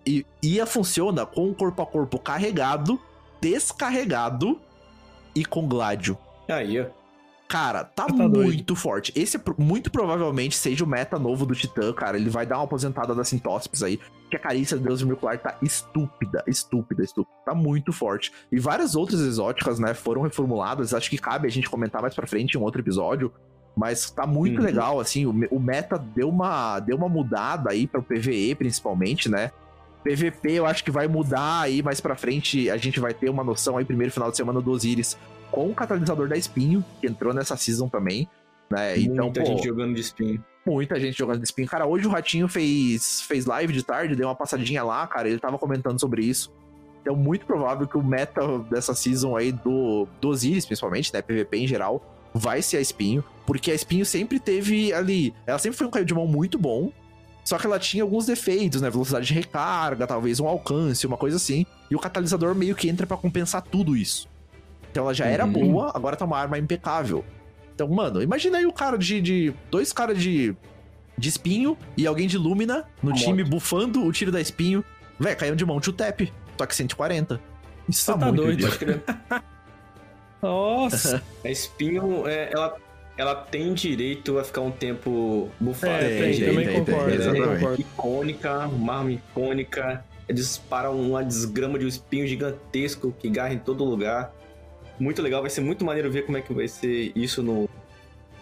E 0.07 0.27
IA 0.43 0.67
funciona 0.67 1.25
com 1.25 1.49
o 1.49 1.55
corpo 1.55 1.81
a 1.81 1.87
corpo 1.87 2.19
carregado, 2.19 3.01
descarregado 3.41 4.61
e 5.35 5.45
com 5.45 5.67
gládio. 5.67 6.19
Aí, 6.49 6.81
ó. 6.81 6.98
Cara, 7.49 7.83
tá, 7.83 8.05
tá 8.05 8.13
muito 8.13 8.31
doido. 8.31 8.77
forte. 8.77 9.11
Esse 9.17 9.41
muito 9.57 9.91
provavelmente 9.91 10.55
seja 10.55 10.85
o 10.85 10.87
meta 10.87 11.19
novo 11.19 11.47
do 11.47 11.55
Titã, 11.55 11.93
cara. 11.95 12.19
Ele 12.19 12.29
vai 12.29 12.45
dar 12.45 12.59
uma 12.59 12.65
aposentada 12.65 13.15
da 13.15 13.25
Sintóspis 13.25 13.83
aí. 13.83 13.99
Que 14.31 14.37
a 14.37 14.39
carícia 14.39 14.77
do 14.77 14.85
Deus 14.85 15.03
Molecular 15.03 15.39
tá 15.39 15.57
estúpida, 15.63 16.45
estúpida, 16.47 17.03
estúpida. 17.03 17.35
Tá 17.47 17.55
muito 17.55 17.91
forte. 17.91 18.31
E 18.53 18.61
várias 18.61 18.95
outras 18.95 19.21
exóticas, 19.21 19.79
né, 19.79 19.95
foram 19.95 20.21
reformuladas. 20.21 20.93
Acho 20.93 21.09
que 21.09 21.17
cabe 21.17 21.49
a 21.49 21.51
gente 21.51 21.71
comentar 21.71 22.03
mais 22.03 22.15
pra 22.15 22.27
frente 22.27 22.55
em 22.55 22.59
um 22.59 22.65
outro 22.65 22.83
episódio. 22.83 23.33
Mas 23.75 24.11
tá 24.11 24.27
muito 24.27 24.59
uhum. 24.59 24.65
legal, 24.65 25.01
assim. 25.01 25.25
O, 25.25 25.31
o, 25.51 25.59
meta 25.59 25.97
deu 25.97 26.29
uma, 26.29 26.81
deu 26.81 26.99
uma 26.99 27.09
mudada 27.09 27.71
aí 27.71 27.87
pro 27.87 28.03
PVE, 28.03 28.55
principalmente, 28.57 29.31
né? 29.31 29.53
PVP 30.03 30.53
eu 30.53 30.67
acho 30.67 30.85
que 30.85 30.91
vai 30.91 31.07
mudar 31.09 31.63
aí 31.63 31.83
mais 31.83 32.01
pra 32.01 32.17
frente. 32.17 32.71
A 32.71 32.77
gente 32.77 33.01
vai 33.01 33.13
ter 33.13 33.29
uma 33.29 33.45
noção 33.45 33.77
aí, 33.77 33.85
primeiro 33.85 34.13
final 34.13 34.31
de 34.31 34.37
semana 34.37 34.61
do 34.61 34.71
Osiris 34.71 35.17
com 35.51 35.71
o 35.71 35.75
catalisador 35.75 36.29
da 36.29 36.37
espinho, 36.37 36.85
que 37.01 37.07
entrou 37.07 37.33
nessa 37.33 37.57
season 37.57 37.89
também. 37.89 38.29
Né? 38.71 38.97
Muita 38.97 39.13
então, 39.13 39.33
pô, 39.33 39.45
gente 39.45 39.67
jogando 39.67 39.95
de 39.95 40.01
espinho. 40.01 40.45
Muita 40.67 41.01
gente 41.01 41.17
jogando 41.17 41.39
de 41.39 41.45
espinho. 41.45 41.69
Cara, 41.69 41.87
hoje 41.87 42.07
o 42.07 42.11
Ratinho 42.11 42.49
fez, 42.49 43.23
fez 43.23 43.47
live 43.47 43.73
de 43.73 43.83
tarde, 43.83 44.15
deu 44.15 44.29
uma 44.29 44.35
passadinha 44.35 44.83
lá, 44.85 45.07
cara, 45.07 45.29
ele 45.29 45.39
tava 45.39 45.59
comentando 45.59 45.99
sobre 45.99 46.23
isso. 46.23 46.53
Então, 47.01 47.17
muito 47.17 47.47
provável 47.47 47.87
que 47.87 47.97
o 47.97 48.03
meta 48.03 48.59
dessa 48.71 48.95
season 48.95 49.37
aí 49.37 49.53
do, 49.53 50.07
do 50.21 50.29
Osiris, 50.29 50.67
principalmente, 50.67 51.13
né? 51.13 51.23
PVP 51.23 51.57
em 51.57 51.67
geral, 51.67 52.03
vai 52.35 52.61
ser 52.61 52.77
a 52.77 52.81
espinho. 52.81 53.25
Porque 53.47 53.71
a 53.71 53.75
espinho 53.75 54.05
sempre 54.05 54.39
teve 54.39 54.93
ali. 54.93 55.35
Ela 55.47 55.59
sempre 55.59 55.79
foi 55.79 55.87
um 55.87 55.91
caio 55.91 56.05
de 56.05 56.13
mão 56.13 56.27
muito 56.27 56.59
bom. 56.59 56.93
Só 57.49 57.57
que 57.57 57.67
ela 57.67 57.79
tinha 57.79 58.03
alguns 58.03 58.27
defeitos, 58.27 58.83
né? 58.83 58.91
Velocidade 58.91 59.27
de 59.27 59.33
recarga, 59.33 60.07
talvez 60.07 60.39
um 60.39 60.47
alcance, 60.47 61.07
uma 61.07 61.17
coisa 61.17 61.39
assim. 61.39 61.65
E 61.91 61.97
o 61.97 61.99
catalisador 61.99 62.55
meio 62.55 62.75
que 62.75 62.91
entra 62.91 63.07
para 63.07 63.17
compensar 63.17 63.63
tudo 63.63 63.97
isso. 63.97 64.29
Então 64.91 65.05
ela 65.05 65.15
já 65.15 65.25
era 65.25 65.47
uhum. 65.47 65.53
boa, 65.53 65.91
agora 65.95 66.15
tá 66.15 66.27
uma 66.27 66.39
arma 66.39 66.59
impecável. 66.59 67.25
Então, 67.75 67.89
mano, 67.89 68.23
imagina 68.23 68.59
aí 68.59 68.67
o 68.67 68.73
cara 68.73 68.99
de. 68.99 69.23
de 69.23 69.55
dois 69.71 69.95
caras 69.95 70.19
de, 70.19 70.55
de 71.17 71.29
espinho 71.31 71.75
e 71.97 72.07
alguém 72.07 72.29
de 72.29 72.37
Lumina 72.37 72.85
no 73.03 73.13
a 73.13 73.15
time 73.15 73.43
moto. 73.43 73.51
bufando 73.51 74.05
o 74.05 74.13
tiro 74.13 74.31
da 74.31 74.43
espinho. 74.43 74.85
Véi, 75.19 75.35
caiu 75.35 75.57
de 75.57 75.65
mão 75.65 75.81
to 75.81 75.91
tap. 75.91 76.21
Só 76.59 76.67
que 76.67 76.77
140. 76.77 77.41
Isso 77.89 78.13
tá, 78.13 78.19
tá 78.19 78.27
muito 78.27 78.43
doido. 78.43 78.69
Nossa! 80.43 81.23
a 81.43 81.49
espinho, 81.49 82.29
é, 82.29 82.51
ela, 82.53 82.77
ela 83.19 83.35
tem 83.35 83.75
direito 83.75 84.39
a 84.39 84.45
ficar 84.45 84.63
um 84.63 84.71
tempo 84.71 85.51
bufada. 85.61 86.05
É, 86.05 86.23
tem, 86.23 86.39
tem, 86.39 86.49
também 86.49 86.67
tem, 86.67 86.85
concordo. 86.85 87.33
Tem, 87.33 87.43
concordo. 87.43 87.81
Icônica, 87.81 88.67
uma 88.69 88.95
arma 88.95 89.13
icônica. 89.13 90.05
Dispara 90.33 90.91
uma 90.91 91.25
desgrama 91.25 91.79
de 91.79 91.85
um 91.85 91.89
espinho 91.89 92.27
gigantesco 92.27 93.15
que 93.19 93.29
garra 93.29 93.55
em 93.55 93.59
todo 93.59 93.85
lugar 93.85 94.33
muito 94.99 95.23
legal. 95.23 95.41
Vai 95.41 95.51
ser 95.51 95.61
muito 95.61 95.85
maneiro 95.85 96.11
ver 96.11 96.23
como 96.23 96.37
é 96.37 96.43
que 96.43 96.53
vai 96.53 96.69
ser 96.69 97.13
isso 97.15 97.43
no, 97.43 97.69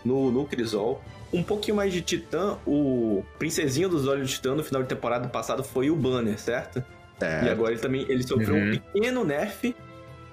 no, 0.05 0.31
no 0.31 0.45
Crisol. 0.47 1.03
Um 1.33 1.43
pouquinho 1.43 1.77
mais 1.77 1.93
de 1.93 2.01
Titã, 2.01 2.57
o 2.67 3.25
Princesinha 3.39 3.89
dos 3.89 4.07
Olhos 4.07 4.29
de 4.29 4.37
Titã 4.37 4.55
no 4.55 4.65
final 4.65 4.83
de 4.83 4.89
temporada 4.89 5.29
passado 5.29 5.63
foi 5.63 5.91
o 5.91 5.97
Banner, 5.97 6.39
certo? 6.39 6.83
É. 7.21 7.45
E 7.45 7.49
agora 7.49 7.73
ele 7.73 7.81
também 7.81 8.05
ele 8.09 8.23
sofreu 8.23 8.55
uhum. 8.55 8.69
um 8.69 8.79
pequeno 8.79 9.25
nerf, 9.25 9.75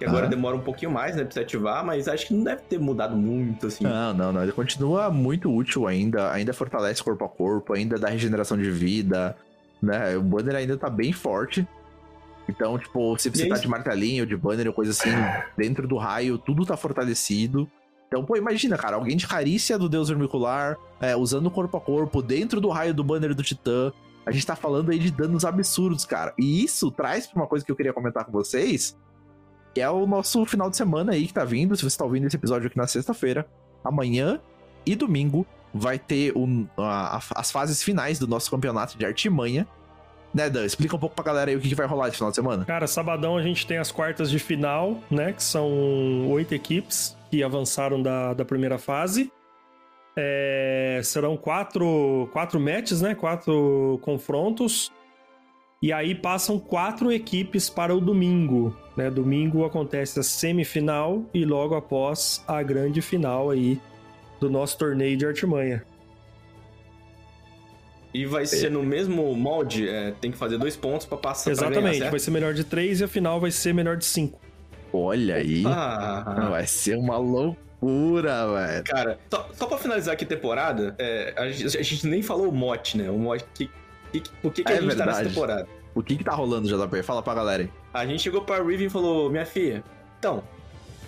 que 0.03 0.09
agora 0.09 0.25
uhum. 0.25 0.29
demora 0.29 0.55
um 0.55 0.61
pouquinho 0.61 0.91
mais, 0.91 1.15
né, 1.15 1.23
pra 1.23 1.31
se 1.31 1.39
ativar, 1.39 1.85
mas 1.85 2.07
acho 2.07 2.27
que 2.27 2.33
não 2.33 2.43
deve 2.43 2.61
ter 2.63 2.77
mudado 2.77 3.15
muito, 3.15 3.67
assim. 3.67 3.83
Não, 3.85 4.13
não, 4.13 4.33
não. 4.33 4.43
Ele 4.43 4.51
continua 4.51 5.09
muito 5.09 5.53
útil 5.53 5.87
ainda, 5.87 6.31
ainda 6.31 6.53
fortalece 6.53 7.01
corpo 7.01 7.23
a 7.23 7.29
corpo, 7.29 7.73
ainda 7.73 7.97
dá 7.97 8.09
regeneração 8.09 8.57
de 8.57 8.69
vida, 8.69 9.35
né? 9.81 10.17
O 10.17 10.21
Banner 10.21 10.55
ainda 10.55 10.77
tá 10.77 10.89
bem 10.89 11.13
forte. 11.13 11.65
Então, 12.49 12.77
tipo, 12.77 13.17
se 13.17 13.29
você 13.29 13.47
tá 13.47 13.55
de 13.55 13.67
martelinho, 13.67 14.25
de 14.25 14.35
banner 14.35 14.67
ou 14.67 14.73
coisa 14.73 14.91
assim, 14.91 15.09
dentro 15.57 15.87
do 15.87 15.95
raio, 15.95 16.37
tudo 16.37 16.65
tá 16.65 16.75
fortalecido. 16.75 17.69
Então, 18.07 18.25
pô, 18.25 18.35
imagina, 18.35 18.77
cara, 18.77 18.97
alguém 18.97 19.15
de 19.15 19.25
carícia 19.25 19.77
do 19.77 19.87
deus 19.87 20.09
vermicular, 20.09 20.77
é, 20.99 21.15
usando 21.15 21.49
corpo 21.49 21.77
a 21.77 21.81
corpo, 21.81 22.21
dentro 22.21 22.59
do 22.59 22.69
raio 22.69 22.93
do 22.93 23.03
banner 23.03 23.33
do 23.33 23.41
titã. 23.41 23.93
A 24.25 24.31
gente 24.31 24.45
tá 24.45 24.55
falando 24.55 24.91
aí 24.91 24.99
de 24.99 25.09
danos 25.09 25.45
absurdos, 25.45 26.05
cara. 26.05 26.33
E 26.37 26.63
isso 26.63 26.91
traz 26.91 27.25
pra 27.25 27.41
uma 27.41 27.47
coisa 27.47 27.65
que 27.65 27.71
eu 27.71 27.75
queria 27.75 27.93
comentar 27.93 28.25
com 28.25 28.31
vocês, 28.31 28.97
que 29.73 29.81
é 29.81 29.89
o 29.89 30.05
nosso 30.05 30.45
final 30.45 30.69
de 30.69 30.77
semana 30.77 31.13
aí 31.13 31.27
que 31.27 31.33
tá 31.33 31.43
vindo. 31.43 31.75
Se 31.75 31.83
você 31.83 31.97
tá 31.97 32.05
ouvindo 32.05 32.27
esse 32.27 32.35
episódio 32.35 32.67
aqui 32.67 32.77
na 32.77 32.87
sexta-feira, 32.87 33.45
amanhã 33.83 34.39
e 34.85 34.95
domingo 34.95 35.45
vai 35.73 35.97
ter 35.97 36.35
um, 36.37 36.67
a, 36.77 37.19
as 37.35 37.51
fases 37.51 37.81
finais 37.81 38.19
do 38.19 38.27
nosso 38.27 38.51
campeonato 38.51 38.97
de 38.97 39.05
artimanha, 39.05 39.67
né, 40.33 40.49
Dan? 40.49 40.65
Explica 40.65 40.95
um 40.95 40.99
pouco 40.99 41.15
pra 41.15 41.23
galera 41.23 41.51
aí 41.51 41.57
o 41.57 41.59
que, 41.59 41.73
vai 41.75 41.87
rolar 41.87 42.07
esse 42.07 42.17
final 42.17 42.29
de 42.29 42.35
semana. 42.35 42.65
Cara, 42.65 42.87
sabadão 42.87 43.37
a 43.37 43.41
gente 43.41 43.65
tem 43.65 43.77
as 43.77 43.91
quartas 43.91 44.29
de 44.29 44.39
final, 44.39 44.99
né? 45.09 45.33
Que 45.33 45.43
são 45.43 46.29
oito 46.29 46.53
equipes 46.53 47.15
que 47.29 47.43
avançaram 47.43 48.01
da, 48.01 48.33
da 48.33 48.45
primeira 48.45 48.77
fase. 48.77 49.31
É, 50.15 51.01
serão 51.03 51.35
quatro, 51.35 52.29
quatro 52.31 52.59
matches, 52.59 53.01
né? 53.01 53.15
Quatro 53.15 53.99
confrontos. 54.01 54.91
E 55.83 55.91
aí 55.91 56.15
passam 56.15 56.57
quatro 56.57 57.11
equipes 57.11 57.69
para 57.69 57.93
o 57.93 57.99
domingo. 57.99 58.73
Né? 58.95 59.11
Domingo 59.11 59.65
acontece 59.65 60.17
a 60.17 60.23
semifinal 60.23 61.25
e 61.33 61.43
logo 61.43 61.75
após 61.75 62.41
a 62.47 62.63
grande 62.63 63.01
final 63.01 63.49
aí 63.49 63.81
do 64.39 64.49
nosso 64.49 64.77
torneio 64.77 65.17
de 65.17 65.25
artimanha. 65.25 65.83
E 68.13 68.25
vai 68.25 68.45
ser 68.45 68.71
no 68.71 68.81
mesmo 68.81 69.35
molde, 69.35 69.89
é, 69.89 70.11
tem 70.21 70.31
que 70.31 70.37
fazer 70.37 70.57
dois 70.57 70.77
pontos 70.77 71.05
para 71.05 71.17
passar 71.17 71.51
Exatamente, 71.51 71.99
ganhar, 71.99 72.11
vai 72.11 72.19
ser 72.19 72.31
melhor 72.31 72.53
de 72.53 72.63
três 72.63 73.01
e 73.01 73.03
a 73.03 73.07
final 73.07 73.41
vai 73.41 73.51
ser 73.51 73.73
melhor 73.73 73.97
de 73.97 74.05
cinco. 74.05 74.39
Olha 74.93 75.35
aí, 75.35 75.63
ah. 75.65 76.47
vai 76.49 76.65
ser 76.65 76.95
uma 76.95 77.17
loucura, 77.17 78.47
velho. 78.53 78.83
Cara, 78.85 79.19
só, 79.29 79.49
só 79.51 79.65
pra 79.65 79.77
finalizar 79.77 80.13
aqui 80.13 80.23
a 80.23 80.27
temporada, 80.27 80.95
é, 80.97 81.33
a, 81.35 81.49
gente, 81.49 81.77
a, 81.77 81.81
gente, 81.81 82.07
nem 82.07 82.21
falou 82.21 82.47
o 82.47 82.53
mote, 82.53 82.97
né? 82.97 83.09
O 83.09 83.17
mote, 83.17 83.43
que, 83.53 83.69
que, 84.21 84.29
por 84.41 84.53
que, 84.53 84.63
que 84.63 84.71
é 84.71 84.77
a 84.77 84.79
gente 84.79 84.87
verdade. 84.87 85.09
tá 85.11 85.17
nessa 85.17 85.29
temporada? 85.29 85.67
O 85.95 86.01
que 86.01 86.15
que 86.15 86.23
tá 86.23 86.33
rolando, 86.33 86.67
JP? 86.67 87.03
Fala 87.03 87.21
pra 87.21 87.35
galera 87.35 87.63
aí. 87.63 87.69
A 87.93 88.05
gente 88.05 88.23
chegou 88.23 88.41
pra 88.41 88.63
Riven 88.63 88.87
e 88.87 88.89
falou, 88.89 89.29
minha 89.29 89.45
filha, 89.45 89.83
então, 90.17 90.43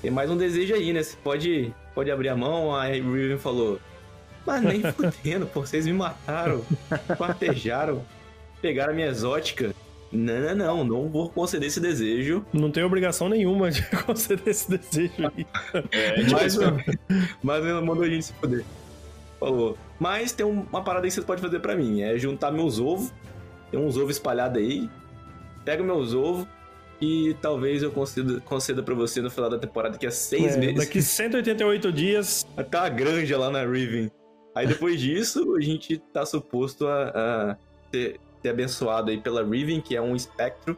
tem 0.01 0.11
mais 0.11 0.29
um 0.29 0.37
desejo 0.37 0.75
aí, 0.75 0.93
né? 0.93 1.01
Você 1.01 1.17
pode, 1.23 1.73
pode 1.93 2.11
abrir 2.11 2.29
a 2.29 2.35
mão? 2.35 2.75
Aí 2.75 3.01
Riven 3.01 3.37
falou, 3.37 3.79
mas 4.45 4.61
nem 4.61 4.81
fudendo, 4.93 5.47
pô, 5.47 5.61
vocês 5.61 5.85
me 5.87 5.93
mataram, 5.93 6.63
quartejaram, 7.17 8.05
pegaram 8.61 8.91
a 8.91 8.95
minha 8.95 9.07
exótica. 9.07 9.73
Não, 10.11 10.55
não, 10.55 10.55
não, 10.55 10.83
não 10.83 11.09
vou 11.09 11.29
conceder 11.29 11.67
esse 11.67 11.79
desejo. 11.79 12.45
Não 12.53 12.71
tem 12.71 12.83
obrigação 12.83 13.27
nenhuma 13.27 13.71
de 13.71 13.81
conceder 14.05 14.47
esse 14.47 14.69
desejo 14.69 15.13
aí. 15.35 15.45
É, 15.91 16.21
mas, 16.31 16.57
mas 17.41 17.83
mandou 17.83 18.03
a 18.03 18.09
gente 18.09 18.25
se 18.25 18.33
foder. 18.33 18.63
Falou. 19.39 19.77
Mas 19.99 20.31
tem 20.31 20.45
uma 20.45 20.83
parada 20.83 21.05
aí 21.05 21.09
que 21.09 21.15
você 21.15 21.21
pode 21.21 21.41
fazer 21.41 21.59
para 21.59 21.75
mim: 21.75 22.01
é 22.01 22.17
juntar 22.17 22.51
meus 22.51 22.79
ovos. 22.79 23.13
Tem 23.71 23.79
uns 23.79 23.97
ovos 23.97 24.15
espalhados 24.15 24.61
aí. 24.61 24.89
Pega 25.63 25.83
meus 25.83 26.13
ovos 26.13 26.47
e 27.01 27.35
talvez 27.41 27.83
eu 27.83 27.91
conceda, 27.91 28.39
conceda 28.41 28.83
para 28.83 28.93
você 28.93 29.21
no 29.21 29.29
final 29.29 29.49
da 29.49 29.57
temporada, 29.57 29.97
que 29.97 30.05
é 30.05 30.11
seis 30.11 30.55
é, 30.55 30.57
meses. 30.57 30.75
Daqui 30.75 31.01
188 31.01 31.91
dias. 31.91 32.45
Até 32.55 32.77
a 32.77 32.89
granja 32.89 33.37
lá 33.37 33.49
na 33.49 33.65
Riven. 33.65 34.11
Aí 34.53 34.65
depois 34.65 34.99
disso, 34.99 35.55
a 35.55 35.61
gente 35.61 35.97
tá 35.97 36.25
suposto 36.25 36.87
a, 36.87 37.09
a 37.09 37.57
ser, 37.91 38.19
ser, 38.41 38.49
abençoado 38.49 39.11
aí 39.11 39.19
pela 39.19 39.43
Riven, 39.43 39.81
que 39.81 39.95
é 39.95 40.01
um 40.01 40.15
espectro. 40.15 40.77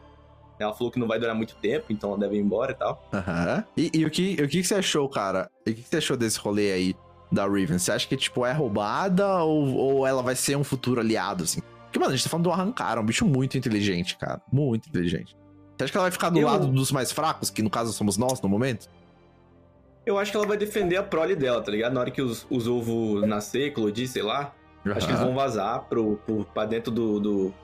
Ela 0.58 0.74
falou 0.74 0.90
que 0.90 0.98
não 0.98 1.06
vai 1.06 1.20
durar 1.20 1.36
muito 1.36 1.54
tempo, 1.56 1.86
então 1.90 2.10
ela 2.10 2.18
deve 2.18 2.34
ir 2.34 2.40
embora 2.40 2.72
e 2.72 2.74
tal. 2.74 3.08
Aham. 3.12 3.56
Uhum. 3.58 3.64
E, 3.76 3.90
e, 3.94 4.04
o, 4.04 4.10
que, 4.10 4.42
o 4.42 4.48
que 4.48 4.64
você 4.64 4.74
achou, 4.74 5.08
cara? 5.08 5.48
E 5.64 5.70
o 5.70 5.74
que 5.74 5.82
você 5.82 5.98
achou 5.98 6.16
desse 6.16 6.40
rolê 6.40 6.72
aí 6.72 6.96
da 7.30 7.46
Riven? 7.46 7.78
Você 7.78 7.92
acha 7.92 8.06
que, 8.06 8.16
tipo, 8.16 8.44
é 8.44 8.52
roubada 8.52 9.42
ou, 9.42 9.74
ou 9.74 10.06
ela 10.06 10.22
vai 10.22 10.34
ser 10.34 10.56
um 10.56 10.64
futuro 10.64 11.00
aliado, 11.00 11.44
assim? 11.44 11.60
Porque, 11.84 11.98
mano, 11.98 12.12
a 12.12 12.16
gente 12.16 12.24
tá 12.24 12.30
falando 12.30 12.44
do 12.44 12.52
Arrancar, 12.52 12.98
um 12.98 13.04
bicho 13.04 13.24
muito 13.24 13.56
inteligente, 13.56 14.16
cara. 14.16 14.40
Muito 14.52 14.88
inteligente. 14.88 15.36
Você 15.76 15.84
acha 15.84 15.92
que 15.92 15.96
ela 15.96 16.04
vai 16.04 16.10
ficar 16.10 16.30
do 16.30 16.38
eu... 16.38 16.46
lado 16.46 16.66
dos 16.66 16.92
mais 16.92 17.12
fracos, 17.12 17.50
que 17.50 17.62
no 17.62 17.70
caso 17.70 17.92
somos 17.92 18.16
nós 18.16 18.40
no 18.40 18.48
momento? 18.48 18.88
eu 20.08 20.18
acho 20.18 20.30
que 20.30 20.36
ela 20.38 20.46
vai 20.46 20.56
defender 20.56 20.96
a 20.96 21.02
prole 21.02 21.36
dela, 21.36 21.60
tá 21.60 21.70
ligado? 21.70 21.92
Na 21.92 22.00
hora 22.00 22.10
que 22.10 22.22
os, 22.22 22.46
os 22.48 22.66
ovos 22.66 23.26
nascer, 23.26 23.66
eclodir, 23.66 24.08
sei 24.08 24.22
lá, 24.22 24.54
uhum. 24.84 24.92
acho 24.92 25.06
que 25.06 25.12
eles 25.12 25.22
vão 25.22 25.34
vazar 25.34 25.82
pro, 25.82 26.16
pro, 26.24 26.46
pra 26.46 26.64
dentro 26.64 26.90
do, 26.90 27.20
do, 27.20 27.54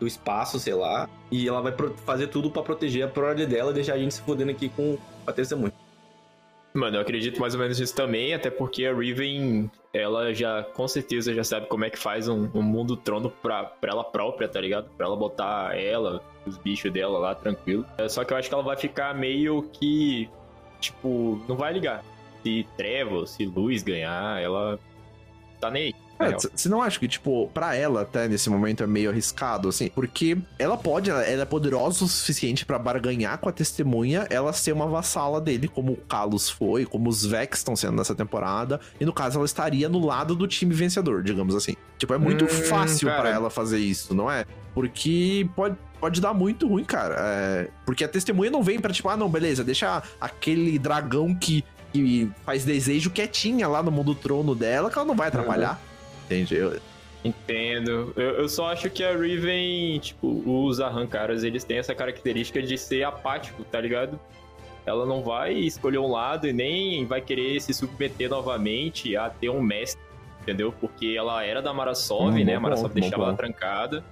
do 0.00 0.06
espaço, 0.06 0.58
sei 0.58 0.74
lá. 0.74 1.08
E 1.30 1.46
ela 1.46 1.60
vai 1.62 1.72
fazer 2.04 2.26
tudo 2.26 2.50
para 2.50 2.62
proteger 2.62 3.04
a 3.04 3.08
prole 3.08 3.46
dela 3.46 3.70
e 3.70 3.74
deixar 3.74 3.94
a 3.94 3.98
gente 3.98 4.14
se 4.14 4.20
fodendo 4.22 4.50
aqui 4.50 4.68
com 4.68 4.98
a 5.24 5.32
testemunha. 5.32 5.72
Mano, 6.72 6.96
eu 6.96 7.00
acredito 7.00 7.40
mais 7.40 7.54
ou 7.54 7.60
menos 7.60 7.80
nisso 7.80 7.94
também, 7.94 8.32
até 8.32 8.48
porque 8.48 8.86
a 8.86 8.94
Riven, 8.94 9.68
ela 9.92 10.32
já, 10.32 10.62
com 10.62 10.86
certeza, 10.86 11.34
já 11.34 11.42
sabe 11.42 11.66
como 11.66 11.84
é 11.84 11.90
que 11.90 11.98
faz 11.98 12.28
um, 12.28 12.48
um 12.54 12.62
mundo 12.62 12.96
trono 12.96 13.28
pra, 13.28 13.64
pra 13.64 13.90
ela 13.90 14.04
própria, 14.04 14.48
tá 14.48 14.60
ligado? 14.60 14.88
Pra 14.96 15.06
ela 15.06 15.16
botar 15.16 15.76
ela, 15.76 16.22
os 16.46 16.56
bichos 16.56 16.92
dela 16.92 17.18
lá, 17.18 17.34
tranquilo. 17.34 17.84
É, 17.98 18.08
só 18.08 18.24
que 18.24 18.32
eu 18.32 18.36
acho 18.36 18.48
que 18.48 18.54
ela 18.54 18.62
vai 18.62 18.76
ficar 18.76 19.14
meio 19.14 19.62
que 19.72 20.30
tipo, 20.80 21.40
não 21.48 21.56
vai 21.56 21.72
ligar. 21.72 22.04
Se 22.42 22.66
Trevor, 22.76 23.26
se 23.26 23.44
Luz 23.44 23.82
ganhar, 23.82 24.40
ela 24.40 24.78
tá 25.60 25.70
nem 25.70 25.84
aí. 25.84 25.94
É, 26.20 26.36
você 26.36 26.68
não 26.68 26.82
acha 26.82 26.98
que, 27.00 27.08
tipo, 27.08 27.48
pra 27.54 27.74
ela 27.74 28.02
até 28.02 28.28
nesse 28.28 28.50
momento 28.50 28.82
é 28.82 28.86
meio 28.86 29.10
arriscado, 29.10 29.68
assim? 29.68 29.88
Porque 29.94 30.36
ela 30.58 30.76
pode, 30.76 31.10
ela, 31.10 31.22
ela 31.22 31.42
é 31.42 31.46
poderosa 31.46 32.04
o 32.04 32.08
suficiente 32.08 32.66
pra 32.66 32.78
barganhar 32.78 33.38
com 33.38 33.48
a 33.48 33.52
testemunha, 33.52 34.26
ela 34.30 34.52
ser 34.52 34.72
uma 34.72 34.86
vassala 34.86 35.40
dele, 35.40 35.66
como 35.66 35.92
o 35.92 35.96
Kalos 35.96 36.50
foi, 36.50 36.84
como 36.84 37.08
os 37.08 37.24
Vex 37.24 37.58
estão 37.58 37.74
sendo 37.74 37.96
nessa 37.96 38.14
temporada, 38.14 38.78
e 39.00 39.04
no 39.04 39.12
caso 39.12 39.38
ela 39.38 39.46
estaria 39.46 39.88
no 39.88 40.04
lado 40.04 40.34
do 40.34 40.46
time 40.46 40.74
vencedor, 40.74 41.22
digamos 41.22 41.54
assim. 41.54 41.74
Tipo, 41.98 42.14
é 42.14 42.18
muito 42.18 42.44
Hum, 42.44 42.48
fácil 42.48 43.08
pra 43.08 43.28
ela 43.30 43.48
fazer 43.50 43.78
isso, 43.78 44.14
não 44.14 44.30
é? 44.30 44.44
Porque 44.74 45.48
pode, 45.56 45.76
pode 46.00 46.20
dar 46.20 46.32
muito 46.34 46.68
ruim, 46.68 46.84
cara. 46.84 47.16
É, 47.18 47.68
porque 47.84 48.04
a 48.04 48.08
testemunha 48.08 48.50
não 48.50 48.62
vem 48.62 48.78
pra, 48.78 48.92
tipo, 48.92 49.08
ah, 49.08 49.16
não, 49.16 49.28
beleza, 49.28 49.64
deixa 49.64 50.02
aquele 50.20 50.78
dragão 50.78 51.34
que, 51.34 51.64
que 51.92 52.30
faz 52.44 52.64
desejo 52.64 53.10
quietinha 53.10 53.66
lá 53.66 53.82
no 53.82 53.90
mundo 53.90 54.14
trono 54.14 54.54
dela, 54.54 54.90
que 54.90 54.96
ela 54.98 55.06
não 55.06 55.16
vai 55.16 55.28
atrapalhar. 55.28 55.80
Entende? 56.30 56.54
Eu- 56.56 56.78
Entendo. 57.22 58.12
Eu, 58.16 58.30
eu 58.36 58.48
só 58.48 58.72
acho 58.72 58.88
que 58.88 59.04
a 59.04 59.14
Riven, 59.14 59.98
tipo, 59.98 60.42
os 60.46 60.80
arrancaras, 60.80 61.44
eles 61.44 61.64
têm 61.64 61.76
essa 61.78 61.94
característica 61.94 62.62
de 62.62 62.78
ser 62.78 63.02
apático, 63.02 63.62
tá 63.64 63.78
ligado? 63.80 64.18
Ela 64.86 65.04
não 65.04 65.22
vai 65.22 65.52
escolher 65.52 65.98
um 65.98 66.10
lado 66.10 66.48
e 66.48 66.52
nem 66.52 67.04
vai 67.04 67.20
querer 67.20 67.60
se 67.60 67.74
submeter 67.74 68.30
novamente 68.30 69.14
a 69.16 69.28
ter 69.28 69.50
um 69.50 69.60
mestre, 69.60 70.00
entendeu? 70.40 70.72
Porque 70.72 71.14
ela 71.16 71.44
era 71.44 71.60
da 71.60 71.74
Marasov, 71.74 72.30
Hum, 72.40 72.44
né? 72.44 72.54
A 72.54 72.60
Marasov 72.60 72.88
bom 72.88 73.00
deixava 73.00 73.24
ela 73.24 73.34
trancada. 73.34 74.02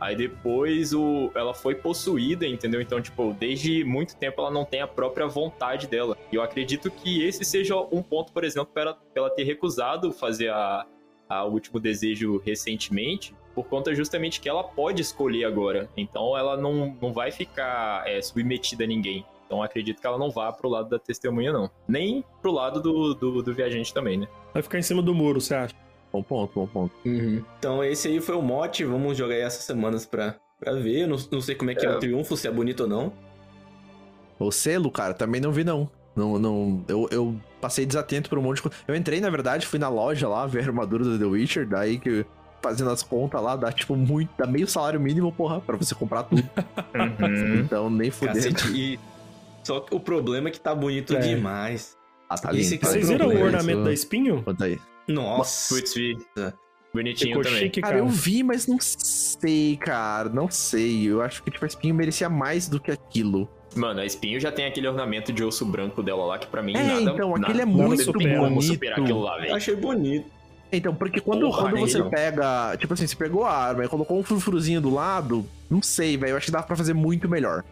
Aí 0.00 0.14
depois 0.16 0.92
o, 0.92 1.30
ela 1.34 1.54
foi 1.54 1.74
possuída, 1.74 2.46
entendeu? 2.46 2.80
Então, 2.80 3.00
tipo, 3.00 3.34
desde 3.38 3.82
muito 3.84 4.16
tempo 4.16 4.40
ela 4.40 4.50
não 4.50 4.64
tem 4.64 4.80
a 4.80 4.86
própria 4.86 5.26
vontade 5.26 5.88
dela. 5.88 6.16
E 6.30 6.36
eu 6.36 6.42
acredito 6.42 6.90
que 6.90 7.24
esse 7.24 7.44
seja 7.44 7.76
um 7.76 8.02
ponto, 8.02 8.32
por 8.32 8.44
exemplo, 8.44 8.70
para 8.72 8.96
ela 9.16 9.30
ter 9.30 9.42
recusado 9.44 10.12
fazer 10.12 10.50
a, 10.50 10.86
a 11.28 11.44
último 11.44 11.80
desejo 11.80 12.40
recentemente, 12.44 13.34
por 13.54 13.64
conta 13.64 13.94
justamente 13.94 14.40
que 14.40 14.48
ela 14.48 14.64
pode 14.64 15.02
escolher 15.02 15.44
agora. 15.44 15.88
Então 15.96 16.36
ela 16.36 16.56
não, 16.56 16.96
não 17.00 17.12
vai 17.12 17.30
ficar 17.30 18.06
é, 18.06 18.20
submetida 18.20 18.84
a 18.84 18.86
ninguém. 18.86 19.24
Então 19.46 19.62
acredito 19.62 20.00
que 20.00 20.06
ela 20.06 20.18
não 20.18 20.30
vá 20.30 20.50
pro 20.52 20.68
lado 20.68 20.88
da 20.88 20.98
testemunha, 20.98 21.52
não. 21.52 21.70
Nem 21.86 22.24
pro 22.40 22.50
lado 22.50 22.80
do, 22.80 23.14
do, 23.14 23.42
do 23.42 23.54
viajante 23.54 23.92
também, 23.92 24.16
né? 24.16 24.28
Vai 24.54 24.62
ficar 24.62 24.78
em 24.78 24.82
cima 24.82 25.02
do 25.02 25.14
muro, 25.14 25.40
você 25.40 25.54
acha? 25.54 25.74
Bom 26.12 26.22
ponto, 26.22 26.52
bom 26.54 26.66
ponto. 26.66 26.94
Então 27.58 27.82
esse 27.82 28.08
aí 28.08 28.20
foi 28.20 28.34
o 28.34 28.42
mote, 28.42 28.84
vamos 28.84 29.16
jogar 29.16 29.34
aí 29.34 29.40
essas 29.40 29.64
semanas 29.64 30.04
pra, 30.06 30.36
pra 30.58 30.72
ver. 30.72 31.06
Não, 31.06 31.16
não 31.30 31.40
sei 31.40 31.54
como 31.54 31.70
é 31.70 31.74
que 31.74 31.86
é. 31.86 31.88
É. 31.88 31.96
o 31.96 31.98
triunfo, 31.98 32.36
se 32.36 32.46
é 32.46 32.50
bonito 32.50 32.84
ou 32.84 32.88
não. 32.88 33.12
O 34.38 34.50
selo, 34.50 34.90
cara, 34.90 35.14
também 35.14 35.40
não 35.40 35.52
vi, 35.52 35.64
não. 35.64 35.88
Não, 36.14 36.38
não 36.38 36.84
eu, 36.88 37.08
eu 37.10 37.40
passei 37.62 37.86
desatento 37.86 38.28
por 38.28 38.38
um 38.38 38.42
monte 38.42 38.56
de 38.56 38.62
coisa. 38.62 38.76
Eu 38.86 38.94
entrei, 38.96 39.20
na 39.20 39.30
verdade, 39.30 39.66
fui 39.66 39.78
na 39.78 39.88
loja 39.88 40.28
lá 40.28 40.44
ver 40.46 40.60
a 40.60 40.66
armadura 40.66 41.04
do 41.04 41.18
The 41.18 41.24
Witcher, 41.24 41.66
daí 41.66 41.98
que 41.98 42.26
fazendo 42.60 42.90
as 42.90 43.02
contas 43.02 43.40
lá, 43.42 43.56
dá 43.56 43.72
tipo 43.72 43.96
muito, 43.96 44.30
dá 44.36 44.46
meio 44.46 44.66
salário 44.66 45.00
mínimo, 45.00 45.32
porra, 45.32 45.60
pra 45.60 45.76
você 45.76 45.94
comprar 45.94 46.24
tudo. 46.24 46.42
Então, 47.64 47.88
nem. 47.88 48.10
Cacete. 48.10 48.68
E... 48.72 49.00
Só 49.64 49.80
que 49.80 49.94
o 49.94 50.00
problema 50.00 50.48
é 50.48 50.50
que 50.52 50.60
tá 50.60 50.74
bonito 50.74 51.14
É. 51.14 51.20
demais. 51.20 51.96
Ah, 52.28 52.36
tá 52.36 52.52
Esse 52.52 52.74
lindo. 52.74 52.84
é 52.84 52.88
o 52.88 52.90
Vocês 52.92 53.08
viram 53.08 53.28
o 53.28 53.42
ornamento 53.42 53.84
da 53.84 53.92
espinho? 53.92 54.42
Conta 54.42 54.64
aí. 54.64 54.78
Nossa. 55.08 55.74
Putz. 55.74 55.94
Bonitinho 56.92 57.30
Ficou 57.30 57.42
também. 57.42 57.58
chique, 57.60 57.80
Cara, 57.80 57.94
cara. 57.94 58.04
eu 58.04 58.08
vi, 58.08 58.42
mas 58.42 58.66
não 58.66 58.76
sei, 58.80 59.76
cara. 59.78 60.28
Não 60.28 60.50
sei. 60.50 61.04
Eu 61.08 61.22
acho 61.22 61.42
que, 61.42 61.50
tipo, 61.50 61.64
a 61.64 61.68
espinho 61.68 61.94
merecia 61.94 62.28
mais 62.28 62.68
do 62.68 62.78
que 62.78 62.90
aquilo. 62.90 63.48
Mano, 63.74 64.00
a 64.00 64.04
espinho 64.04 64.38
já 64.38 64.52
tem 64.52 64.66
aquele 64.66 64.86
ornamento 64.86 65.32
de 65.32 65.42
osso 65.42 65.64
branco 65.64 66.02
dela 66.02 66.24
lá, 66.26 66.38
que 66.38 66.46
pra 66.46 66.62
mim 66.62 66.74
É, 66.76 66.82
nada. 66.82 67.00
então, 67.00 67.30
nada, 67.30 67.44
aquele 67.46 67.62
é 67.62 67.64
muito 67.64 68.12
tem 68.12 68.36
como 68.36 68.48
bonito. 68.50 68.62
superar 68.64 69.00
aquilo 69.00 69.20
lá, 69.20 69.36
Eu 69.36 69.40
velho. 69.42 69.54
achei 69.54 69.74
bonito. 69.76 70.26
Então, 70.70 70.94
porque 70.94 71.20
quando, 71.20 71.46
Porra, 71.46 71.70
quando 71.70 71.80
você 71.80 71.98
não. 71.98 72.10
pega. 72.10 72.76
Tipo 72.78 72.92
assim, 72.94 73.06
você 73.06 73.16
pegou 73.16 73.44
a 73.44 73.52
arma 73.56 73.84
e 73.84 73.88
colocou 73.88 74.18
um 74.18 74.22
frufruzinho 74.22 74.80
do 74.80 74.90
lado, 74.90 75.46
não 75.70 75.82
sei, 75.82 76.16
velho. 76.18 76.32
Eu 76.32 76.36
acho 76.36 76.46
que 76.46 76.52
dá 76.52 76.62
pra 76.62 76.76
fazer 76.76 76.92
muito 76.94 77.28
melhor. 77.28 77.64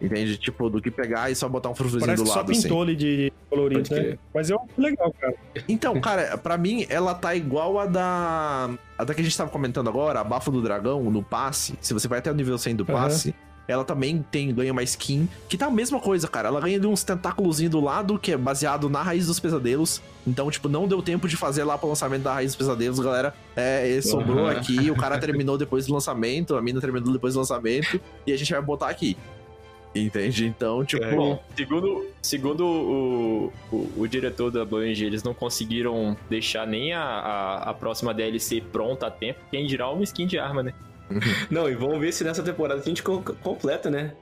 Entende? 0.00 0.38
Tipo, 0.38 0.70
do 0.70 0.80
que 0.80 0.90
pegar 0.90 1.30
e 1.30 1.34
só 1.34 1.48
botar 1.48 1.68
um 1.68 1.74
frufruzinho 1.74 2.06
Parece 2.06 2.22
do 2.22 2.28
só 2.28 2.36
lado, 2.36 2.52
assim. 2.52 2.62
pintou 2.62 2.82
ali 2.82 2.96
de 2.96 3.32
colorido, 3.50 3.94
né? 3.94 4.18
Mas 4.34 4.50
acho 4.50 4.60
legal, 4.78 5.14
cara. 5.20 5.34
Então, 5.68 6.00
cara, 6.00 6.38
pra 6.38 6.56
mim, 6.56 6.86
ela 6.88 7.14
tá 7.14 7.34
igual 7.34 7.78
a 7.78 7.86
da. 7.86 8.70
A 8.96 9.04
da 9.04 9.14
que 9.14 9.20
a 9.20 9.24
gente 9.24 9.36
tava 9.36 9.50
comentando 9.50 9.88
agora, 9.88 10.20
a 10.20 10.24
Bafo 10.24 10.50
do 10.50 10.62
Dragão, 10.62 11.02
no 11.10 11.22
passe. 11.22 11.74
Se 11.80 11.92
você 11.92 12.08
vai 12.08 12.18
até 12.18 12.30
o 12.30 12.34
nível 12.34 12.56
100 12.56 12.76
do 12.76 12.86
passe, 12.86 13.34
ela 13.68 13.84
também 13.84 14.24
tem, 14.30 14.52
ganha 14.52 14.72
uma 14.72 14.82
skin, 14.82 15.28
que 15.48 15.56
tá 15.56 15.66
a 15.66 15.70
mesma 15.70 16.00
coisa, 16.00 16.26
cara. 16.26 16.48
Ela 16.48 16.60
ganha 16.60 16.80
de 16.80 16.86
uns 16.86 17.04
tentáculos 17.04 17.60
do 17.60 17.80
lado, 17.80 18.18
que 18.18 18.32
é 18.32 18.36
baseado 18.36 18.88
na 18.88 19.02
raiz 19.02 19.26
dos 19.26 19.38
pesadelos. 19.38 20.02
Então, 20.26 20.50
tipo, 20.50 20.68
não 20.68 20.88
deu 20.88 21.00
tempo 21.02 21.28
de 21.28 21.36
fazer 21.36 21.64
lá 21.64 21.78
pro 21.78 21.88
lançamento 21.88 22.22
da 22.22 22.34
raiz 22.34 22.50
dos 22.50 22.56
pesadelos, 22.56 22.98
galera. 22.98 23.34
É, 23.54 24.00
sobrou 24.02 24.46
Aham. 24.46 24.58
aqui, 24.58 24.90
o 24.90 24.96
cara 24.96 25.18
terminou 25.18 25.56
depois 25.56 25.86
do 25.86 25.92
lançamento, 25.94 26.56
a 26.56 26.62
mina 26.62 26.80
terminou 26.80 27.12
depois 27.12 27.34
do 27.34 27.40
lançamento, 27.40 28.00
e 28.26 28.32
a 28.32 28.36
gente 28.36 28.50
vai 28.52 28.62
botar 28.62 28.88
aqui. 28.88 29.16
Entende? 29.94 30.46
Então, 30.46 30.84
tipo. 30.84 31.02
É. 31.04 31.14
Bom, 31.14 31.42
segundo, 31.56 32.06
segundo 32.22 32.64
o, 32.64 33.52
o, 33.72 33.92
o 33.98 34.06
diretor 34.06 34.50
da 34.50 34.64
Bungie, 34.64 35.04
eles 35.04 35.22
não 35.24 35.34
conseguiram 35.34 36.16
deixar 36.28 36.66
nem 36.66 36.92
a, 36.92 37.02
a, 37.02 37.70
a 37.70 37.74
próxima 37.74 38.14
DLC 38.14 38.60
pronta 38.60 39.06
a 39.08 39.10
tempo, 39.10 39.40
quem 39.50 39.66
dirá 39.66 39.90
uma 39.90 40.04
skin 40.04 40.26
de 40.26 40.38
arma, 40.38 40.62
né? 40.62 40.72
Não, 41.50 41.68
e 41.68 41.74
vamos 41.74 41.98
ver 41.98 42.12
se 42.12 42.22
nessa 42.22 42.40
temporada 42.42 42.80
a 42.80 42.84
gente 42.84 43.02
co- 43.02 43.20
completa, 43.42 43.90
né? 43.90 44.12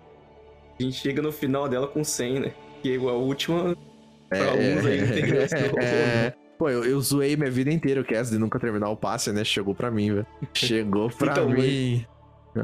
A 0.81 0.83
gente 0.83 0.97
chega 0.97 1.21
no 1.21 1.31
final 1.31 1.69
dela 1.69 1.87
com 1.87 2.03
100, 2.03 2.41
né? 2.41 2.53
Que 2.83 2.95
é 2.95 2.97
a 2.97 3.01
última 3.13 3.77
pra 4.31 4.51
alguns 4.51 4.87
aí 4.87 5.01
integrantes 5.01 5.71
do 5.71 5.79
É. 5.81 6.33
Pô, 6.59 6.71
eu, 6.71 6.85
eu 6.85 7.01
zoei 7.01 7.37
minha 7.37 7.51
vida 7.51 7.71
inteira 7.71 8.01
o 8.01 8.05
Cass 8.05 8.31
de 8.31 8.39
nunca 8.39 8.59
terminar 8.59 8.89
o 8.89 8.97
passe, 8.97 9.31
né? 9.33 9.45
Chegou 9.45 9.75
pra 9.75 9.91
mim, 9.91 10.13
velho. 10.15 10.27
Chegou 10.55 11.11
pra 11.11 11.33
Então, 11.33 11.49
mim. 11.51 12.05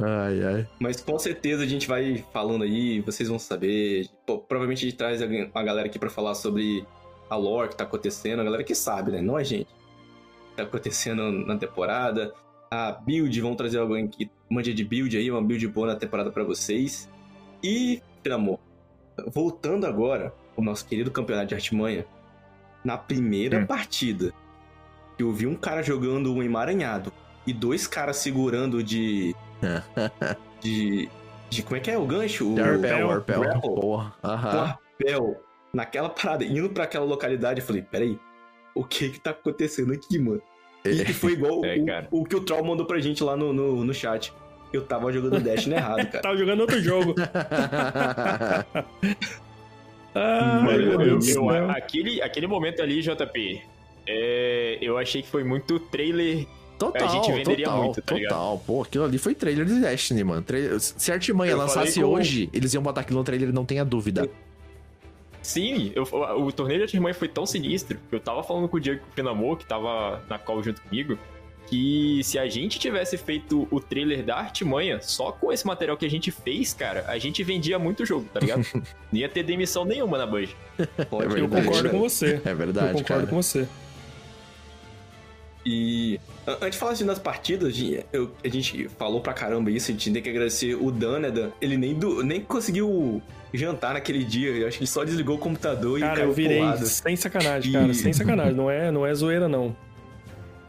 Ai, 0.03 0.43
ai. 0.45 0.69
Mas 0.79 1.01
com 1.01 1.19
certeza 1.19 1.63
a 1.63 1.67
gente 1.67 1.87
vai 1.87 2.25
falando 2.33 2.65
aí, 2.65 3.01
vocês 3.01 3.29
vão 3.29 3.39
saber. 3.39 4.09
Pô, 4.27 4.39
provavelmente 4.39 4.87
a 4.87 4.89
gente 4.89 4.97
traz 4.97 5.21
uma 5.23 5.63
galera 5.63 5.87
aqui 5.87 5.99
pra 5.99 6.11
falar 6.11 6.35
sobre 6.35 6.87
a 7.29 7.37
lore 7.37 7.71
que 7.71 7.77
tá 7.77 7.85
acontecendo, 7.85 8.41
a 8.41 8.45
galera 8.45 8.65
que 8.65 8.75
sabe, 8.75 9.13
né? 9.13 9.21
Não 9.21 9.37
a 9.37 9.43
gente. 9.43 9.67
Que 10.51 10.57
tá 10.57 10.63
acontecendo 10.65 11.31
na 11.31 11.57
temporada. 11.57 12.33
A 12.71 12.93
build, 12.93 13.41
vão 13.41 13.55
trazer 13.55 13.79
alguém 13.79 14.09
que 14.09 14.31
manja 14.51 14.73
de 14.75 14.85
build 14.85 15.17
aí, 15.17 15.31
uma 15.31 15.43
build 15.43 15.67
boa 15.69 15.89
na 15.89 15.97
temporada 15.97 16.31
pra 16.31 16.43
vocês. 16.43 17.09
E, 17.63 18.03
pelo 18.23 18.35
amor, 18.35 18.59
voltando 19.29 19.87
agora 19.87 20.35
o 20.57 20.63
nosso 20.63 20.87
querido 20.87 21.11
campeonato 21.11 21.49
de 21.49 21.55
artimanha, 21.55 22.05
na 22.85 22.99
primeira 22.99 23.61
Hum. 23.61 23.67
partida, 23.67 24.33
eu 25.19 25.33
vi 25.33 25.47
um 25.47 25.55
cara 25.55 25.83
jogando 25.83 26.33
um 26.33 26.43
emaranhado 26.43 27.13
e 27.47 27.53
dois 27.53 27.87
caras 27.87 28.17
segurando 28.17 28.83
de. 28.83 29.35
De. 30.61 31.09
de 31.50 31.62
como 31.62 31.77
é 31.77 31.81
que 31.81 31.90
é 31.90 31.98
o 31.98 32.07
gancho? 32.07 32.55
O 32.55 32.62
Arpel, 32.62 33.11
Arpel. 33.11 33.61
Porra. 33.61 34.14
Arpel 34.22 35.40
naquela 35.72 36.09
parada, 36.09 36.44
indo 36.44 36.68
pra 36.70 36.85
aquela 36.85 37.05
localidade, 37.05 37.61
eu 37.61 37.66
falei, 37.66 37.83
peraí, 37.83 38.18
o 38.74 38.85
que 38.85 39.11
que 39.11 39.20
tá 39.20 39.31
acontecendo 39.31 39.92
aqui, 39.92 40.18
mano? 40.18 40.40
E 40.85 41.05
que 41.05 41.12
foi 41.12 41.33
igual 41.33 41.64
É, 41.66 41.77
o, 41.77 41.87
cara. 41.87 42.09
o 42.11 42.24
que 42.24 42.37
o 42.37 42.40
Troll 42.40 42.64
mandou 42.64 42.87
pra 42.87 43.00
gente 43.00 43.24
lá 43.24 43.37
no, 43.37 43.53
no, 43.53 43.85
no 43.85 43.94
chat. 43.94 44.33
Eu 44.72 44.85
tava 44.85 45.12
jogando 45.12 45.40
Destiny 45.40 45.77
errado, 45.77 46.07
cara. 46.07 46.18
Tava 46.22 46.37
jogando 46.37 46.61
outro 46.61 46.81
jogo. 46.81 47.14
Ah, 50.16 50.61
Mano, 50.64 50.79
meu 50.79 50.92
eu- 51.00 51.18
Deus 51.18 51.37
aquele, 51.70 52.22
aquele 52.22 52.46
momento 52.46 52.81
ali, 52.81 53.03
JP, 53.03 53.61
é, 54.07 54.79
eu 54.81 54.99
achei 54.99 55.23
que 55.23 55.29
foi 55.29 55.45
muito 55.45 55.79
trailer. 55.79 56.47
Total, 56.79 57.07
A 57.07 57.11
gente 57.11 57.31
venderia 57.33 57.67
total, 57.67 57.83
muito, 57.85 58.03
tá 58.03 58.14
ligado? 58.14 58.31
total. 58.31 58.62
Pô, 58.67 58.83
aquilo 58.83 59.05
ali 59.05 59.17
foi 59.17 59.35
trailer 59.35 59.64
de 59.64 59.81
Destiny, 59.81 60.25
mano. 60.25 60.43
Tra- 60.43 60.59
Se 60.81 61.11
a 61.12 61.14
Artimanha 61.14 61.53
Eu 61.53 61.59
lançasse 61.59 62.01
com- 62.01 62.07
hoje, 62.07 62.51
eles 62.53 62.75
iam 62.75 62.83
botar 62.83 63.03
aquilo 63.03 63.19
no 63.21 63.25
trailer, 63.25 63.53
não 63.53 63.64
tenha 63.64 63.85
dúvida. 63.85 64.29
Sim, 65.40 65.93
eu- 65.95 66.03
o 66.43 66.51
torneio 66.51 66.79
de 66.81 66.85
Artimanha 66.85 67.14
foi 67.14 67.29
tão 67.29 67.45
sinistro 67.45 67.99
que 68.09 68.17
eu 68.17 68.21
tava 68.21 68.43
falando 68.43 68.67
com 68.69 68.77
o 68.77 68.81
Diego 68.81 69.03
Finamor, 69.14 69.57
que 69.59 69.67
tava 69.67 70.23
na 70.29 70.38
call 70.38 70.62
junto 70.62 70.81
comigo, 70.81 71.19
que 71.67 72.21
se 72.25 72.38
a 72.38 72.47
gente 72.49 72.79
tivesse 72.79 73.17
feito 73.19 73.69
o 73.71 73.79
trailer 73.79 74.25
da 74.25 74.37
Artimanha 74.37 75.01
só 75.03 75.31
com 75.33 75.53
esse 75.53 75.67
material 75.67 75.97
que 75.97 76.05
a 76.07 76.11
gente 76.11 76.31
fez, 76.31 76.73
cara, 76.75 77.05
a 77.07 77.19
gente 77.19 77.43
vendia 77.45 77.79
muito 77.79 78.05
jogo, 78.07 78.27
tá 78.33 78.40
ligado? 78.40 78.62
Não 79.12 79.21
ia 79.21 79.29
ter 79.29 79.43
demissão 79.43 79.85
nenhuma 79.85 80.17
na. 80.19 80.27
Pode 80.27 80.55
É 81.37 81.40
Eu 81.40 81.49
concordo 81.49 81.90
com 81.90 81.99
você. 82.01 82.40
É 82.45 82.51
Eu 82.51 82.57
verdade, 82.57 82.87
concordo 82.88 83.05
cara. 83.05 83.27
com 83.27 83.37
você. 83.37 83.69
E 85.66 86.20
an- 86.46 86.59
antes 86.61 86.72
de 86.72 86.79
falar 86.79 86.92
assim 86.92 87.07
das 87.07 87.18
partidas, 87.18 87.74
eu- 88.12 88.31
a 88.44 88.48
gente 88.48 88.87
falou 88.98 89.20
pra 89.20 89.33
caramba 89.33 89.70
isso, 89.70 89.90
a 89.90 89.94
gente 89.94 90.12
tem 90.12 90.22
que 90.22 90.29
agradecer 90.29 90.74
o 90.74 90.90
Dan, 90.90 91.20
né, 91.20 91.31
Dan? 91.31 91.50
Ele 91.61 91.77
nem, 91.77 91.94
do, 91.94 92.22
nem 92.22 92.40
conseguiu 92.42 93.22
jantar 93.53 93.94
naquele 93.94 94.22
dia, 94.24 94.50
eu 94.50 94.66
acho 94.68 94.77
que 94.79 94.83
ele 94.85 94.90
só 94.90 95.05
desligou 95.05 95.37
o 95.37 95.38
computador 95.38 95.98
e 95.98 96.03
Cara, 96.03 96.16
caiu 96.16 96.29
eu 96.29 96.33
virei 96.35 96.59
pro 96.59 96.66
lado. 96.66 96.85
sem 96.87 97.16
sacanagem, 97.16 97.72
cara. 97.72 97.87
E- 97.87 97.94
Sem 97.94 98.12
sacanagem. 98.12 98.53
Não 98.55 98.70
é, 98.70 98.90
não 98.90 99.07
é 99.07 99.14
zoeira, 99.14 99.48
não. 99.48 99.74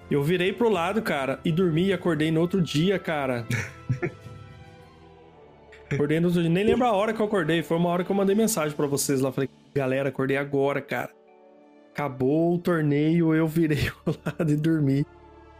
Eu 0.09 0.23
virei 0.23 0.53
pro 0.53 0.69
lado, 0.69 1.01
cara, 1.01 1.39
e 1.43 1.51
dormi 1.51 1.87
e 1.87 1.93
acordei 1.93 2.29
no 2.31 2.39
outro 2.39 2.61
dia, 2.61 2.97
cara. 2.99 3.45
Acordei 5.91 6.19
no 6.19 6.27
outro 6.27 6.41
dia. 6.41 6.49
Nem 6.49 6.63
lembro 6.63 6.85
a 6.85 6.91
hora 6.91 7.13
que 7.13 7.21
eu 7.21 7.25
acordei. 7.25 7.61
Foi 7.61 7.77
uma 7.77 7.89
hora 7.89 8.03
que 8.03 8.11
eu 8.11 8.15
mandei 8.15 8.35
mensagem 8.35 8.75
pra 8.75 8.87
vocês 8.87 9.21
lá. 9.21 9.31
Falei, 9.31 9.49
Galera, 9.75 10.09
acordei 10.09 10.37
agora, 10.37 10.81
cara. 10.81 11.09
Acabou 11.95 12.55
o 12.55 12.57
torneio, 12.57 13.33
eu 13.33 13.47
virei 13.47 13.89
o 14.05 14.11
lado 14.25 14.51
e 14.51 14.57
dormi. 14.57 15.05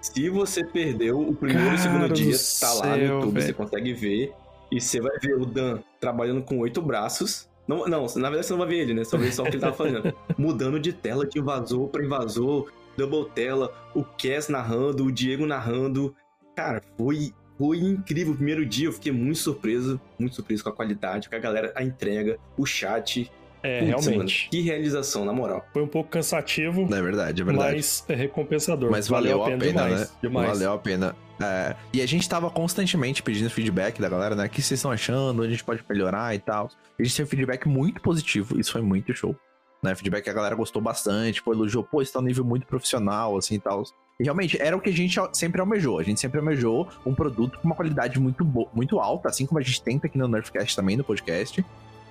Se 0.01 0.29
você 0.29 0.65
perdeu 0.65 1.17
o 1.17 1.33
primeiro 1.33 1.63
e 1.63 1.67
o 1.67 1.69
Cara 1.69 1.81
segundo 1.81 2.07
do 2.09 2.13
dia, 2.13 2.35
tá 2.59 2.73
lá 2.73 2.97
no 2.97 3.03
YouTube, 3.03 3.33
você 3.33 3.45
velho. 3.45 3.55
consegue 3.55 3.93
ver. 3.93 4.33
E 4.69 4.81
você 4.81 4.99
vai 4.99 5.17
ver 5.17 5.35
o 5.35 5.45
Dan 5.45 5.79
trabalhando 5.97 6.41
com 6.41 6.59
oito 6.59 6.81
braços. 6.81 7.49
Não, 7.65 7.85
não, 7.87 8.01
na 8.01 8.29
verdade 8.29 8.47
você 8.47 8.51
não 8.51 8.59
vai 8.59 8.67
ver 8.67 8.79
ele, 8.79 8.93
né? 8.93 9.05
Só 9.05 9.17
vê 9.17 9.31
só 9.31 9.43
o 9.43 9.45
que 9.45 9.51
ele 9.51 9.61
tava 9.61 9.77
fazendo. 9.77 10.13
Mudando 10.37 10.77
de 10.77 10.91
tela 10.91 11.25
de 11.25 11.39
invasor 11.39 11.87
pra 11.87 12.03
invasor, 12.03 12.69
double 12.97 13.31
tela, 13.33 13.73
o 13.95 14.03
Cass 14.03 14.49
narrando, 14.49 15.05
o 15.05 15.11
Diego 15.13 15.45
narrando. 15.45 16.13
Cara, 16.53 16.81
foi, 16.97 17.33
foi 17.57 17.77
incrível. 17.77 18.33
O 18.33 18.35
primeiro 18.35 18.65
dia 18.65 18.89
eu 18.89 18.91
fiquei 18.93 19.13
muito 19.13 19.39
surpreso, 19.39 20.01
muito 20.19 20.35
surpreso 20.35 20.65
com 20.65 20.69
a 20.69 20.73
qualidade, 20.73 21.29
com 21.29 21.35
a 21.37 21.39
galera, 21.39 21.71
a 21.75 21.81
entrega, 21.81 22.37
o 22.57 22.65
chat. 22.65 23.31
É, 23.65 23.79
Putz, 23.79 23.89
realmente. 23.89 24.17
mano, 24.17 24.49
que 24.51 24.61
realização, 24.61 25.25
na 25.25 25.33
moral. 25.33 25.65
Foi 25.73 25.81
um 25.81 25.87
pouco 25.87 26.09
cansativo, 26.09 26.83
É 26.83 27.01
verdade, 27.01 27.41
é 27.41 27.45
verdade. 27.45 27.75
mas 27.75 28.05
é 28.07 28.15
recompensador. 28.15 28.91
Mas 28.91 29.07
valeu, 29.07 29.43
a 29.43 29.47
pena, 29.47 29.65
demais. 29.65 29.99
né? 29.99 30.07
Demais. 30.21 30.49
Valeu 30.49 30.73
a 30.73 30.77
pena. 30.77 31.15
É, 31.41 31.75
e 31.91 32.01
a 32.01 32.05
gente 32.05 32.29
tava 32.29 32.49
constantemente 32.49 33.21
pedindo 33.21 33.49
feedback 33.49 33.99
da 33.99 34.07
galera, 34.07 34.35
né? 34.35 34.45
O 34.45 34.49
que 34.49 34.61
vocês 34.61 34.77
estão 34.79 34.91
achando? 34.91 35.39
Onde 35.41 35.47
a 35.47 35.51
gente 35.51 35.63
pode 35.63 35.83
melhorar 35.89 36.33
e 36.35 36.39
tal. 36.39 36.69
A 36.97 37.03
gente 37.03 37.15
teve 37.15 37.29
feedback 37.29 37.67
muito 37.67 38.01
positivo, 38.01 38.59
isso 38.59 38.71
foi 38.71 38.81
muito 38.81 39.13
show. 39.13 39.35
Né? 39.83 39.93
Feedback 39.93 40.23
que 40.23 40.29
a 40.29 40.33
galera 40.33 40.55
gostou 40.55 40.81
bastante, 40.81 41.43
pô, 41.43 41.53
elogiou, 41.53 41.83
pô, 41.83 42.01
isso 42.01 42.13
tá 42.13 42.19
um 42.19 42.23
nível 42.23 42.43
muito 42.43 42.65
profissional, 42.65 43.37
assim 43.37 43.55
e 43.55 43.59
tal. 43.59 43.83
E 44.19 44.23
realmente, 44.23 44.59
era 44.61 44.75
o 44.75 44.79
que 44.79 44.89
a 44.89 44.93
gente 44.93 45.19
sempre 45.33 45.59
almejou. 45.59 45.99
A 45.99 46.03
gente 46.03 46.19
sempre 46.19 46.39
almejou 46.39 46.87
um 47.05 47.13
produto 47.13 47.59
com 47.59 47.67
uma 47.67 47.75
qualidade 47.75 48.17
muito, 48.19 48.45
muito 48.73 48.99
alta, 48.99 49.27
assim 49.27 49.45
como 49.45 49.59
a 49.59 49.61
gente 49.61 49.81
tenta 49.83 50.07
aqui 50.07 50.17
no 50.17 50.27
Nerfcast 50.27 50.75
também, 50.75 50.95
no 50.95 51.03
podcast. 51.03 51.63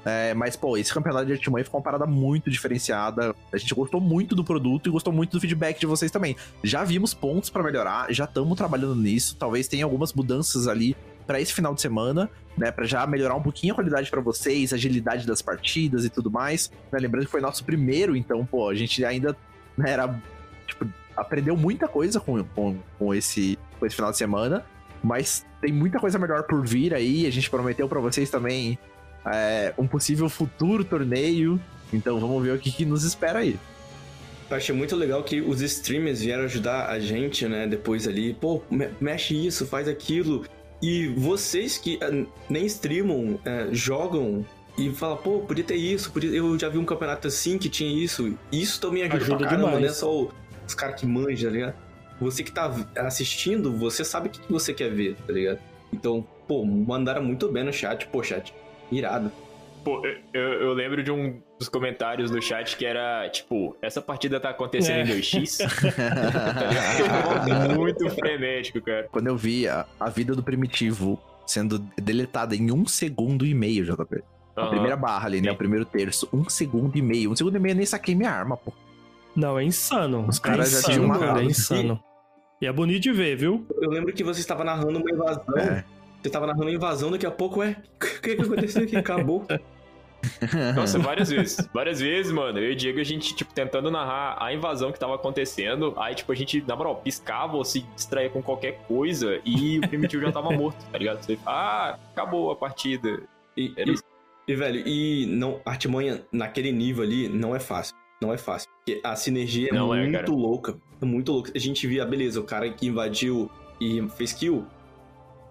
É, 0.05 0.35
mas, 0.35 0.55
pô, 0.55 0.77
esse 0.77 0.93
campeonato 0.93 1.27
de 1.27 1.33
Artimanha 1.33 1.65
ficou 1.65 1.79
uma 1.79 1.85
parada 1.85 2.05
muito 2.05 2.51
diferenciada. 2.51 3.35
A 3.51 3.57
gente 3.57 3.75
gostou 3.75 4.01
muito 4.01 4.35
do 4.35 4.45
produto 4.45 4.89
e 4.89 4.93
gostou 4.93 5.13
muito 5.13 5.33
do 5.33 5.41
feedback 5.41 5.81
de 5.81 5.87
vocês 5.87 6.11
também. 6.11 6.37
Já 6.63 6.85
vimos 6.85 7.15
pontos 7.15 7.49
pra 7.49 7.63
melhorar, 7.63 8.13
já 8.13 8.25
estamos 8.25 8.57
trabalhando 8.57 8.97
nisso. 8.97 9.37
Talvez 9.37 9.67
tenha 9.67 9.85
algumas 9.85 10.13
mudanças 10.13 10.69
ali 10.69 10.95
pra 11.27 11.41
esse 11.41 11.55
final 11.55 11.75
de 11.75 11.81
semana, 11.81 12.31
né? 12.57 12.71
Pra 12.71 12.85
já 12.85 13.07
melhorar 13.07 13.35
um 13.35 13.43
pouquinho 13.43 13.73
a 13.73 13.77
qualidade 13.77 14.11
pra 14.11 14.21
vocês, 14.21 14.73
a 14.73 14.77
agilidade 14.77 15.27
das 15.27 15.41
partidas 15.41 16.05
e 16.05 16.11
tudo 16.11 16.31
mais. 16.31 16.71
Né, 16.93 16.99
Lembrando 16.99 17.25
que 17.25 17.31
foi 17.31 17.41
nosso 17.41 17.65
primeiro, 17.65 18.15
então, 18.15 18.45
pô, 18.45 18.69
a 18.69 18.75
gente 18.75 19.03
ainda 19.05 19.35
né, 19.77 19.91
era. 19.91 20.21
Tipo, 20.67 20.87
aprendeu 21.17 21.57
muita 21.57 21.89
coisa 21.89 22.21
com, 22.21 22.43
com, 22.45 22.77
com, 22.99 23.15
esse, 23.15 23.59
com 23.79 23.87
esse 23.87 23.97
final 23.97 24.11
de 24.11 24.19
semana. 24.19 24.65
Mas 25.03 25.45
tem 25.61 25.71
muita 25.71 25.99
coisa 25.99 26.19
melhor 26.19 26.45
por 26.45 26.67
vir 26.67 26.95
aí. 26.95 27.27
A 27.27 27.31
gente 27.31 27.51
prometeu 27.51 27.87
pra 27.89 28.01
vocês 28.01 28.31
também 28.31 28.79
é, 29.27 29.73
um 29.79 29.87
possível 29.87 30.29
futuro 30.29 30.85
torneio. 30.85 31.61
Então 31.93 32.19
vamos 32.19 32.43
ver 32.43 32.53
o 32.55 32.59
que, 32.59 32.71
que 32.73 32.85
nos 32.85 33.05
espera 33.05 33.41
aí. 33.41 33.57
Eu 34.51 34.57
achei 34.57 34.75
muito 34.75 34.95
legal 34.95 35.23
que 35.23 35.41
os 35.41 35.61
streamers 35.63 36.21
vieram 36.21 36.45
ajudar 36.45 36.89
a 36.89 36.99
gente, 37.01 37.47
né? 37.49 37.67
Depois 37.67 38.07
ali, 38.07 38.35
pô, 38.35 38.63
me- 38.71 38.91
mexe 39.01 39.35
isso, 39.35 39.67
faz 39.67 39.89
aquilo. 39.89 40.45
E 40.83 41.09
vocês 41.17 41.79
que 41.79 41.99
eh, 42.01 42.25
nem 42.49 42.67
streamam, 42.67 43.39
eh, 43.45 43.69
jogam 43.73 44.45
e 44.77 44.91
falam, 44.91 45.17
pô, 45.17 45.39
podia 45.41 45.65
ter 45.65 45.77
isso, 45.77 46.11
podia... 46.13 46.31
eu 46.31 46.59
já 46.59 46.69
vi 46.69 46.77
um 46.79 46.85
campeonato 46.85 47.27
assim 47.29 47.57
que 47.59 47.69
tinha 47.69 47.91
isso. 48.05 48.37
Isso 48.53 48.81
também 48.81 49.03
ajuda, 49.03 49.17
Ajuda 49.17 49.37
pra 49.39 49.47
caramba, 49.49 49.67
demais. 49.69 49.81
não 49.83 49.89
é 49.89 49.93
só 49.93 50.29
os 50.67 50.75
caras 50.75 51.01
que 51.01 51.07
manjam, 51.07 51.49
tá 51.51 51.55
ligado? 51.57 51.75
Você 52.21 52.43
que 52.45 52.53
tá 52.53 52.71
assistindo, 52.97 53.73
você 53.77 54.05
sabe 54.05 54.29
o 54.29 54.31
que 54.31 54.41
que 54.41 54.53
você 54.53 54.73
quer 54.75 54.91
ver, 54.91 55.17
tá 55.27 55.33
ligado? 55.33 55.59
Então, 55.93 56.27
pô, 56.47 56.65
mandaram 56.65 57.25
muito 57.25 57.49
bem 57.51 57.65
no 57.65 57.73
chat, 57.73 58.07
pô, 58.09 58.23
chat, 58.23 58.53
irado. 58.91 59.31
Pô, 59.85 60.03
eu, 60.33 60.41
eu- 60.43 60.73
lembro 60.73 61.03
de 61.03 61.11
um 61.11 61.43
dos 61.59 61.69
comentários 61.69 62.31
no 62.31 62.41
chat 62.41 62.75
que 62.77 62.87
era, 62.87 63.29
tipo, 63.29 63.77
essa 63.83 64.01
partida 64.01 64.41
tá 64.41 64.49
acontecendo 64.49 64.97
É. 64.97 65.03
em 65.03 65.21
2x. 65.21 65.59
tá 65.59 66.67
ligado? 66.69 67.75
Muito 67.79 68.09
frenético, 68.11 68.81
cara. 68.81 69.09
Quando 69.13 69.27
eu 69.27 69.37
vi 69.37 69.69
a, 69.69 69.85
a 70.01 70.09
vida 70.09 70.35
do 70.35 70.43
primitivo 70.43 71.21
sendo 71.47 71.79
deletada 72.01 72.57
em 72.57 72.73
um 72.73 72.87
segundo 72.87 73.45
e 73.45 73.53
meio, 73.55 73.85
JP. 73.85 74.23
A 74.57 74.67
primeira 74.69 74.97
barra 74.97 75.27
ali, 75.27 75.41
né? 75.43 75.49
Sim. 75.51 75.55
O 75.55 75.59
primeiro 75.59 75.85
terço, 75.85 76.29
um 76.33 76.49
segundo 76.49 76.97
e 76.97 77.03
meio. 77.03 77.31
Um 77.33 77.37
segundo 77.37 77.57
e 77.57 77.61
meio 77.61 77.73
eu 77.73 77.77
nem 77.77 77.87
saquei 77.87 78.15
minha 78.15 78.31
arma, 78.31 78.57
pô. 78.57 78.73
Não, 79.37 79.59
é 79.59 79.65
insano. 79.65 80.27
Os 80.29 80.39
caras 80.39 80.73
é 80.73 80.81
já 80.81 80.89
tinham 80.93 81.09
cara, 81.09 81.19
amarrado. 81.25 81.41
É 81.41 81.45
insano. 81.45 82.01
E 82.63 82.67
é 82.67 82.73
bonito 82.73 83.03
de 83.03 83.13
ver, 83.13 83.37
viu? 83.37 83.67
Eu 83.83 83.91
lembro 83.91 84.13
que 84.15 84.23
você 84.25 84.41
estava 84.41 84.63
narrando 84.65 84.99
uma 85.01 85.11
invasão. 85.11 85.45
É. 85.59 85.85
Você 86.25 86.29
estava 86.29 86.47
narrando 86.47 86.65
uma 86.65 86.73
invasão, 86.73 87.11
daqui 87.11 87.27
a 87.27 87.31
pouco, 87.31 87.63
é. 87.63 87.77
O 88.01 88.23
que, 88.23 88.35
que 88.35 88.41
aconteceu 88.43 88.83
aqui? 88.83 88.97
Acabou. 88.97 89.47
Nossa, 90.75 90.99
várias 90.99 91.29
vezes. 91.29 91.69
Várias 91.75 92.01
vezes, 92.01 92.33
mano. 92.33 92.59
Eu 92.59 92.71
e 92.71 92.73
o 92.73 92.75
Diego, 92.75 92.99
a 92.99 93.05
gente, 93.05 93.35
tipo, 93.37 93.53
tentando 93.53 93.91
narrar 93.91 94.43
a 94.43 94.55
invasão 94.55 94.91
que 94.91 94.99
tava 94.99 95.17
acontecendo. 95.17 95.93
Aí, 95.99 96.15
tipo, 96.15 96.33
a 96.33 96.35
gente, 96.35 96.65
na 96.67 96.75
moral, 96.75 96.97
piscava 96.97 97.59
ou 97.59 97.63
se 97.63 97.81
distraía 97.95 98.31
com 98.31 98.43
qualquer 98.43 98.79
coisa 98.89 99.39
e 99.45 99.79
o 99.81 99.87
primitivo 99.87 100.23
já 100.23 100.33
tava 100.33 100.51
morto, 100.51 100.83
tá 100.91 100.97
ligado? 100.97 101.23
Você, 101.23 101.39
ah, 101.45 101.99
acabou 102.13 102.51
a 102.51 102.57
partida. 102.57 103.21
E, 103.55 103.75
Era 103.77 103.91
e- 103.91 103.93
isso. 103.93 104.03
e, 104.49 104.55
velho, 104.57 104.83
e 104.89 105.27
não, 105.27 105.61
artimanha 105.63 106.23
naquele 106.33 106.73
nível 106.73 107.05
ali 107.05 107.29
não 107.29 107.55
é 107.55 107.61
fácil. 107.61 107.95
Não 108.23 108.33
é 108.33 108.39
fácil. 108.39 108.71
Porque 108.79 108.99
a 109.05 109.15
sinergia 109.17 109.69
é 109.71 109.75
Não 109.75 109.95
é, 109.95 110.01
muito 110.01 110.13
cara. 110.13 110.31
louca. 110.33 110.75
É 111.03 111.05
muito 111.05 111.31
louca. 111.33 111.53
A 111.55 111.59
gente 111.59 111.87
via, 111.87 112.07
beleza, 112.07 112.41
o 112.41 112.45
cara 112.45 112.67
que 112.71 112.87
invadiu 112.87 113.51
e 113.79 114.01
fez 114.17 114.33
kill, 114.33 114.65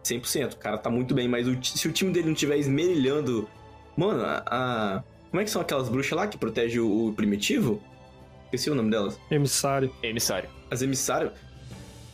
100%. 0.04 0.54
O 0.54 0.58
cara 0.58 0.78
tá 0.78 0.90
muito 0.90 1.14
bem, 1.14 1.28
mas 1.28 1.48
o 1.48 1.58
se 1.64 1.88
o 1.88 1.92
time 1.92 2.12
dele 2.12 2.26
não 2.28 2.34
estiver 2.34 2.58
esmerilhando. 2.58 3.48
Mano, 3.96 4.24
a, 4.24 4.44
a- 4.46 5.04
Como 5.30 5.42
é 5.42 5.44
que 5.44 5.50
são 5.52 5.62
aquelas 5.62 5.88
bruxas 5.90 6.12
lá 6.18 6.28
que 6.28 6.38
protegem 6.38 6.80
o, 6.80 7.08
o 7.10 7.14
primitivo? 7.14 7.82
Esqueci 8.46 8.70
o 8.70 8.76
nome 8.76 8.92
delas. 8.92 9.20
Emissário. 9.32 9.92
Emissário. 10.04 10.50
As 10.70 10.82
emissárias. 10.82 11.32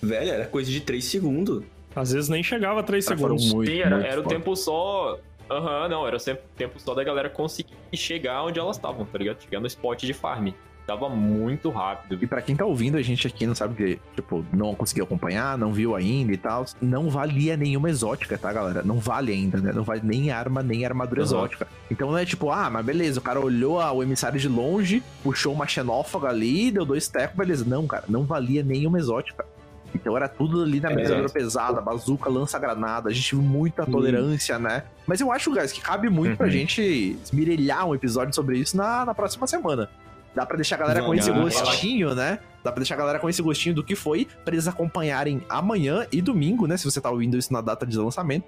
Velho, 0.02 0.32
era 0.32 0.46
coisa 0.46 0.72
de 0.72 0.80
3 0.80 1.04
segundos. 1.04 1.64
Às 1.96 2.14
vezes 2.14 2.30
nem 2.30 2.42
chegava 2.44 2.80
a 2.80 2.84
3 2.84 3.06
Cara, 3.06 3.18
foram 3.20 3.38
segundos. 3.38 3.54
muito, 3.56 3.72
Sim, 3.72 3.80
era, 3.80 3.96
muito 3.98 4.08
era 4.08 4.22
o 4.22 4.24
tempo 4.24 4.56
só. 4.56 5.20
Aham, 5.50 5.90
não, 5.90 6.08
era 6.08 6.16
o 6.16 6.20
tempo- 6.20 6.42
tempo 6.56 6.80
só 6.80 6.94
da 6.94 7.04
galera 7.04 7.30
conseguir 7.30 7.74
chegar 7.94 8.44
onde 8.46 8.60
elas 8.60 8.78
estavam, 8.78 9.04
tá 9.06 9.18
ligado? 9.18 9.42
Chegar 9.42 9.60
no 9.60 9.68
spot 9.68 10.04
de 10.04 10.14
farm. 10.14 10.50
Tava 10.90 11.08
muito 11.08 11.70
rápido. 11.70 12.18
E 12.20 12.26
pra 12.26 12.42
quem 12.42 12.56
tá 12.56 12.66
ouvindo 12.66 12.98
a 12.98 13.02
gente 13.04 13.28
aqui, 13.28 13.46
não 13.46 13.54
sabe 13.54 13.76
que, 13.76 14.00
tipo, 14.16 14.44
não 14.52 14.74
conseguiu 14.74 15.04
acompanhar, 15.04 15.56
não 15.56 15.72
viu 15.72 15.96
ainda 15.96 16.34
e 16.34 16.38
tal, 16.38 16.66
não 16.82 17.12
valia 17.12 17.56
nenhuma 17.56 17.92
exótica, 17.92 18.40
tá, 18.40 18.52
galera? 18.52 18.82
Não 18.82 18.98
vale 18.98 19.32
ainda, 19.32 19.60
né? 19.60 19.72
Não 19.72 19.84
vale 19.84 20.02
nem 20.04 20.32
arma, 20.32 20.64
nem 20.64 20.84
armadura 20.84 21.22
Uhum. 21.22 21.26
exótica. 21.28 21.68
Então 21.92 22.10
não 22.10 22.18
é 22.18 22.26
tipo, 22.26 22.50
ah, 22.50 22.72
mas 22.72 22.84
beleza, 22.84 23.20
o 23.20 23.22
cara 23.24 23.40
olhou 23.40 23.80
a- 23.80 23.92
o 23.92 24.02
emissário 24.02 24.40
de 24.40 24.50
longe, 24.50 25.04
puxou 25.24 25.54
uma 25.54 25.68
xenófaga 25.68 26.28
ali, 26.30 26.72
deu 26.72 26.84
dois 26.84 27.08
tecos, 27.08 27.38
beleza. 27.38 27.64
Não, 27.68 27.86
cara, 27.86 28.06
não 28.10 28.24
valia 28.24 28.64
nenhuma 28.64 28.98
exótica. 28.98 29.46
Então 29.94 30.18
era 30.18 30.28
tudo 30.28 30.64
ali 30.64 30.80
na 30.80 30.90
É, 30.92 31.02
exato. 31.02 31.32
pesada, 31.34 31.82
bazuca, 31.82 32.30
lança-granada, 32.32 33.10
a 33.10 33.14
gente 33.14 33.36
viu 33.36 33.44
muita 33.44 33.86
tolerância, 33.86 34.58
né? 34.58 34.84
Mas 35.06 35.22
eu 35.22 35.32
acho, 35.32 35.52
guys, 35.54 35.72
que 35.72 35.82
cabe 35.82 36.10
muito 36.10 36.36
pra 36.36 36.48
Uhum. 36.48 36.52
gente 36.52 37.16
esmirilhar 37.24 37.88
um 37.88 37.94
episódio 37.94 38.34
sobre 38.34 38.58
isso 38.58 38.76
na, 38.76 39.06
na 39.06 39.14
próxima 39.14 39.46
semana. 39.46 39.88
Dá 40.36 40.46
pra 40.46 40.56
deixar 40.56 40.76
a 40.76 40.80
galera 40.80 41.02
com 41.04 41.14
esse 41.14 41.32
gostinho, 41.32 42.14
né? 42.14 42.40
Dá 42.64 42.72
pra 42.72 42.80
deixar 42.80 42.96
a 42.96 42.98
galera 42.98 43.20
com 43.20 43.30
esse 43.30 43.42
gostinho 43.42 43.76
do 43.76 43.84
que 43.84 43.96
foi, 43.96 44.28
pra 44.46 44.54
eles 44.54 44.68
acompanharem 44.68 45.42
amanhã 45.50 46.06
e 46.12 46.22
domingo, 46.22 46.68
né? 46.68 46.78
Se 46.78 46.86
você 46.86 47.02
tá 47.02 47.10
ouvindo 47.10 47.38
isso 47.38 47.52
na 47.52 47.62
data 47.62 47.86
de 47.86 47.98
lançamento. 47.98 48.46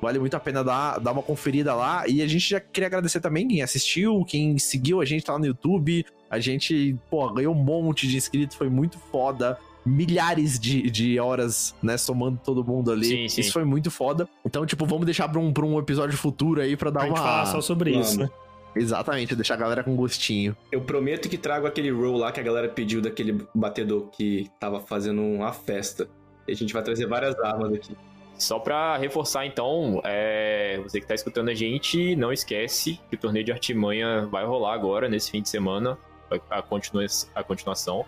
Vale 0.00 0.18
muito 0.18 0.36
a 0.36 0.40
pena 0.40 0.62
dar, 0.62 0.98
dar 0.98 1.12
uma 1.12 1.22
conferida 1.22 1.74
lá. 1.74 2.06
E 2.06 2.20
a 2.20 2.26
gente 2.26 2.50
já 2.50 2.60
queria 2.60 2.86
agradecer 2.86 3.18
também 3.20 3.48
quem 3.48 3.62
assistiu, 3.62 4.24
quem 4.26 4.58
seguiu 4.58 5.00
a 5.00 5.04
gente 5.04 5.28
lá 5.30 5.38
no 5.38 5.46
YouTube. 5.46 6.04
A 6.30 6.38
gente, 6.38 6.96
pô, 7.10 7.32
ganhou 7.32 7.54
um 7.54 7.58
monte 7.58 8.06
de 8.06 8.16
inscritos, 8.16 8.56
foi 8.56 8.68
muito 8.68 8.98
foda. 9.10 9.58
Milhares 9.86 10.58
de, 10.58 10.90
de 10.90 11.18
horas, 11.18 11.74
né? 11.82 11.96
Somando 11.96 12.38
todo 12.44 12.62
mundo 12.64 12.90
ali. 12.90 13.06
Sim, 13.06 13.28
sim. 13.28 13.40
Isso 13.40 13.52
foi 13.52 13.64
muito 13.64 13.90
foda. 13.90 14.28
Então, 14.44 14.66
tipo, 14.66 14.84
vamos 14.84 15.06
deixar 15.06 15.28
pra 15.28 15.40
um, 15.40 15.52
pra 15.52 15.64
um 15.64 15.78
episódio 15.78 16.18
futuro 16.18 16.60
aí 16.60 16.76
pra 16.76 16.90
dar 16.90 17.02
A 17.02 17.06
gente 17.06 17.18
uma. 17.18 17.24
fala 17.24 17.46
só 17.46 17.60
sobre 17.60 17.90
isso, 17.98 18.18
né? 18.18 18.28
Exatamente, 18.76 19.34
deixar 19.34 19.54
a 19.54 19.56
galera 19.56 19.82
com 19.82 19.96
gostinho. 19.96 20.54
Eu 20.70 20.82
prometo 20.82 21.28
que 21.28 21.38
trago 21.38 21.66
aquele 21.66 21.90
roll 21.90 22.18
lá 22.18 22.30
que 22.30 22.38
a 22.38 22.42
galera 22.42 22.68
pediu 22.68 23.00
daquele 23.00 23.46
batedor 23.54 24.08
que 24.10 24.50
tava 24.60 24.80
fazendo 24.80 25.22
uma 25.22 25.52
festa. 25.52 26.08
E 26.46 26.52
a 26.52 26.54
gente 26.54 26.72
vai 26.72 26.82
trazer 26.82 27.06
várias 27.06 27.38
armas 27.40 27.72
aqui. 27.72 27.96
Só 28.38 28.58
pra 28.58 28.98
reforçar, 28.98 29.46
então, 29.46 30.00
é, 30.04 30.78
você 30.82 31.00
que 31.00 31.06
tá 31.06 31.14
escutando 31.14 31.48
a 31.48 31.54
gente, 31.54 32.14
não 32.16 32.30
esquece 32.30 33.00
que 33.08 33.16
o 33.16 33.18
torneio 33.18 33.46
de 33.46 33.50
artimanha 33.50 34.26
vai 34.26 34.44
rolar 34.44 34.74
agora, 34.74 35.08
nesse 35.08 35.30
fim 35.30 35.40
de 35.40 35.48
semana, 35.48 35.96
vai- 36.28 36.40
a, 36.50 36.60
continua, 36.60 37.06
a 37.34 37.42
continuação. 37.42 38.04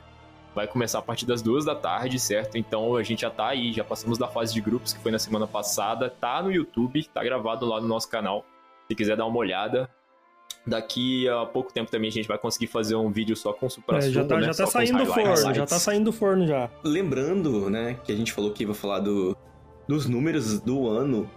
Vai 0.54 0.66
começar 0.66 0.98
a 0.98 1.02
partir 1.02 1.24
das 1.24 1.40
duas 1.40 1.64
da 1.64 1.74
tarde, 1.74 2.18
certo? 2.18 2.58
Então 2.58 2.94
a 2.96 3.02
gente 3.02 3.22
já 3.22 3.30
tá 3.30 3.48
aí, 3.48 3.72
já 3.72 3.84
passamos 3.84 4.18
da 4.18 4.28
fase 4.28 4.52
de 4.52 4.60
grupos 4.60 4.92
que 4.92 5.00
foi 5.00 5.10
na 5.12 5.18
semana 5.18 5.46
passada. 5.46 6.10
Tá 6.10 6.42
no 6.42 6.52
YouTube, 6.52 7.02
tá 7.04 7.24
gravado 7.24 7.64
lá 7.64 7.80
no 7.80 7.88
nosso 7.88 8.08
canal. 8.10 8.44
Se 8.86 8.94
quiser 8.94 9.16
dar 9.16 9.24
uma 9.26 9.38
olhada. 9.38 9.88
Daqui 10.68 11.26
a 11.28 11.46
pouco 11.46 11.72
tempo 11.72 11.90
também 11.90 12.08
a 12.08 12.12
gente 12.12 12.28
vai 12.28 12.36
conseguir 12.36 12.66
fazer 12.66 12.94
um 12.94 13.10
vídeo 13.10 13.34
só 13.34 13.54
com 13.54 13.70
supra 13.70 13.98
É, 13.98 14.10
já 14.10 14.22
tá, 14.24 14.36
né? 14.36 14.46
já 14.46 14.54
tá 14.54 14.66
saindo 14.66 14.98
do 14.98 15.06
forno, 15.06 15.54
já 15.54 15.66
tá 15.66 15.78
saindo 15.78 16.04
do 16.04 16.12
forno 16.12 16.46
já. 16.46 16.70
Lembrando, 16.84 17.70
né, 17.70 17.96
que 18.04 18.12
a 18.12 18.14
gente 18.14 18.32
falou 18.32 18.50
que 18.52 18.64
ia 18.64 18.74
falar 18.74 19.00
do, 19.00 19.34
dos 19.86 20.06
números 20.06 20.60
do 20.60 20.86
ano 20.86 21.28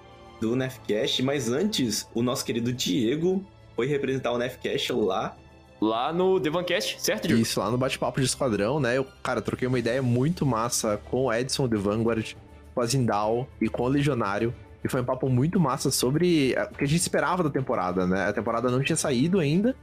do 0.42 0.56
Nefcast, 0.56 1.24
mas 1.24 1.50
antes, 1.50 2.10
o 2.14 2.22
nosso 2.22 2.44
querido 2.44 2.74
Diego 2.74 3.46
foi 3.74 3.88
representar 3.88 4.32
o 4.32 4.38
Nefcast 4.38 4.92
lá 4.92 5.38
lá 5.80 6.14
no 6.14 6.40
Devancast, 6.40 7.02
certo, 7.02 7.28
Diego? 7.28 7.42
Isso, 7.42 7.60
lá 7.60 7.72
no 7.72 7.78
bate-papo 7.78 8.20
de 8.20 8.26
esquadrão, 8.26 8.80
né? 8.80 8.98
Eu, 8.98 9.06
cara, 9.24 9.42
troquei 9.42 9.68
uma 9.68 9.80
ideia 9.80 10.02
muito 10.02 10.46
massa 10.46 10.98
com 11.10 11.26
o 11.26 11.34
Edson 11.34 11.68
de 11.68 11.76
Vanguard, 11.78 12.36
com 12.76 12.82
a 12.82 12.86
Zindal 12.86 13.48
e 13.60 13.68
com 13.68 13.84
o 13.84 13.88
Legionário. 13.88 14.54
E 14.84 14.90
foi 14.90 15.02
um 15.02 15.06
papo 15.06 15.30
muito 15.30 15.60
massa 15.60 15.92
sobre 15.92 16.56
o 16.72 16.76
que 16.76 16.84
a 16.84 16.88
gente 16.88 17.02
esperava 17.02 17.44
da 17.44 17.50
temporada, 17.50 18.08
né? 18.08 18.28
A 18.30 18.34
temporada 18.34 18.70
não 18.72 18.82
tinha 18.82 18.96
saído 18.96 19.40
ainda. 19.40 19.76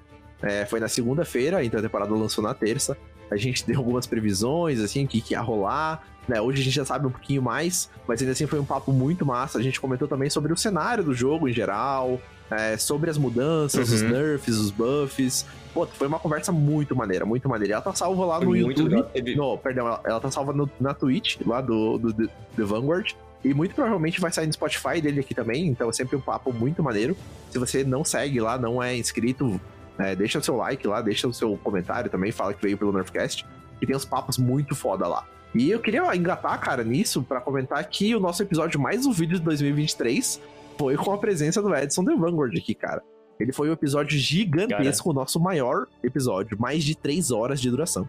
É, 0.43 0.65
foi 0.67 0.79
na 0.81 0.89
segunda-feira, 0.89 1.65
então 1.65 1.79
a 1.81 1.83
temporada 1.83 2.13
lançou 2.15 2.43
na 2.43 2.55
terça. 2.55 2.97
A 3.31 3.37
gente 3.37 3.65
deu 3.67 3.79
algumas 3.79 4.07
previsões, 4.07 4.81
assim, 4.81 5.05
o 5.05 5.09
que, 5.09 5.21
que 5.21 5.35
ia 5.35 5.41
rolar. 5.41 6.03
Né? 6.27 6.41
Hoje 6.41 6.61
a 6.61 6.65
gente 6.65 6.75
já 6.75 6.85
sabe 6.85 7.07
um 7.07 7.11
pouquinho 7.11 7.41
mais, 7.43 7.89
mas 8.07 8.21
ainda 8.21 8.33
assim 8.33 8.47
foi 8.47 8.59
um 8.61 8.65
papo 8.65 8.93
muito 8.93 9.25
massa. 9.25 9.59
A 9.59 9.63
gente 9.63 9.81
comentou 9.81 10.07
também 10.07 10.29
sobre 10.29 10.53
o 10.53 10.57
cenário 10.57 11.03
do 11.03 11.15
jogo 11.15 11.49
em 11.49 11.53
geral, 11.53 12.21
é, 12.51 12.77
sobre 12.77 13.09
as 13.09 13.17
mudanças, 13.17 13.89
Uhum. 13.89 13.95
os 13.95 14.03
nerfs, 14.03 14.57
os 14.59 14.71
buffs. 14.71 15.47
Pô, 15.73 15.87
foi 15.87 16.07
uma 16.07 16.19
conversa 16.19 16.53
muito 16.53 16.95
maneira, 16.95 17.25
muito 17.25 17.49
maneira. 17.49 17.75
Ela 17.75 17.83
tá 17.83 17.95
salva 17.95 18.27
lá 18.27 18.37
Foi 18.39 18.47
no 18.59 18.67
muito 18.67 18.83
YouTube. 18.83 19.07
legal. 19.15 19.37
Não, 19.53 19.59
perdão, 19.59 19.87
ela, 19.87 20.01
ela 20.05 20.21
tá 20.21 20.31
salva 20.31 20.53
no- 20.53 20.69
na 20.81 20.93
Twitch, 20.93 21.39
lá 21.47 21.61
do, 21.61 21.99
do, 21.99 22.13
do 22.13 22.29
The 22.57 22.63
Vanguard. 22.65 23.13
E 23.45 23.55
muito 23.55 23.75
provavelmente 23.75 24.21
vai 24.21 24.33
sair 24.33 24.47
no 24.47 24.53
Spotify 24.53 25.01
dele 25.01 25.21
aqui 25.21 25.35
também, 25.35 25.67
então 25.67 25.89
é 25.89 25.93
sempre 25.93 26.17
um 26.17 26.21
papo 26.21 26.53
muito 26.53 26.83
maneiro. 26.83 27.17
Se 27.51 27.59
você 27.59 27.85
não 27.85 28.05
segue 28.05 28.41
lá, 28.41 28.59
não 28.59 28.83
é 28.83 28.97
inscrito, 28.97 29.61
é, 29.99 30.15
deixa 30.15 30.39
o 30.39 30.43
seu 30.43 30.57
like 30.57 30.87
lá, 30.87 31.01
deixa 31.01 31.29
o 31.29 31.33
seu 31.33 31.57
comentário 31.59 32.11
também, 32.11 32.33
fala 32.33 32.53
que 32.53 32.63
veio 32.63 32.77
pelo 32.77 32.93
Nerfcast. 32.93 33.47
E 33.81 33.87
tem 33.87 33.95
uns 33.95 34.05
papos 34.05 34.39
muito 34.39 34.75
foda 34.75 35.07
lá. 35.07 35.25
E 35.55 35.71
eu 35.71 35.81
queria 35.81 36.15
engatar, 36.15 36.59
cara, 36.61 36.85
nisso, 36.85 37.23
pra 37.23 37.41
comentar 37.41 37.83
que 37.89 38.15
o 38.15 38.21
nosso 38.21 38.43
episódio 38.43 38.79
mais 38.79 39.07
ouvido 39.07 39.35
de 39.35 39.41
2023 39.41 40.41
foi 40.77 40.97
com 40.97 41.13
a 41.13 41.19
presença 41.19 41.63
do 41.63 41.75
Edson 41.75 42.05
The 42.05 42.15
Vanguard 42.15 42.57
aqui, 42.57 42.75
cara. 42.75 43.03
Ele 43.41 43.53
foi 43.53 43.71
um 43.71 43.73
episódio 43.73 44.19
gigantesco, 44.19 45.11
o 45.11 45.13
nosso 45.13 45.39
maior 45.39 45.87
episódio, 46.03 46.61
mais 46.61 46.83
de 46.83 46.97
três 46.97 47.31
horas 47.31 47.61
de 47.61 47.71
duração. 47.71 48.09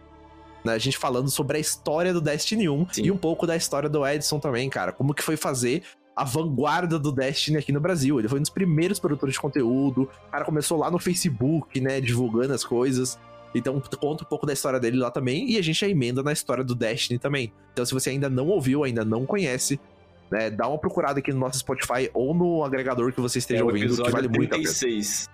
Né, 0.64 0.74
a 0.74 0.78
gente 0.78 0.98
falando 0.98 1.30
sobre 1.30 1.56
a 1.56 1.60
história 1.60 2.12
do 2.12 2.20
Destiny 2.20 2.68
1 2.68 2.86
Sim. 2.92 3.02
e 3.04 3.10
um 3.10 3.16
pouco 3.16 3.46
da 3.46 3.56
história 3.56 3.88
do 3.88 4.06
Edson 4.06 4.38
também, 4.38 4.68
cara. 4.68 4.92
Como 4.92 5.14
que 5.14 5.22
foi 5.22 5.36
fazer 5.36 5.82
a 6.14 6.24
vanguarda 6.24 6.98
do 6.98 7.10
Destiny 7.10 7.56
aqui 7.56 7.72
no 7.72 7.80
Brasil. 7.80 8.18
Ele 8.18 8.28
foi 8.28 8.38
um 8.38 8.42
dos 8.42 8.50
primeiros 8.50 8.98
produtores 8.98 9.34
de 9.34 9.40
conteúdo. 9.40 10.02
O 10.02 10.30
cara 10.30 10.44
começou 10.44 10.78
lá 10.78 10.90
no 10.90 10.98
Facebook, 10.98 11.80
né, 11.80 11.98
divulgando 11.98 12.52
as 12.52 12.62
coisas. 12.62 13.18
Então 13.54 13.80
conta 13.98 14.22
um 14.22 14.26
pouco 14.26 14.46
da 14.46 14.52
história 14.52 14.78
dele 14.78 14.98
lá 14.98 15.10
também 15.10 15.50
e 15.50 15.56
a 15.56 15.62
gente 15.62 15.82
emenda 15.84 16.22
na 16.22 16.32
história 16.32 16.62
do 16.62 16.74
Destiny 16.74 17.18
também. 17.18 17.52
Então 17.72 17.84
se 17.86 17.94
você 17.94 18.10
ainda 18.10 18.28
não 18.28 18.48
ouviu, 18.48 18.84
ainda 18.84 19.04
não 19.04 19.24
conhece, 19.24 19.80
né, 20.30 20.50
dá 20.50 20.68
uma 20.68 20.78
procurada 20.78 21.18
aqui 21.20 21.32
no 21.32 21.40
nosso 21.40 21.58
Spotify 21.60 22.10
ou 22.12 22.34
no 22.34 22.62
agregador 22.62 23.12
que 23.12 23.20
você 23.20 23.38
esteja 23.38 23.62
É 23.62 23.64
ouvindo, 23.64 24.02
que 24.02 24.10
vale 24.10 24.28
muito 24.28 24.54
a 24.54 24.58
pena. 24.58 24.64
36. 24.64 25.26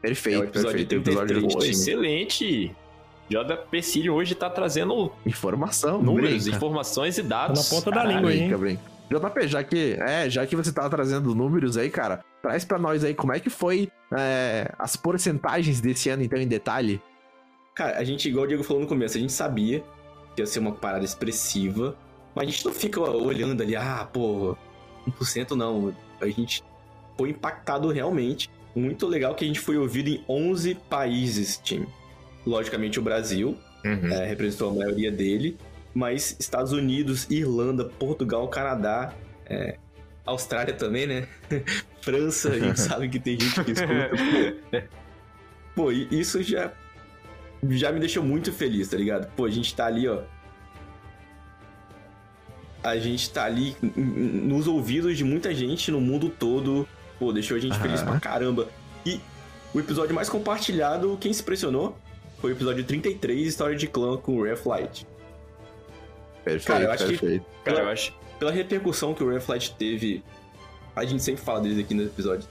Perfeito, 0.00 0.36
É 0.36 0.40
o 0.40 0.44
episódio 0.44 0.78
perfeito. 0.78 1.02
33. 1.04 1.30
Episódio 1.44 1.70
excelente. 1.70 2.76
JP 3.28 3.82
Cílio 3.82 4.14
hoje 4.14 4.34
tá 4.34 4.48
trazendo 4.48 5.12
informação, 5.24 6.00
números, 6.00 6.44
brinca. 6.44 6.56
informações 6.56 7.18
e 7.18 7.22
Tá 7.22 7.28
dados. 7.46 7.70
na 7.70 7.76
ponta 7.76 7.90
da 7.90 7.96
Caralho. 7.98 8.16
língua, 8.16 8.32
hein? 8.32 8.40
Brinca, 8.48 8.58
brinca. 8.58 8.96
JP, 9.08 9.48
já 9.48 9.62
que, 9.64 9.96
é, 10.00 10.28
já 10.30 10.46
que 10.46 10.56
você 10.56 10.72
tá 10.72 10.88
trazendo 10.88 11.34
números 11.34 11.76
aí, 11.76 11.88
cara, 11.90 12.24
traz 12.42 12.64
pra 12.64 12.76
nós 12.78 13.04
aí 13.04 13.14
como 13.14 13.32
é 13.32 13.38
que 13.40 13.48
foi 13.50 13.88
é, 14.16 14.72
as 14.78 14.96
porcentagens 14.96 15.80
desse 15.80 16.08
ano, 16.08 16.22
então, 16.24 16.38
em 16.38 16.46
detalhe. 16.46 17.00
Cara, 17.74 17.98
a 17.98 18.04
gente, 18.04 18.28
igual 18.28 18.44
o 18.44 18.48
Diego 18.48 18.64
falou 18.64 18.82
no 18.82 18.88
começo, 18.88 19.16
a 19.16 19.20
gente 19.20 19.32
sabia 19.32 19.84
que 20.34 20.42
ia 20.42 20.46
ser 20.46 20.58
uma 20.58 20.72
parada 20.72 21.04
expressiva, 21.04 21.96
mas 22.34 22.48
a 22.48 22.50
gente 22.50 22.64
não 22.64 22.72
fica 22.72 23.00
olhando 23.00 23.62
ali, 23.62 23.76
ah, 23.76 24.08
pô, 24.12 24.56
1% 25.08 25.52
não. 25.52 25.94
A 26.20 26.26
gente 26.26 26.64
foi 27.16 27.30
impactado 27.30 27.88
realmente. 27.90 28.50
Muito 28.74 29.06
legal 29.06 29.34
que 29.34 29.44
a 29.44 29.46
gente 29.48 29.60
foi 29.60 29.76
ouvido 29.78 30.08
em 30.08 30.22
11 30.28 30.74
países, 30.74 31.58
time. 31.62 31.86
Logicamente 32.46 32.98
o 32.98 33.02
Brasil, 33.02 33.58
Uhum. 33.84 34.08
é, 34.12 34.26
representou 34.26 34.70
a 34.70 34.74
maioria 34.74 35.10
dele, 35.12 35.56
mas 35.94 36.36
Estados 36.40 36.72
Unidos, 36.72 37.26
Irlanda, 37.30 37.84
Portugal, 37.84 38.46
Canadá, 38.48 39.12
é, 39.44 39.78
Austrália 40.24 40.74
também, 40.74 41.06
né? 41.06 41.28
França, 42.02 42.50
a 42.52 42.58
gente 42.58 42.78
sabe 42.80 43.08
que 43.08 43.18
tem 43.20 43.38
gente 43.38 43.64
que 43.64 43.70
escuta. 43.72 44.88
Pô, 45.74 45.90
isso 45.92 46.42
já, 46.42 46.72
já 47.70 47.92
me 47.92 48.00
deixou 48.00 48.22
muito 48.24 48.52
feliz, 48.52 48.88
tá 48.88 48.96
ligado? 48.96 49.28
Pô, 49.36 49.44
a 49.44 49.50
gente 49.50 49.74
tá 49.74 49.86
ali, 49.86 50.08
ó. 50.08 50.22
A 52.82 52.96
gente 52.98 53.30
tá 53.30 53.44
ali 53.44 53.76
nos 53.82 54.66
ouvidos 54.68 55.16
de 55.16 55.24
muita 55.24 55.52
gente 55.54 55.90
no 55.90 56.00
mundo 56.00 56.28
todo. 56.28 56.88
Pô, 57.18 57.32
deixou 57.32 57.56
a 57.56 57.60
gente 57.60 57.76
feliz 57.78 58.00
Aham. 58.00 58.12
pra 58.12 58.20
caramba. 58.20 58.68
E 59.04 59.20
o 59.74 59.80
episódio 59.80 60.14
mais 60.14 60.28
compartilhado, 60.28 61.16
quem 61.20 61.32
se 61.32 61.42
impressionou? 61.42 61.98
Foi 62.38 62.52
o 62.52 62.54
episódio 62.54 62.84
33, 62.84 63.46
História 63.46 63.76
de 63.76 63.86
Clã 63.86 64.16
com 64.16 64.32
o 64.38 64.52
of 64.52 64.68
Light. 64.68 65.06
Perfeito, 66.44 66.66
Cara, 66.66 66.84
eu 66.84 66.90
acho 66.92 67.04
que- 67.06 67.10
perfeito. 67.18 67.46
Cara, 67.64 67.80
eu 67.80 67.88
acho. 67.88 68.14
Pela 68.38 68.50
repercussão 68.52 69.14
que 69.14 69.24
o 69.24 69.34
of 69.36 69.50
Light 69.50 69.74
teve, 69.76 70.22
a 70.94 71.04
gente 71.04 71.22
sempre 71.22 71.42
fala 71.42 71.60
deles 71.60 71.78
aqui 71.78 71.94
no 71.94 72.02
episódio, 72.02 72.46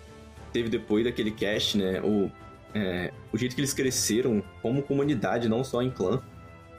teve 0.51 0.69
depois 0.69 1.03
daquele 1.05 1.31
cast, 1.31 1.77
né? 1.77 2.01
O, 2.01 2.29
é, 2.73 3.11
o 3.31 3.37
jeito 3.37 3.55
que 3.55 3.61
eles 3.61 3.73
cresceram 3.73 4.43
como 4.61 4.81
comunidade, 4.81 5.47
não 5.47 5.63
só 5.63 5.81
em 5.81 5.89
clã. 5.91 6.21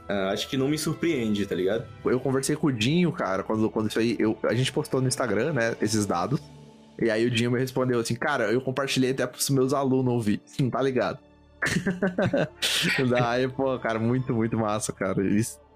ah, 0.09 0.31
acho 0.31 0.49
que 0.49 0.57
não 0.57 0.69
me 0.69 0.77
surpreende, 0.79 1.47
tá 1.47 1.55
ligado? 1.55 1.85
Eu 2.05 2.21
conversei 2.21 2.55
com 2.57 2.67
o 2.69 2.73
Dinho, 2.73 3.11
cara, 3.13 3.43
quando, 3.43 3.71
quando 3.71 3.89
isso 3.89 3.99
aí. 3.99 4.17
Eu, 4.19 4.37
a 4.45 4.55
gente 4.55 4.71
postou 4.73 5.01
no 5.01 5.09
Instagram, 5.09 5.53
né, 5.53 5.77
esses 5.81 6.05
dados. 6.07 6.41
E 7.01 7.11
aí 7.11 7.27
o 7.27 7.31
Dinho 7.31 7.51
me 7.51 7.59
respondeu 7.59 8.01
assim, 8.01 8.15
cara, 8.15 8.51
eu 8.53 8.61
compartilhei 8.61 9.11
até 9.11 9.27
pros 9.27 9.49
meus 9.51 9.73
alunos 9.75 10.13
ouvir. 10.13 10.41
Sim, 10.47 10.69
tá 10.71 10.81
ligado? 10.83 11.19
Daí, 13.11 13.49
pô, 13.49 13.79
cara, 13.79 13.99
muito, 13.99 14.33
muito 14.35 14.57
massa, 14.57 14.93
cara. 14.93 15.23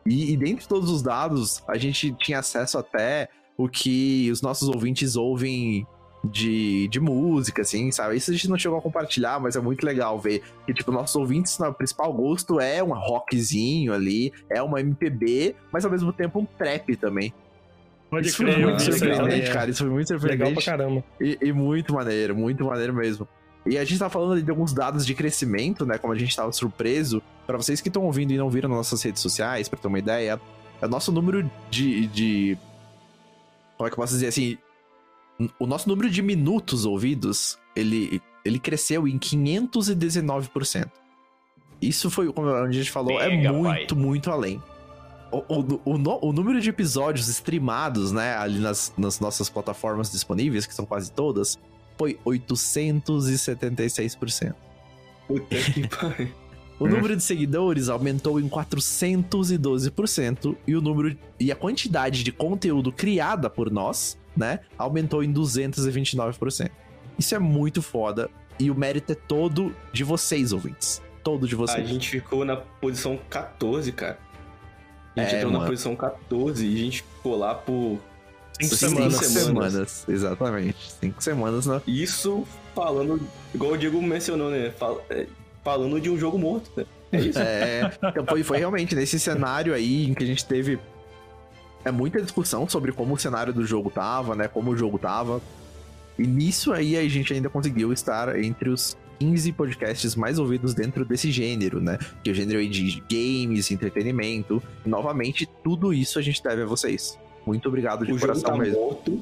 E, 0.07 0.33
e 0.33 0.37
dentre 0.37 0.67
todos 0.67 0.91
os 0.91 1.03
dados, 1.03 1.63
a 1.69 1.77
gente 1.77 2.13
tinha 2.19 2.39
acesso 2.39 2.79
até 2.79 3.29
o 3.57 3.69
que 3.69 4.31
os 4.31 4.41
nossos 4.41 4.69
ouvintes 4.69 5.17
ouvem 5.17 5.87
de, 6.25 6.89
de 6.89 7.01
música, 7.01 7.63
assim, 7.63 7.91
sabe? 7.91 8.17
Isso 8.17 8.31
a 8.31 8.35
gente 8.35 8.49
não 8.49 8.59
chegou 8.59 8.79
a 8.79 8.83
compartilhar, 8.83 9.41
mas 9.41 9.57
é 9.57 9.61
muito 9.61 9.85
legal 9.85 10.19
ver 10.19 10.43
que, 10.67 10.75
tipo, 10.75 10.93
nossos 10.93 11.17
ouvintes, 11.17 11.59
no 11.59 11.73
principal 11.73 12.13
gosto 12.13 12.61
é 12.61 12.83
um 12.83 12.93
rockzinho 12.93 13.93
ali, 13.93 14.33
é 14.49 14.63
uma 14.63 14.81
MPB, 14.81 15.55
mas 15.73 15.85
ao 15.85 15.91
mesmo 15.91 16.13
tempo 16.13 16.39
um 16.39 16.47
trap 16.47 16.97
também. 16.97 17.33
Pode 18.11 18.27
isso 18.27 18.39
foi 18.39 18.47
crer, 18.47 18.61
eu 18.61 18.69
muito 18.69 18.83
surpreendente, 18.83 19.51
é. 19.51 19.53
cara. 19.53 19.71
Isso 19.71 19.85
foi 19.85 19.93
muito 19.93 20.11
Legal 20.11 20.53
pra 20.53 20.61
surpreendente. 20.61 20.65
caramba. 20.67 21.05
E, 21.21 21.39
e 21.41 21.53
muito 21.53 21.95
maneiro, 21.95 22.35
muito 22.35 22.65
maneiro 22.65 22.93
mesmo. 22.93 23.27
E 23.67 23.77
a 23.77 23.85
gente 23.85 23.99
tá 23.99 24.09
falando 24.09 24.33
ali 24.33 24.43
de 24.43 24.51
alguns 24.51 24.73
dados 24.73 25.05
de 25.05 25.15
crescimento, 25.15 25.85
né? 25.85 25.99
Como 25.99 26.13
a 26.13 26.19
gente 26.19 26.35
tava 26.35 26.51
surpreso. 26.53 27.23
Pra 27.47 27.57
vocês 27.57 27.81
que 27.81 27.89
estão 27.89 28.05
ouvindo 28.05 28.33
e 28.33 28.39
não 28.39 28.49
viram 28.49 28.69
nas 28.69 28.79
nossas 28.79 29.03
redes 29.03 29.21
sociais, 29.21 29.69
pra 29.69 29.79
ter 29.79 29.89
uma 29.89 29.99
ideia, 29.99 30.41
é 30.81 30.87
o 30.87 30.89
nosso 30.89 31.13
número 31.13 31.49
de, 31.71 32.07
de. 32.07 32.59
Como 33.77 33.87
é 33.87 33.91
que 33.91 33.95
eu 33.95 34.03
posso 34.03 34.15
dizer 34.15 34.29
assim? 34.29 34.57
O 35.59 35.67
nosso 35.67 35.89
número 35.89 36.11
de 36.11 36.21
minutos 36.23 36.85
ouvidos, 36.85 37.59
ele, 37.75 38.21
ele 38.45 38.59
cresceu 38.59 39.09
em 39.09 39.19
519%. 39.19 40.91
Isso 41.81 42.11
foi, 42.11 42.31
como 42.33 42.51
a 42.51 42.71
gente 42.71 42.91
falou, 42.91 43.19
é 43.19 43.29
Pega, 43.29 43.53
muito, 43.53 43.97
muito 43.97 44.31
além. 44.31 44.63
O, 45.33 45.39
o, 45.49 45.81
o, 45.85 46.29
o 46.29 46.33
número 46.33 46.61
de 46.61 46.69
episódios 46.69 47.29
streamados, 47.29 48.13
né, 48.13 48.37
ali 48.37 48.59
nas, 48.59 48.93
nas 48.99 49.19
nossas 49.19 49.49
plataformas 49.49 50.13
disponíveis, 50.13 50.67
que 50.67 50.75
são 50.75 50.85
quase 50.85 51.11
todas, 51.11 51.59
foi 52.01 52.19
876%. 52.25 54.55
Puta 55.29 55.55
que 55.57 55.87
pariu. 55.95 56.29
O 56.79 56.89
número 56.89 57.15
de 57.15 57.23
seguidores 57.23 57.91
aumentou 57.91 58.41
em 58.41 58.49
412% 58.49 60.57
e 60.67 60.75
o 60.75 60.81
número 60.81 61.15
e 61.39 61.53
a 61.53 61.57
quantidade 61.57 62.25
de 62.25 62.33
conteúdo 62.33 62.91
criada 62.91 63.51
por 63.51 63.71
nós, 63.71 64.17
né, 64.35 64.61
aumentou 64.79 65.23
em 65.23 65.31
229%. 65.31 66.71
Isso 67.19 67.35
é 67.35 67.39
muito 67.39 67.83
foda 67.83 68.31
e 68.59 68.71
o 68.71 68.75
mérito 68.75 69.13
é 69.13 69.15
todo 69.15 69.77
de 69.93 70.03
vocês, 70.05 70.55
ouvintes. 70.55 71.03
Todo 71.23 71.47
de 71.47 71.55
A 71.55 71.59
vocês. 71.59 71.87
gente 71.87 72.09
ficou 72.09 72.47
na 72.47 72.57
posição 72.57 73.19
14, 73.29 73.93
cara. 73.93 74.19
A 75.15 75.21
gente 75.21 75.35
É, 75.35 75.37
entrou 75.37 75.53
mano. 75.53 75.65
na 75.65 75.71
posição 75.71 75.95
14 75.95 76.67
e 76.67 76.75
a 76.75 76.79
gente 76.79 77.03
ficou 77.03 77.37
lá 77.37 77.55
por 77.55 77.99
Cinco 78.61 78.77
Cinco 78.77 79.11
semanas. 79.11 79.27
semanas. 79.27 80.05
Exatamente. 80.09 80.77
Cinco 81.01 81.23
semanas, 81.23 81.67
né? 81.67 81.81
isso 81.87 82.45
falando, 82.75 83.21
igual 83.55 83.73
o 83.73 83.77
Diego 83.79 84.01
mencionou, 84.03 84.51
né? 84.51 84.71
Fal- 84.79 85.05
é, 85.11 85.27
falando 85.65 86.01
de 86.01 86.09
um 86.11 86.19
jogo 86.19 86.39
morto, 86.39 86.71
né? 86.77 86.85
É 87.13 87.21
isso. 87.21 87.39
É, 87.43 87.91
então 88.05 88.25
foi, 88.27 88.43
foi 88.43 88.59
realmente 88.59 88.95
nesse 88.95 89.19
cenário 89.19 89.75
aí 89.75 90.09
em 90.09 90.15
que 90.15 90.23
a 90.23 90.27
gente 90.27 90.45
teve 90.45 90.79
é 91.85 91.91
muita 91.91 92.21
discussão 92.21 92.69
sobre 92.69 92.93
como 92.93 93.15
o 93.15 93.19
cenário 93.19 93.53
do 93.53 93.65
jogo 93.67 93.91
tava, 93.91 94.35
né? 94.35 94.47
Como 94.49 94.71
o 94.71 94.77
jogo 94.77 94.99
tava. 94.99 95.41
E 96.19 96.27
nisso 96.27 96.73
aí 96.73 96.97
a 96.97 97.09
gente 97.09 97.33
ainda 97.33 97.49
conseguiu 97.49 97.93
estar 97.93 98.39
entre 98.39 98.69
os 98.69 98.97
15 99.19 99.53
podcasts 99.53 100.15
mais 100.15 100.39
ouvidos 100.39 100.75
dentro 100.75 101.05
desse 101.05 101.31
gênero, 101.31 101.81
né? 101.81 101.99
Que 102.23 102.31
é 102.31 102.33
o 102.33 102.35
gênero 102.35 102.59
aí 102.59 102.69
de 102.69 103.03
games, 103.11 103.71
entretenimento. 103.71 104.63
E, 104.85 104.89
novamente, 104.89 105.49
tudo 105.65 105.93
isso 105.95 106.19
a 106.19 106.23
gente 106.23 106.43
deve 106.43 106.63
a 106.63 106.67
vocês. 106.67 107.19
Muito 107.47 107.69
obrigado 107.69 108.05
de 108.05 108.13
o 108.13 108.19
jogo 108.19 108.33
coração 108.33 108.51
tá 108.53 108.57
mesmo. 108.57 108.81
morto, 108.81 109.21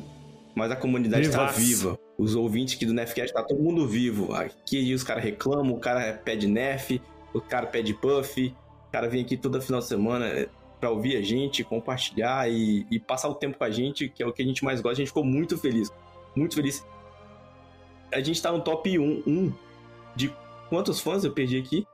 mas 0.54 0.70
a 0.70 0.76
comunidade 0.76 1.30
tá 1.30 1.46
Vivaz. 1.46 1.56
viva. 1.56 1.98
Os 2.16 2.34
ouvintes 2.34 2.74
aqui 2.74 2.84
do 2.84 2.92
Nefcast 2.92 3.32
tá 3.32 3.42
todo 3.42 3.62
mundo 3.62 3.86
vivo. 3.86 4.34
Aqui 4.34 4.92
os 4.92 5.04
caras 5.04 5.22
reclamam, 5.22 5.74
o 5.74 5.78
cara 5.78 6.12
pede 6.24 6.46
Nef, 6.46 7.00
o 7.32 7.40
cara 7.40 7.66
pede 7.66 7.94
puff, 7.94 8.54
o 8.88 8.90
cara 8.90 9.08
vem 9.08 9.22
aqui 9.22 9.36
toda 9.36 9.60
final 9.60 9.80
de 9.80 9.86
semana 9.86 10.26
é, 10.26 10.48
pra 10.80 10.90
ouvir 10.90 11.16
a 11.16 11.22
gente, 11.22 11.62
compartilhar 11.62 12.50
e, 12.50 12.86
e 12.90 12.98
passar 12.98 13.28
o 13.28 13.34
tempo 13.34 13.58
com 13.58 13.64
a 13.64 13.70
gente, 13.70 14.08
que 14.08 14.22
é 14.22 14.26
o 14.26 14.32
que 14.32 14.42
a 14.42 14.44
gente 14.44 14.64
mais 14.64 14.80
gosta. 14.80 14.94
A 14.94 15.04
gente 15.04 15.08
ficou 15.08 15.24
muito 15.24 15.56
feliz, 15.56 15.92
muito 16.34 16.54
feliz. 16.54 16.84
A 18.12 18.20
gente 18.20 18.40
tá 18.40 18.50
no 18.50 18.60
top 18.60 18.98
1, 18.98 19.22
1 19.26 19.52
de 20.16 20.32
quantos 20.68 21.00
fãs 21.00 21.24
eu 21.24 21.32
perdi 21.32 21.58
aqui? 21.58 21.86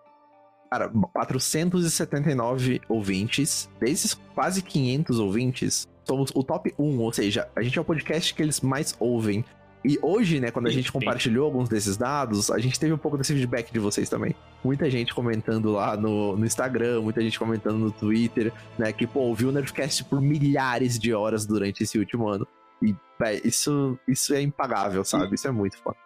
Cara, 0.71 0.89
479 1.13 2.81
ouvintes. 2.89 3.69
Desses 3.79 4.15
quase 4.35 4.63
500 4.63 5.19
ouvintes, 5.21 5.89
somos 6.05 6.31
o 6.35 6.43
top 6.43 6.75
1, 6.79 7.01
ou 7.01 7.13
seja, 7.13 7.49
a 7.55 7.63
gente 7.63 7.79
é 7.79 7.81
o 7.81 7.85
podcast 7.85 8.35
que 8.35 8.43
eles 8.43 8.61
mais 8.61 8.95
ouvem. 8.99 9.45
E 9.85 9.99
hoje, 10.01 10.41
né, 10.41 10.51
quando 10.51 10.67
a 10.67 10.71
gente 10.71 10.91
compartilhou 10.91 11.45
alguns 11.45 11.69
desses 11.69 11.97
dados, 11.97 12.51
a 12.51 12.59
gente 12.59 12.81
teve 12.81 12.95
um 12.95 12.99
pouco 12.99 13.19
desse 13.19 13.35
feedback 13.35 13.71
de 13.71 13.79
vocês 13.79 14.09
também. 14.09 14.35
Muita 14.65 14.89
gente 14.89 15.15
comentando 15.15 15.73
lá 15.73 15.95
no, 15.95 16.37
no 16.37 16.47
Instagram, 16.47 17.03
muita 17.03 17.21
gente 17.21 17.39
comentando 17.39 17.79
no 17.79 17.93
Twitter, 17.93 18.51
né, 18.79 18.93
que, 18.93 19.07
pô, 19.07 19.21
ouviu 19.21 19.51
o 19.51 19.53
Nerdcast 19.53 20.05
por 20.05 20.23
milhares 20.23 20.99
de 20.99 21.13
horas 21.13 21.45
durante 21.45 21.83
esse 21.83 21.99
último 21.99 22.29
ano. 22.29 22.47
E, 22.83 22.97
isso, 23.45 23.99
isso 24.09 24.33
é 24.35 24.41
impagável, 24.41 25.05
sabe? 25.05 25.35
Isso 25.35 25.47
é 25.47 25.51
muito 25.51 25.77
foda. 25.79 25.97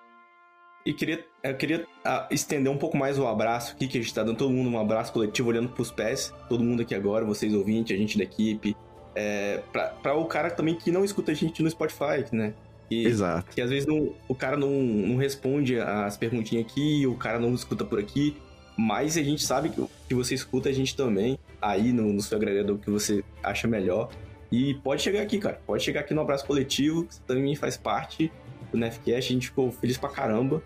E 0.85 0.93
queria, 0.93 1.25
eu 1.43 1.55
queria 1.55 1.87
ah, 2.05 2.27
estender 2.31 2.73
um 2.73 2.79
pouco 2.79 2.97
mais 2.97 3.19
o 3.19 3.27
abraço 3.27 3.75
aqui, 3.75 3.87
que 3.87 3.99
a 3.99 4.01
gente 4.01 4.15
tá 4.15 4.23
dando 4.23 4.39
todo 4.39 4.51
mundo 4.51 4.71
um 4.71 4.81
abraço 4.81 5.13
coletivo, 5.13 5.51
olhando 5.51 5.69
pros 5.69 5.91
pés. 5.91 6.35
Todo 6.49 6.65
mundo 6.65 6.83
aqui 6.83 6.95
agora, 6.95 7.25
vocês 7.25 7.53
ouvintes, 7.53 7.95
a 7.95 7.99
gente 7.99 8.17
da 8.17 8.25
equipe. 8.25 8.77
É, 9.21 9.61
pra, 9.73 9.89
pra 9.89 10.15
o 10.15 10.27
cara 10.27 10.49
também 10.49 10.77
que 10.77 10.93
não 10.93 11.05
escuta 11.05 11.33
a 11.33 11.35
gente 11.35 11.61
no 11.61 11.69
Spotify, 11.69 12.25
né? 12.31 12.55
Que, 12.89 13.05
Exato. 13.05 13.51
que 13.51 13.61
às 13.61 13.69
vezes 13.69 13.85
não- 13.87 14.15
o 14.29 14.35
cara 14.35 14.57
não, 14.57 14.71
não 14.71 15.17
responde 15.17 15.79
as 15.81 16.17
perguntinhas 16.17 16.65
aqui, 16.65 17.05
o 17.07 17.17
cara 17.17 17.39
não 17.39 17.53
escuta 17.53 17.85
por 17.85 17.99
aqui. 17.99 18.37
Mas 18.77 19.17
a 19.17 19.23
gente 19.25 19.43
sabe 19.43 19.71
que, 19.71 19.85
que 20.09 20.15
você 20.15 20.35
escuta 20.35 20.69
a 20.69 20.73
gente 20.73 20.95
também, 20.97 21.37
aí 21.61 21.93
no, 21.93 22.13
no 22.13 22.21
seu 22.23 22.39
agregador 22.39 22.79
que 22.79 22.89
você 22.89 23.25
acha 23.43 23.67
melhor. 23.67 24.09
E 24.53 24.75
pode 24.85 25.03
chegar 25.03 25.21
aqui, 25.21 25.39
cara. 25.39 25.61
Pode 25.67 25.83
chegar 25.83 26.01
aqui 26.01 26.15
no 26.15 26.21
Abraço 26.21 26.47
Coletivo, 26.47 27.05
que 27.05 27.17
você 27.17 27.21
também 27.27 27.57
faz 27.57 27.77
parte 27.77 28.31
do 28.71 28.79
Nefcast. 28.79 29.33
A 29.33 29.35
gente 29.35 29.49
ficou 29.49 29.73
feliz 29.73 29.99
pra 29.99 30.09
caramba. 30.09 30.63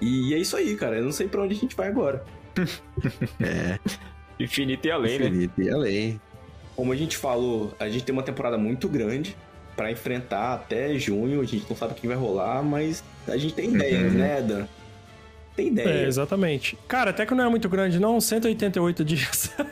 E 0.00 0.34
é 0.34 0.38
isso 0.38 0.56
aí, 0.56 0.74
cara. 0.74 0.96
Eu 0.96 1.04
não 1.04 1.12
sei 1.12 1.28
pra 1.28 1.40
onde 1.42 1.54
a 1.54 1.56
gente 1.56 1.76
vai 1.76 1.86
agora. 1.86 2.24
É, 3.40 3.78
Infinito 4.40 4.86
e 4.86 4.90
além, 4.90 5.18
né? 5.18 5.26
infinito 5.28 5.62
e 5.62 5.70
além. 5.70 6.20
Como 6.76 6.92
a 6.92 6.96
gente 6.96 7.16
falou, 7.16 7.72
a 7.78 7.88
gente 7.88 8.04
tem 8.04 8.12
uma 8.12 8.22
temporada 8.22 8.58
muito 8.58 8.88
grande 8.88 9.36
pra 9.76 9.90
enfrentar 9.90 10.54
até 10.54 10.94
junho. 10.98 11.40
A 11.40 11.44
gente 11.44 11.66
não 11.68 11.76
sabe 11.76 11.92
o 11.92 11.96
que 11.96 12.06
vai 12.06 12.16
rolar, 12.16 12.62
mas 12.62 13.02
a 13.28 13.36
gente 13.36 13.54
tem 13.54 13.74
ideias, 13.74 14.12
né, 14.12 14.40
Dan? 14.42 14.66
Tem 15.54 15.66
É, 15.66 15.70
ideia. 15.70 16.06
exatamente. 16.06 16.78
Cara, 16.88 17.10
até 17.10 17.26
que 17.26 17.34
não 17.34 17.44
é 17.44 17.48
muito 17.48 17.68
grande, 17.68 17.98
não. 18.00 18.20
188 18.20 19.04
dias. 19.04 19.50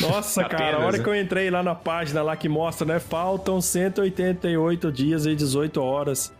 Nossa, 0.00 0.44
cara, 0.44 0.64
a 0.64 0.68
Apenas, 0.70 0.86
hora 0.86 0.98
né? 0.98 1.04
que 1.04 1.08
eu 1.10 1.14
entrei 1.14 1.50
lá 1.50 1.62
na 1.62 1.74
página 1.74 2.22
lá 2.22 2.36
que 2.36 2.48
mostra, 2.48 2.86
né? 2.86 2.98
Faltam 2.98 3.60
188 3.60 4.90
dias 4.92 5.26
e 5.26 5.34
18 5.34 5.80
horas 5.80 6.32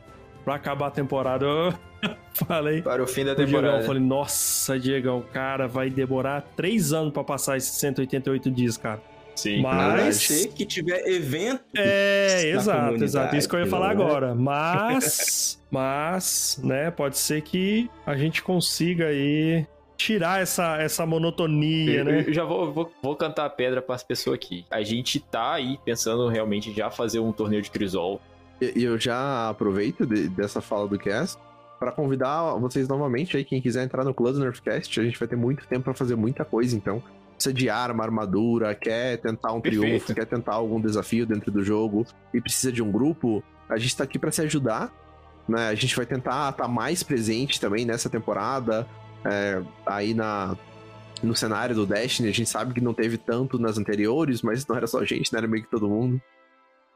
pra 0.44 0.56
acabar 0.56 0.88
a 0.88 0.90
temporada. 0.90 1.46
Eu 2.04 2.16
falei. 2.46 2.82
Para 2.82 3.02
o 3.02 3.06
fim 3.06 3.24
da 3.24 3.34
Diegão, 3.34 3.54
temporada. 3.60 3.82
eu 3.82 3.86
falei, 3.86 4.02
nossa, 4.02 4.78
Diegão, 4.78 5.22
cara, 5.32 5.66
vai 5.66 5.88
demorar 5.90 6.42
três 6.56 6.92
anos 6.92 7.12
pra 7.12 7.24
passar 7.24 7.56
esses 7.56 7.72
188 7.78 8.50
dias, 8.50 8.76
cara. 8.76 9.00
Sim. 9.36 9.62
Mas- 9.62 10.16
ser 10.16 10.48
que 10.48 10.64
tiver 10.64 11.08
evento. 11.08 11.64
É, 11.76 12.50
exato, 12.50 13.02
exato. 13.02 13.34
Isso 13.34 13.48
que 13.48 13.56
eu 13.56 13.60
ia 13.60 13.66
falar 13.66 13.90
agora. 13.90 14.32
Mas, 14.34 15.60
mas, 15.70 16.60
né, 16.62 16.90
pode 16.90 17.18
ser 17.18 17.40
que 17.42 17.90
a 18.06 18.16
gente 18.16 18.42
consiga 18.42 19.06
aí 19.08 19.66
tirar 19.96 20.40
essa, 20.40 20.76
essa 20.80 21.04
monotonia, 21.06 22.00
Eu, 22.00 22.04
né? 22.04 22.24
eu 22.26 22.32
já 22.32 22.44
vou, 22.44 22.72
vou, 22.72 22.92
vou 23.02 23.16
cantar 23.16 23.46
a 23.46 23.50
pedra 23.50 23.80
pras 23.82 24.02
pessoas 24.02 24.34
aqui. 24.36 24.64
A 24.70 24.82
gente 24.82 25.18
tá 25.18 25.54
aí 25.54 25.78
pensando 25.84 26.28
realmente 26.28 26.72
já 26.72 26.90
fazer 26.90 27.18
um 27.20 27.32
torneio 27.32 27.62
de 27.62 27.70
Crisol. 27.70 28.20
E 28.60 28.72
e 28.80 28.84
eu 28.84 28.96
já 28.98 29.48
aproveito 29.48 30.06
de- 30.06 30.28
dessa 30.28 30.60
fala 30.60 30.86
do 30.86 30.96
cast 30.98 31.38
para 31.78 31.92
convidar 31.92 32.54
vocês 32.54 32.88
novamente 32.88 33.36
aí, 33.36 33.44
quem 33.44 33.60
quiser 33.60 33.84
entrar 33.84 34.04
no 34.04 34.14
Close 34.14 34.40
Nerfcast, 34.40 35.00
a 35.00 35.04
gente 35.04 35.18
vai 35.18 35.28
ter 35.28 35.36
muito 35.36 35.66
tempo 35.66 35.84
para 35.84 35.94
fazer 35.94 36.16
muita 36.16 36.44
coisa, 36.44 36.76
então. 36.76 37.02
Precisa 37.34 37.52
de 37.52 37.68
arma, 37.68 38.04
armadura, 38.04 38.74
quer 38.74 39.18
tentar 39.18 39.52
um 39.52 39.60
Perfeito. 39.60 39.84
triunfo, 39.84 40.14
quer 40.14 40.24
tentar 40.24 40.54
algum 40.54 40.80
desafio 40.80 41.26
dentro 41.26 41.50
do 41.50 41.64
jogo 41.64 42.06
e 42.32 42.40
precisa 42.40 42.72
de 42.72 42.80
um 42.80 42.92
grupo, 42.92 43.42
a 43.68 43.76
gente 43.76 43.96
tá 43.96 44.04
aqui 44.04 44.18
para 44.18 44.30
se 44.30 44.40
ajudar, 44.42 44.92
né? 45.48 45.68
A 45.68 45.74
gente 45.74 45.96
vai 45.96 46.06
tentar 46.06 46.50
estar 46.50 46.68
mais 46.68 47.02
presente 47.02 47.60
também 47.60 47.84
nessa 47.84 48.08
temporada, 48.08 48.86
é, 49.24 49.60
aí 49.84 50.14
na 50.14 50.56
no 51.22 51.34
cenário 51.34 51.74
do 51.74 51.86
Destiny, 51.86 52.28
a 52.28 52.32
gente 52.32 52.48
sabe 52.48 52.74
que 52.74 52.80
não 52.80 52.92
teve 52.92 53.16
tanto 53.16 53.58
nas 53.58 53.78
anteriores, 53.78 54.42
mas 54.42 54.66
não 54.66 54.76
era 54.76 54.86
só 54.86 55.00
a 55.00 55.04
gente, 55.04 55.32
né? 55.32 55.38
Era 55.38 55.48
meio 55.48 55.64
que 55.64 55.70
todo 55.70 55.88
mundo. 55.88 56.20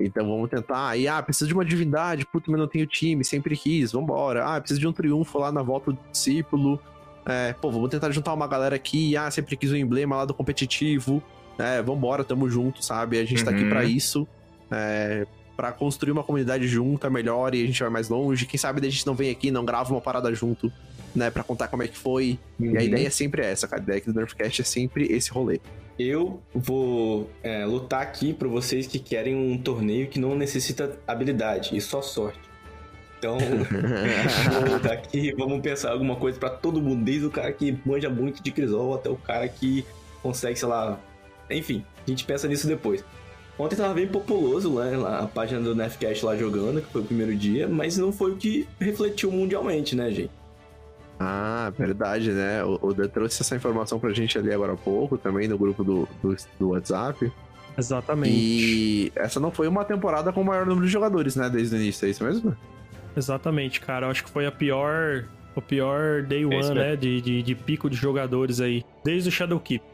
Então 0.00 0.28
vamos 0.28 0.48
tentar. 0.48 0.88
Aí, 0.90 1.08
ah, 1.08 1.20
precisa 1.22 1.46
de 1.48 1.54
uma 1.54 1.64
divindade, 1.64 2.24
puta, 2.26 2.50
mas 2.50 2.60
não 2.60 2.68
tenho 2.68 2.86
time, 2.86 3.24
sempre 3.24 3.56
quis, 3.56 3.92
vambora. 3.92 4.44
Ah, 4.46 4.60
precisa 4.60 4.78
de 4.78 4.86
um 4.86 4.92
triunfo 4.92 5.38
lá 5.38 5.50
na 5.50 5.62
volta 5.62 5.90
do 5.92 5.98
discípulo. 6.12 6.80
É, 7.26 7.52
pô, 7.52 7.70
vamos 7.70 7.90
tentar 7.90 8.10
juntar 8.12 8.32
uma 8.32 8.46
galera 8.46 8.76
aqui. 8.76 9.16
Ah, 9.16 9.30
sempre 9.30 9.56
quis 9.56 9.70
o 9.72 9.76
emblema 9.76 10.16
lá 10.16 10.24
do 10.24 10.32
competitivo. 10.32 11.22
É, 11.58 11.82
vambora, 11.82 12.22
tamo 12.22 12.48
junto, 12.48 12.84
sabe? 12.84 13.18
A 13.18 13.24
gente 13.24 13.44
tá 13.44 13.50
aqui 13.50 13.64
Uhum. 13.64 13.68
pra 13.68 13.84
isso. 13.84 14.26
É, 14.70 15.26
pra 15.56 15.72
construir 15.72 16.12
uma 16.12 16.22
comunidade 16.22 16.68
junta 16.68 17.10
melhor 17.10 17.52
e 17.52 17.64
a 17.64 17.66
gente 17.66 17.80
vai 17.80 17.90
mais 17.90 18.08
longe. 18.08 18.46
Quem 18.46 18.56
sabe 18.56 18.86
a 18.86 18.88
gente 18.90 19.04
não 19.04 19.14
vem 19.14 19.28
aqui, 19.30 19.50
não 19.50 19.64
grava 19.64 19.92
uma 19.92 20.00
parada 20.00 20.32
junto, 20.32 20.72
né? 21.14 21.30
Pra 21.30 21.42
contar 21.42 21.68
como 21.68 21.82
é 21.82 21.88
que 21.88 21.96
foi. 21.96 22.38
E 22.60 22.68
a 22.68 22.70
Uhum. 22.70 22.80
ideia 22.80 23.06
é 23.06 23.10
sempre 23.10 23.42
essa, 23.42 23.66
cara. 23.68 23.82
A 23.82 23.84
ideia 23.84 23.98
aqui 23.98 24.10
do 24.12 24.18
Nerfcast 24.18 24.60
é 24.62 24.64
sempre 24.64 25.06
esse 25.12 25.30
rolê. 25.30 25.60
Eu 25.98 26.40
vou 26.54 27.28
é, 27.42 27.64
lutar 27.66 28.02
aqui 28.02 28.32
pra 28.32 28.46
vocês 28.48 28.86
que 28.86 28.98
querem 29.00 29.34
um 29.34 29.58
torneio 29.58 30.06
que 30.08 30.18
não 30.20 30.36
necessita 30.36 30.96
habilidade 31.06 31.76
e 31.76 31.80
só 31.80 32.00
sorte. 32.00 32.38
Então, 33.18 33.36
vou 34.52 34.74
lutar 34.74 34.92
aqui, 34.92 35.32
vamos 35.32 35.60
pensar 35.60 35.90
alguma 35.90 36.14
coisa 36.14 36.38
pra 36.38 36.50
todo 36.50 36.80
mundo, 36.80 37.04
desde 37.04 37.26
o 37.26 37.30
cara 37.30 37.52
que 37.52 37.76
manja 37.84 38.08
muito 38.08 38.40
de 38.42 38.52
Crisol 38.52 38.94
até 38.94 39.10
o 39.10 39.16
cara 39.16 39.48
que 39.48 39.84
consegue, 40.22 40.56
sei 40.56 40.68
lá. 40.68 41.00
Enfim, 41.50 41.84
a 42.06 42.10
gente 42.10 42.24
pensa 42.24 42.46
nisso 42.46 42.66
depois. 42.68 43.04
Ontem 43.58 43.74
tava 43.74 43.92
bem 43.94 44.06
populoso 44.06 44.70
né, 44.78 44.96
lá, 44.96 45.18
a 45.18 45.26
página 45.26 45.60
do 45.60 45.74
Nefcast 45.74 46.24
lá 46.24 46.36
jogando, 46.36 46.80
que 46.80 46.92
foi 46.92 47.00
o 47.00 47.04
primeiro 47.04 47.34
dia, 47.34 47.66
mas 47.66 47.98
não 47.98 48.12
foi 48.12 48.30
o 48.30 48.36
que 48.36 48.68
refletiu 48.78 49.32
mundialmente, 49.32 49.96
né, 49.96 50.12
gente? 50.12 50.30
Ah, 51.18 51.72
verdade, 51.76 52.30
né? 52.30 52.62
O, 52.64 52.78
o 52.80 52.94
Dan 52.94 53.08
trouxe 53.08 53.42
essa 53.42 53.56
informação 53.56 53.98
pra 53.98 54.12
gente 54.12 54.38
ali 54.38 54.52
agora 54.52 54.74
há 54.74 54.76
pouco, 54.76 55.18
também 55.18 55.48
no 55.48 55.58
grupo 55.58 55.82
do, 55.82 56.08
do, 56.22 56.36
do 56.58 56.68
WhatsApp. 56.70 57.30
Exatamente. 57.76 58.34
E 58.34 59.12
essa 59.14 59.38
não 59.38 59.50
foi 59.50 59.68
uma 59.68 59.84
temporada 59.84 60.32
com 60.32 60.40
o 60.40 60.44
maior 60.44 60.66
número 60.66 60.86
de 60.86 60.92
jogadores, 60.92 61.36
né? 61.36 61.48
Desde 61.48 61.76
o 61.76 61.78
início, 61.78 62.06
é 62.06 62.10
isso 62.10 62.24
mesmo? 62.24 62.56
Exatamente, 63.16 63.80
cara. 63.80 64.06
Eu 64.06 64.10
acho 64.10 64.24
que 64.24 64.30
foi 64.30 64.46
a 64.46 64.52
pior. 64.52 65.24
O 65.56 65.62
pior 65.62 66.22
day 66.22 66.44
one, 66.44 66.60
isso 66.60 66.74
né? 66.74 66.94
De, 66.94 67.20
de, 67.20 67.42
de 67.42 67.54
pico 67.54 67.90
de 67.90 67.96
jogadores 67.96 68.60
aí. 68.60 68.84
Desde 69.04 69.28
o 69.28 69.32
Shadowkeep. 69.32 69.84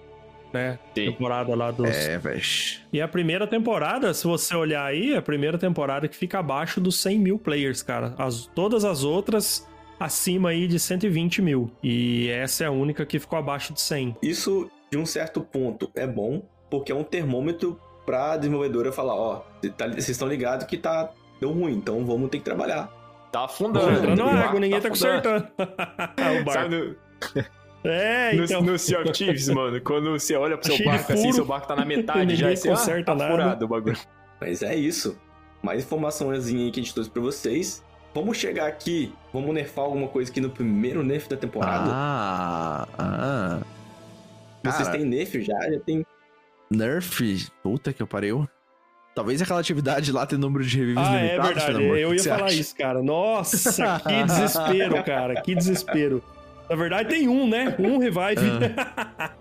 Né? 0.53 0.79
Sim. 0.95 1.07
Temporada 1.07 1.55
lá 1.55 1.71
dos. 1.71 1.89
É, 1.89 2.19
velho. 2.19 2.41
E 2.93 3.01
a 3.01 3.09
primeira 3.09 3.47
temporada, 3.47 4.13
se 4.13 4.25
você 4.27 4.55
olhar 4.55 4.85
aí, 4.85 5.15
é 5.15 5.17
a 5.17 5.23
primeira 5.23 5.59
temporada 5.59 6.07
que 6.07 6.17
fica 6.17 6.39
abaixo 6.39 6.81
dos 6.81 7.01
100 7.01 7.19
mil 7.19 7.39
players, 7.39 7.83
cara. 7.83 8.15
As, 8.19 8.47
todas 8.55 8.85
as 8.85 9.03
outras 9.05 9.67
acima 9.99 10.51
aí 10.51 10.67
de 10.67 10.79
120 10.79 11.41
mil. 11.43 11.71
E 11.83 12.29
essa 12.31 12.65
é 12.65 12.67
a 12.67 12.71
única 12.71 13.05
que 13.07 13.19
ficou 13.19 13.39
abaixo 13.39 13.73
de 13.73 13.81
100. 13.81 14.17
Isso, 14.23 14.71
de 14.91 14.99
um 14.99 15.07
certo 15.07 15.41
ponto, 15.41 15.91
é 15.95 16.07
bom, 16.07 16.43
porque 16.71 16.93
é 16.93 16.95
um 16.95 17.05
termômetro 17.05 17.79
pra 18.05 18.37
desenvolvedora 18.37 18.93
falar, 18.93 19.15
ó, 19.15 19.43
cê 19.63 19.71
tá- 19.71 19.89
vocês 19.89 20.11
estão 20.11 20.29
ligados 20.29 20.67
que 20.67 20.77
tá 20.77 21.11
deu 21.41 21.51
ruim, 21.53 21.75
então 21.75 22.05
vamos 22.05 22.29
ter 22.31 22.39
que 22.39 22.45
trabalhar. 22.45 22.91
Tá 23.33 23.45
afundando. 23.47 23.87
Tá 23.87 23.93
entrando 23.93 24.25
barco 24.25 24.39
água, 24.49 24.61
ninguém 24.61 24.81
tá 24.81 24.89
afundando. 24.89 25.23
consertando. 25.23 25.49
o 26.41 26.45
barco. 26.45 26.53
Sabe 26.53 26.97
É, 27.85 28.33
no, 28.35 28.45
então. 28.45 28.63
no 28.63 28.79
Sea 28.79 29.01
of 29.01 29.13
Thieves, 29.13 29.49
mano, 29.49 29.81
quando 29.81 30.13
você 30.13 30.35
olha 30.37 30.57
pro 30.57 30.67
seu 30.67 30.77
Cheio 30.77 30.89
barco 30.89 31.13
assim, 31.13 31.33
seu 31.33 31.45
barco 31.45 31.67
tá 31.67 31.77
na 31.77 31.85
metade 31.85 32.35
já, 32.35 32.51
e 32.51 32.57
você, 32.57 32.69
conserta 32.69 33.13
ah, 33.13 33.15
tá 33.17 33.25
nada. 33.25 33.31
furado 33.31 33.65
o 33.65 33.69
bagulho. 33.69 33.99
Mas 34.41 34.63
é 34.63 34.75
isso. 34.75 35.19
Mais 35.63 35.85
informações 35.85 36.47
aí 36.47 36.71
que 36.71 36.81
a 36.81 36.83
gente 36.83 36.95
trouxe 36.95 37.11
pra 37.11 37.21
vocês. 37.23 37.85
Vamos 38.15 38.37
chegar 38.37 38.69
aqui, 38.69 39.13
vamos 39.33 39.53
nerfar 39.53 39.85
alguma 39.87 40.07
coisa 40.07 40.31
aqui 40.31 40.41
no 40.41 40.49
primeiro 40.49 41.03
nerf 41.03 41.29
da 41.29 41.37
temporada. 41.37 41.91
Ah, 41.93 42.87
ah. 42.97 43.61
Vocês 44.63 44.87
cara. 44.87 44.99
têm 44.99 45.05
nerf 45.07 45.43
já? 45.43 45.59
Já 45.71 45.81
tem. 45.81 46.07
Nerf, 46.71 47.49
puta 47.63 47.93
que 47.93 48.01
eu 48.01 48.07
pariu. 48.07 48.49
Talvez 49.15 49.43
aquela 49.43 49.61
atividade 49.61 50.11
lá 50.13 50.27
tenha 50.27 50.41
número 50.41 50.65
de 50.65 50.77
revives 50.79 51.03
Ah, 51.07 51.17
é 51.17 51.41
verdade. 51.41 51.77
O 51.77 51.97
Eu 51.97 52.15
ia 52.15 52.23
falar 52.23 52.47
acha? 52.47 52.55
isso, 52.55 52.77
cara. 52.77 53.03
Nossa, 53.03 54.01
que 54.07 54.23
desespero, 54.25 55.05
cara. 55.05 55.41
Que 55.43 55.55
desespero. 55.55 56.23
Na 56.71 56.77
verdade, 56.77 57.09
tem 57.09 57.29
um, 57.29 57.49
né? 57.49 57.75
Um 57.79 57.99
revive. 57.99 58.41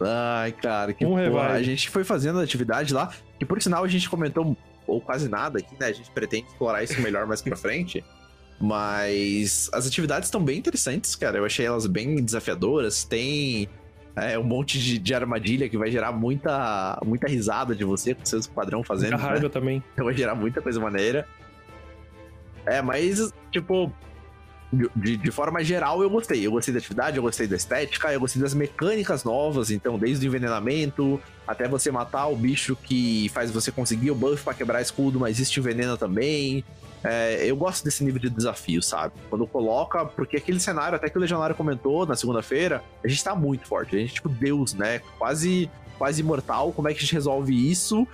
Ai, 0.00 0.52
cara, 0.52 0.92
que 0.92 1.04
Um 1.04 1.10
porra. 1.10 1.22
revive. 1.22 1.40
A 1.46 1.62
gente 1.62 1.88
foi 1.90 2.04
fazendo 2.04 2.40
a 2.40 2.42
atividade 2.42 2.92
lá, 2.92 3.10
que 3.38 3.44
por 3.44 3.60
sinal 3.62 3.84
a 3.84 3.88
gente 3.88 4.08
comentou 4.08 4.56
ou 4.86 5.00
quase 5.00 5.28
nada 5.28 5.58
aqui, 5.58 5.74
né? 5.78 5.86
A 5.86 5.92
gente 5.92 6.10
pretende 6.10 6.48
explorar 6.48 6.82
isso 6.82 7.00
melhor 7.00 7.26
mais 7.26 7.42
pra 7.42 7.56
frente. 7.56 8.04
Mas 8.60 9.68
as 9.72 9.86
atividades 9.86 10.28
estão 10.28 10.42
bem 10.42 10.58
interessantes, 10.58 11.16
cara. 11.16 11.38
Eu 11.38 11.44
achei 11.44 11.66
elas 11.66 11.86
bem 11.86 12.14
desafiadoras. 12.16 13.02
Tem 13.02 13.68
é, 14.14 14.38
um 14.38 14.44
monte 14.44 14.78
de, 14.78 14.98
de, 14.98 15.14
armadilha 15.14 15.68
que 15.68 15.76
vai 15.76 15.90
gerar 15.90 16.12
muita, 16.12 16.98
muita 17.04 17.26
risada 17.26 17.74
de 17.74 17.84
você 17.84 18.14
com 18.14 18.24
seu 18.24 18.38
esquadrão 18.38 18.84
fazendo. 18.84 19.12
Muita 19.12 19.26
raiva 19.26 19.42
né? 19.42 19.48
também. 19.48 19.84
Então 19.92 20.04
vai 20.04 20.14
gerar 20.14 20.36
muita 20.36 20.62
coisa 20.62 20.78
maneira. 20.78 21.26
É, 22.64 22.80
mas, 22.80 23.32
tipo, 23.50 23.92
de, 24.72 25.16
de, 25.18 25.30
forma 25.30 25.62
geral, 25.62 26.02
eu 26.02 26.08
gostei. 26.08 26.46
Eu 26.46 26.52
gostei 26.52 26.72
da 26.72 26.78
atividade, 26.78 27.16
eu 27.18 27.22
gostei 27.22 27.46
da 27.46 27.56
estética, 27.56 28.12
eu 28.12 28.18
gostei 28.18 28.40
das 28.40 28.54
mecânicas 28.54 29.22
novas. 29.22 29.70
Então, 29.70 29.98
desde 29.98 30.26
o 30.26 30.28
envenenamento 30.28 31.20
até 31.46 31.68
você 31.68 31.90
matar 31.90 32.28
o 32.28 32.36
bicho 32.36 32.74
que 32.74 33.28
faz 33.34 33.50
você 33.50 33.70
conseguir 33.70 34.10
o 34.10 34.14
buff 34.14 34.42
para 34.42 34.54
quebrar 34.54 34.80
escudo, 34.80 35.20
mas 35.20 35.38
isso 35.38 35.52
te 35.52 35.60
envenena 35.60 35.96
também. 35.96 36.64
É, 37.04 37.44
eu 37.44 37.56
gosto 37.56 37.84
desse 37.84 38.02
nível 38.02 38.20
de 38.20 38.30
desafio, 38.30 38.80
sabe? 38.80 39.12
Quando 39.28 39.46
coloca, 39.46 40.06
porque 40.06 40.36
aquele 40.36 40.60
cenário, 40.60 40.96
até 40.96 41.10
que 41.10 41.18
o 41.18 41.20
Legionário 41.20 41.54
comentou 41.54 42.06
na 42.06 42.14
segunda-feira, 42.14 42.82
a 43.04 43.08
gente 43.08 43.22
tá 43.22 43.34
muito 43.34 43.66
forte. 43.66 43.96
A 43.96 43.98
gente, 43.98 44.14
tipo, 44.14 44.28
Deus, 44.28 44.72
né? 44.72 45.00
Quase, 45.18 45.68
quase 45.98 46.20
imortal. 46.20 46.72
Como 46.72 46.88
é 46.88 46.92
que 46.92 46.98
a 46.98 47.02
gente 47.02 47.12
resolve 47.12 47.70
isso 47.70 48.06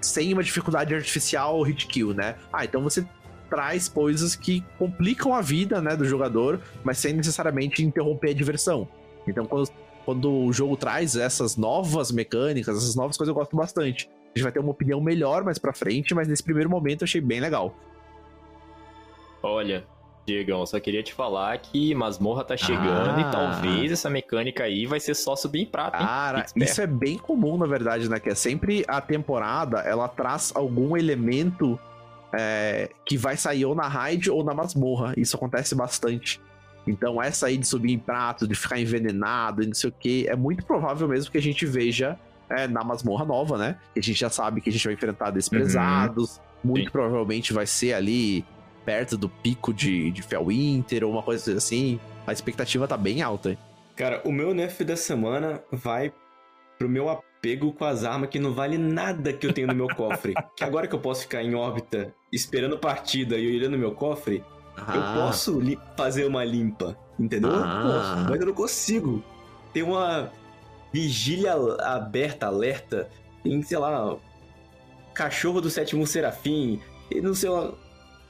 sem 0.00 0.32
uma 0.32 0.42
dificuldade 0.42 0.94
artificial 0.94 1.60
hit 1.62 1.86
kill, 1.86 2.14
né? 2.14 2.36
Ah, 2.52 2.64
então 2.64 2.82
você 2.82 3.04
traz 3.48 3.88
coisas 3.88 4.36
que 4.36 4.64
complicam 4.78 5.34
a 5.34 5.40
vida, 5.40 5.80
né, 5.80 5.96
do 5.96 6.04
jogador, 6.04 6.60
mas 6.84 6.98
sem 6.98 7.12
necessariamente 7.12 7.84
interromper 7.84 8.30
a 8.30 8.34
diversão. 8.34 8.88
Então, 9.26 9.46
quando, 9.46 9.68
quando 10.04 10.32
o 10.32 10.52
jogo 10.52 10.76
traz 10.76 11.16
essas 11.16 11.56
novas 11.56 12.10
mecânicas, 12.10 12.76
essas 12.76 12.94
novas 12.94 13.16
coisas, 13.16 13.28
eu 13.28 13.34
gosto 13.34 13.56
bastante. 13.56 14.08
A 14.08 14.38
gente 14.38 14.42
vai 14.42 14.52
ter 14.52 14.58
uma 14.58 14.70
opinião 14.70 15.00
melhor 15.00 15.44
mais 15.44 15.58
pra 15.58 15.72
frente, 15.72 16.14
mas 16.14 16.28
nesse 16.28 16.42
primeiro 16.42 16.70
momento 16.70 17.02
eu 17.02 17.04
achei 17.04 17.20
bem 17.20 17.40
legal. 17.40 17.74
Olha, 19.42 19.84
Diegão, 20.28 20.66
só 20.66 20.78
queria 20.78 21.02
te 21.02 21.14
falar 21.14 21.56
que 21.58 21.94
masmorra 21.94 22.44
tá 22.44 22.56
chegando 22.56 23.16
ah. 23.16 23.20
e 23.20 23.30
talvez 23.30 23.92
essa 23.92 24.10
mecânica 24.10 24.64
aí 24.64 24.84
vai 24.84 25.00
ser 25.00 25.14
só 25.14 25.34
subir 25.34 25.62
em 25.62 25.66
prata, 25.66 25.98
hein? 25.98 26.06
Cara, 26.06 26.46
isso 26.54 26.80
é 26.80 26.86
bem 26.86 27.16
comum, 27.16 27.56
na 27.56 27.66
verdade, 27.66 28.08
né? 28.10 28.20
Que 28.20 28.30
é 28.30 28.34
sempre 28.34 28.84
a 28.86 29.00
temporada, 29.00 29.78
ela 29.80 30.06
traz 30.08 30.52
algum 30.54 30.96
elemento 30.96 31.78
é, 32.32 32.90
que 33.04 33.16
vai 33.16 33.36
sair 33.36 33.64
ou 33.64 33.74
na 33.74 33.88
raid 33.88 34.30
ou 34.30 34.44
na 34.44 34.54
masmorra. 34.54 35.14
Isso 35.16 35.36
acontece 35.36 35.74
bastante. 35.74 36.40
Então, 36.86 37.22
essa 37.22 37.46
aí 37.46 37.58
de 37.58 37.66
subir 37.66 37.92
em 37.92 37.98
prato, 37.98 38.48
de 38.48 38.54
ficar 38.54 38.80
envenenado 38.80 39.62
e 39.62 39.66
não 39.66 39.74
sei 39.74 39.90
o 39.90 39.92
que, 39.92 40.26
é 40.28 40.34
muito 40.34 40.64
provável 40.64 41.06
mesmo 41.06 41.30
que 41.30 41.38
a 41.38 41.42
gente 41.42 41.66
veja 41.66 42.18
é, 42.48 42.66
na 42.66 42.82
masmorra 42.82 43.24
nova, 43.24 43.58
né? 43.58 43.76
Que 43.92 44.00
a 44.00 44.02
gente 44.02 44.18
já 44.18 44.30
sabe 44.30 44.60
que 44.60 44.70
a 44.70 44.72
gente 44.72 44.84
vai 44.84 44.94
enfrentar 44.94 45.30
desprezados. 45.30 46.36
Uhum. 46.36 46.70
Muito 46.70 46.86
Sim. 46.86 46.90
provavelmente 46.90 47.52
vai 47.52 47.66
ser 47.66 47.92
ali 47.92 48.44
perto 48.84 49.18
do 49.18 49.28
pico 49.28 49.72
de, 49.72 50.10
de 50.10 50.22
Felwinter 50.22 51.04
ou 51.04 51.12
uma 51.12 51.22
coisa 51.22 51.54
assim. 51.54 52.00
A 52.26 52.32
expectativa 52.32 52.88
tá 52.88 52.96
bem 52.96 53.22
alta. 53.22 53.56
Cara, 53.94 54.22
o 54.24 54.32
meu 54.32 54.54
nerf 54.54 54.82
da 54.84 54.96
semana 54.96 55.62
vai 55.70 56.12
pro 56.78 56.88
meu 56.88 57.08
apego 57.38 57.72
com 57.72 57.84
as 57.84 58.04
armas 58.04 58.28
que 58.28 58.38
não 58.38 58.52
vale 58.52 58.76
nada 58.76 59.32
que 59.32 59.46
eu 59.46 59.52
tenho 59.52 59.68
no 59.68 59.74
meu 59.74 59.88
cofre. 59.88 60.34
que 60.56 60.64
agora 60.64 60.86
que 60.86 60.94
eu 60.94 61.00
posso 61.00 61.22
ficar 61.22 61.42
em 61.42 61.54
órbita 61.54 62.12
esperando 62.32 62.76
partida 62.76 63.38
e 63.38 63.56
olhando 63.56 63.72
no 63.72 63.78
meu 63.78 63.92
cofre, 63.92 64.44
ah. 64.76 64.94
eu 64.94 65.22
posso 65.22 65.60
fazer 65.96 66.26
uma 66.26 66.44
limpa, 66.44 66.96
entendeu? 67.18 67.50
Ah. 67.52 67.56
Eu 67.56 67.92
posso, 67.92 68.30
mas 68.30 68.40
eu 68.40 68.46
não 68.46 68.54
consigo. 68.54 69.24
Tem 69.72 69.82
uma 69.82 70.32
vigília 70.92 71.54
aberta, 71.80 72.46
alerta, 72.46 73.08
tem, 73.42 73.62
sei 73.62 73.78
lá, 73.78 74.16
cachorro 75.14 75.60
do 75.60 75.70
sétimo 75.70 76.06
serafim, 76.06 76.80
e 77.10 77.20
não 77.20 77.34
sei 77.34 77.50
lá, 77.50 77.72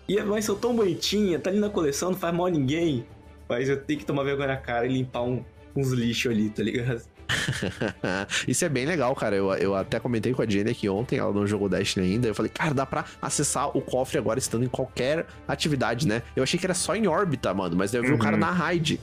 e 0.08 0.20
mas 0.22 0.44
sou 0.44 0.56
tão 0.56 0.74
bonitinha, 0.74 1.38
tá 1.38 1.50
ali 1.50 1.58
na 1.58 1.70
coleção, 1.70 2.10
não 2.10 2.18
faz 2.18 2.34
mal 2.34 2.46
a 2.46 2.50
ninguém. 2.50 3.06
Mas 3.48 3.68
eu 3.68 3.82
tenho 3.82 4.00
que 4.00 4.04
tomar 4.06 4.24
vergonha 4.24 4.48
na 4.48 4.56
cara 4.56 4.86
e 4.86 4.88
limpar 4.92 5.22
um, 5.22 5.42
uns 5.74 5.90
lixos 5.92 6.32
ali, 6.32 6.50
tá 6.50 6.62
ligado? 6.62 7.02
Isso 8.46 8.64
é 8.64 8.68
bem 8.68 8.86
legal, 8.86 9.14
cara. 9.14 9.36
Eu, 9.36 9.52
eu 9.54 9.74
até 9.74 10.00
comentei 10.00 10.32
com 10.32 10.42
a 10.42 10.46
Jenny 10.46 10.70
aqui 10.70 10.88
ontem, 10.88 11.18
ela 11.18 11.32
não 11.32 11.46
jogou 11.46 11.68
Destiny 11.68 12.12
ainda. 12.12 12.28
Eu 12.28 12.34
falei, 12.34 12.50
cara, 12.50 12.74
dá 12.74 12.86
pra 12.86 13.04
acessar 13.20 13.76
o 13.76 13.80
cofre 13.80 14.18
agora 14.18 14.38
estando 14.38 14.64
em 14.64 14.68
qualquer 14.68 15.26
atividade, 15.46 16.06
né? 16.06 16.22
Eu 16.34 16.42
achei 16.42 16.58
que 16.58 16.66
era 16.66 16.74
só 16.74 16.94
em 16.94 17.06
órbita, 17.06 17.52
mano, 17.52 17.76
mas 17.76 17.92
eu 17.94 18.02
vi 18.02 18.10
uhum. 18.10 18.16
o 18.16 18.18
cara 18.18 18.36
na 18.36 18.50
raid. 18.50 19.00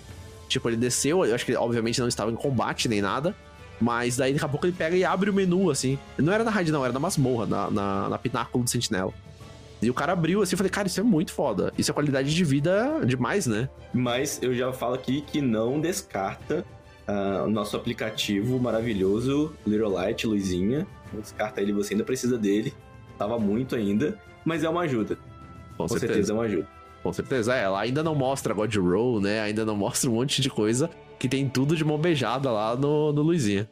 Tipo, 0.47 0.69
ele 0.69 0.77
desceu, 0.77 1.25
eu 1.25 1.33
acho 1.33 1.45
que 1.45 1.51
ele 1.51 1.57
obviamente 1.57 1.99
não 1.99 2.07
estava 2.07 2.31
em 2.31 2.35
combate 2.35 2.87
nem 2.87 3.01
nada. 3.01 3.35
Mas 3.79 4.15
daí 4.15 4.31
daqui 4.31 4.45
a 4.45 4.47
pouco 4.47 4.65
ele 4.65 4.73
pega 4.73 4.95
e 4.95 5.03
abre 5.03 5.29
o 5.29 5.33
menu, 5.33 5.69
assim. 5.69 5.99
Não 6.17 6.31
era 6.31 6.43
na 6.43 6.51
raid, 6.51 6.71
não, 6.71 6.83
era 6.83 6.93
na 6.93 6.99
masmorra, 6.99 7.45
na, 7.45 7.69
na, 7.69 8.09
na 8.09 8.17
pináculo 8.17 8.63
do 8.63 8.69
sentinela. 8.69 9.13
E 9.81 9.89
o 9.89 9.93
cara 9.93 10.13
abriu 10.13 10.41
assim, 10.41 10.53
eu 10.53 10.57
falei, 10.57 10.71
cara, 10.71 10.87
isso 10.87 10.99
é 10.99 11.03
muito 11.03 11.33
foda. 11.33 11.73
Isso 11.77 11.91
é 11.91 11.93
qualidade 11.93 12.33
de 12.33 12.43
vida 12.43 13.01
demais, 13.05 13.45
né? 13.45 13.69
Mas 13.93 14.39
eu 14.41 14.55
já 14.55 14.71
falo 14.71 14.95
aqui 14.95 15.21
que 15.21 15.41
não 15.41 15.79
descarta 15.79 16.65
uh, 17.07 17.45
o 17.45 17.49
nosso 17.49 17.75
aplicativo 17.75 18.59
maravilhoso, 18.59 19.53
Little 19.65 19.89
Light, 19.89 20.25
Luizinha. 20.25 20.87
Não 21.13 21.21
descarta 21.21 21.61
ele, 21.61 21.71
você 21.71 21.93
ainda 21.93 22.03
precisa 22.03 22.37
dele. 22.37 22.73
Tava 23.17 23.39
muito 23.39 23.75
ainda, 23.75 24.19
mas 24.43 24.63
é 24.63 24.69
uma 24.69 24.81
ajuda. 24.81 25.15
Com, 25.15 25.83
Com 25.83 25.87
certeza. 25.87 26.13
certeza 26.13 26.33
é 26.33 26.35
uma 26.35 26.43
ajuda. 26.43 26.67
Com 27.03 27.13
certeza, 27.13 27.55
é. 27.55 27.63
Ela 27.63 27.79
ainda 27.79 28.03
não 28.03 28.15
mostra 28.15 28.53
God 28.53 28.75
Roll, 28.75 29.21
né? 29.21 29.41
Ainda 29.41 29.65
não 29.65 29.75
mostra 29.77 30.09
um 30.09 30.13
monte 30.13 30.41
de 30.41 30.49
coisa 30.49 30.89
que 31.19 31.29
tem 31.29 31.47
tudo 31.47 31.75
de 31.75 31.85
mão 31.85 31.97
beijada 31.97 32.51
lá 32.51 32.75
no, 32.75 33.13
no 33.13 33.21
Luizinha. 33.21 33.69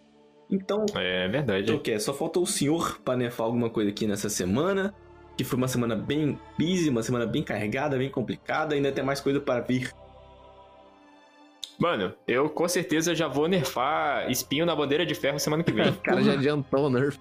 Então. 0.49 0.86
É 0.95 1.27
verdade. 1.27 1.63
Então 1.63 1.79
que? 1.79 1.99
Só 1.99 2.13
faltou 2.13 2.43
o 2.43 2.47
senhor 2.47 2.99
pra 3.03 3.17
nerfar 3.17 3.45
alguma 3.45 3.69
coisa 3.69 3.89
aqui 3.89 4.05
nessa 4.07 4.29
semana 4.29 4.93
que 5.36 5.43
foi 5.43 5.57
uma 5.57 5.67
semana 5.67 5.95
bem 5.95 6.38
busy, 6.57 6.89
uma 6.89 7.01
semana 7.01 7.25
bem 7.25 7.43
carregada, 7.43 7.97
bem 7.97 8.09
complicada, 8.09 8.75
ainda 8.75 8.91
tem 8.91 9.03
mais 9.03 9.19
coisa 9.19 9.39
para 9.39 9.61
vir. 9.61 9.91
Mano, 11.84 12.13
eu 12.25 12.49
com 12.49 12.65
certeza 12.65 13.13
já 13.13 13.27
vou 13.27 13.45
nerfar 13.45 14.31
espinho 14.31 14.65
na 14.65 14.73
bandeira 14.73 15.05
de 15.05 15.13
ferro 15.13 15.38
semana 15.38 15.65
que 15.65 15.71
vem. 15.73 15.89
o 15.91 15.95
cara 15.95 16.23
já 16.23 16.31
adiantou 16.31 16.86
o 16.86 16.89
nerf. 16.89 17.19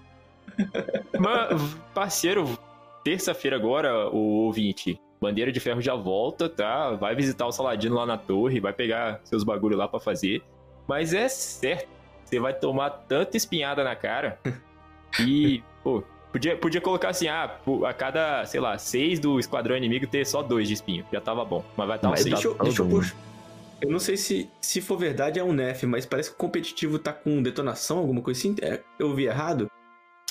Mano, 1.19 1.59
parceiro, 1.93 2.57
terça-feira 3.03 3.57
agora, 3.57 4.07
o 4.07 4.45
ouvinte, 4.45 4.97
bandeira 5.19 5.51
de 5.51 5.59
ferro 5.59 5.81
já 5.81 5.95
volta, 5.95 6.47
tá? 6.47 6.91
Vai 6.91 7.13
visitar 7.13 7.45
o 7.45 7.51
Saladino 7.51 7.95
lá 7.95 8.05
na 8.05 8.17
torre, 8.17 8.61
vai 8.61 8.71
pegar 8.71 9.19
seus 9.25 9.43
bagulho 9.43 9.75
lá 9.75 9.85
para 9.85 9.99
fazer. 9.99 10.41
Mas 10.87 11.13
é 11.13 11.27
certo, 11.27 11.89
você 12.23 12.39
vai 12.39 12.53
tomar 12.53 12.89
tanta 12.89 13.35
espinhada 13.35 13.83
na 13.83 13.97
cara 13.97 14.39
e, 15.19 15.61
pô, 15.83 16.01
Podia, 16.31 16.57
podia 16.57 16.81
colocar 16.81 17.09
assim, 17.09 17.27
ah, 17.27 17.59
a 17.85 17.93
cada, 17.93 18.43
sei 18.45 18.59
lá, 18.59 18.75
seis 18.77 19.19
do 19.19 19.39
esquadrão 19.39 19.77
inimigo 19.77 20.07
ter 20.07 20.25
só 20.25 20.41
dois 20.41 20.67
de 20.67 20.73
espinho. 20.73 21.05
Já 21.11 21.21
tava 21.21 21.45
bom. 21.45 21.63
Mas 21.77 21.87
vai 21.87 21.97
estar 21.97 22.09
um 22.09 22.15
seis. 22.15 22.29
Deixa 22.33 22.47
eu, 22.47 22.55
deixa 22.55 22.81
eu 22.81 22.89
puxar. 22.89 23.32
Eu 23.81 23.91
não 23.91 23.99
sei 23.99 24.15
se, 24.15 24.49
se 24.61 24.81
for 24.81 24.97
verdade 24.97 25.39
é 25.39 25.43
um 25.43 25.51
nef, 25.51 25.83
mas 25.85 26.05
parece 26.05 26.29
que 26.29 26.35
o 26.35 26.37
competitivo 26.37 26.97
tá 26.97 27.11
com 27.11 27.41
detonação, 27.41 27.97
alguma 27.97 28.21
coisa 28.21 28.39
assim. 28.39 28.55
É, 28.61 28.81
eu 28.97 29.13
vi 29.13 29.25
errado? 29.25 29.69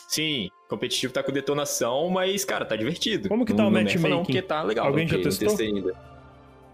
Sim, 0.09 0.51
competitivo 0.69 1.13
tá 1.13 1.23
com 1.23 1.33
detonação, 1.33 2.09
mas, 2.11 2.45
cara, 2.45 2.65
tá 2.65 2.77
divertido. 2.77 3.29
Como 3.29 3.45
que 3.45 3.55
tá 3.55 3.67
o 3.67 3.71
matchmaking? 3.71 4.09
Não, 4.09 4.23
porque 4.25 4.43
tá 4.43 4.63
legal. 4.63 4.87
Alguém 4.87 5.07
já 5.07 5.19
testou? 5.19 5.49
testei 5.49 5.69
ainda. 5.69 6.13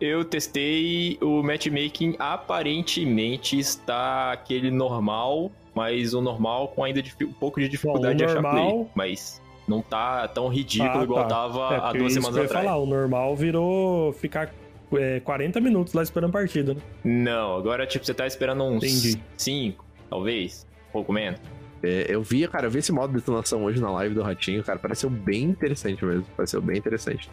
Eu 0.00 0.24
testei 0.24 1.18
o 1.20 1.42
matchmaking, 1.42 2.14
aparentemente 2.18 3.58
está 3.58 4.32
aquele 4.32 4.70
normal 4.70 5.50
mas 5.78 6.12
o 6.12 6.20
normal 6.20 6.68
com 6.68 6.82
ainda 6.82 7.00
um 7.22 7.32
pouco 7.34 7.60
de 7.60 7.68
dificuldade 7.68 8.18
Bom, 8.18 8.26
de 8.26 8.34
normal... 8.34 8.52
achar 8.52 8.70
play. 8.70 8.86
Mas 8.96 9.40
não 9.68 9.80
tá 9.80 10.26
tão 10.26 10.48
ridículo 10.48 10.98
ah, 10.98 11.04
igual 11.04 11.22
tá. 11.22 11.28
tava 11.28 11.74
é, 11.74 11.78
há 11.78 11.92
duas 11.92 12.12
semanas 12.14 12.36
atrás. 12.36 12.50
Eu 12.50 12.58
ia 12.58 12.64
falar, 12.64 12.76
o 12.78 12.86
normal 12.86 13.36
virou 13.36 14.12
ficar 14.12 14.52
é, 14.96 15.20
40 15.20 15.60
minutos 15.60 15.92
lá 15.92 16.02
esperando 16.02 16.32
partida, 16.32 16.74
né? 16.74 16.80
Não, 17.04 17.56
agora 17.56 17.86
tipo, 17.86 18.04
você 18.04 18.14
tá 18.14 18.26
esperando 18.26 18.64
uns 18.64 19.16
5, 19.36 19.84
talvez, 20.08 20.66
um 20.88 20.92
pouco 20.92 21.12
menos. 21.12 21.40
É, 21.82 22.06
eu 22.08 22.22
vi, 22.22 22.46
cara, 22.48 22.66
eu 22.66 22.70
vi 22.70 22.78
esse 22.78 22.90
modo 22.90 23.12
de 23.12 23.20
detonação 23.20 23.64
hoje 23.64 23.80
na 23.80 23.90
live 23.90 24.14
do 24.14 24.22
Ratinho, 24.22 24.62
cara, 24.64 24.78
pareceu 24.78 25.08
bem 25.08 25.44
interessante 25.44 26.04
mesmo, 26.04 26.26
pareceu 26.36 26.60
bem 26.60 26.76
interessante. 26.76 27.30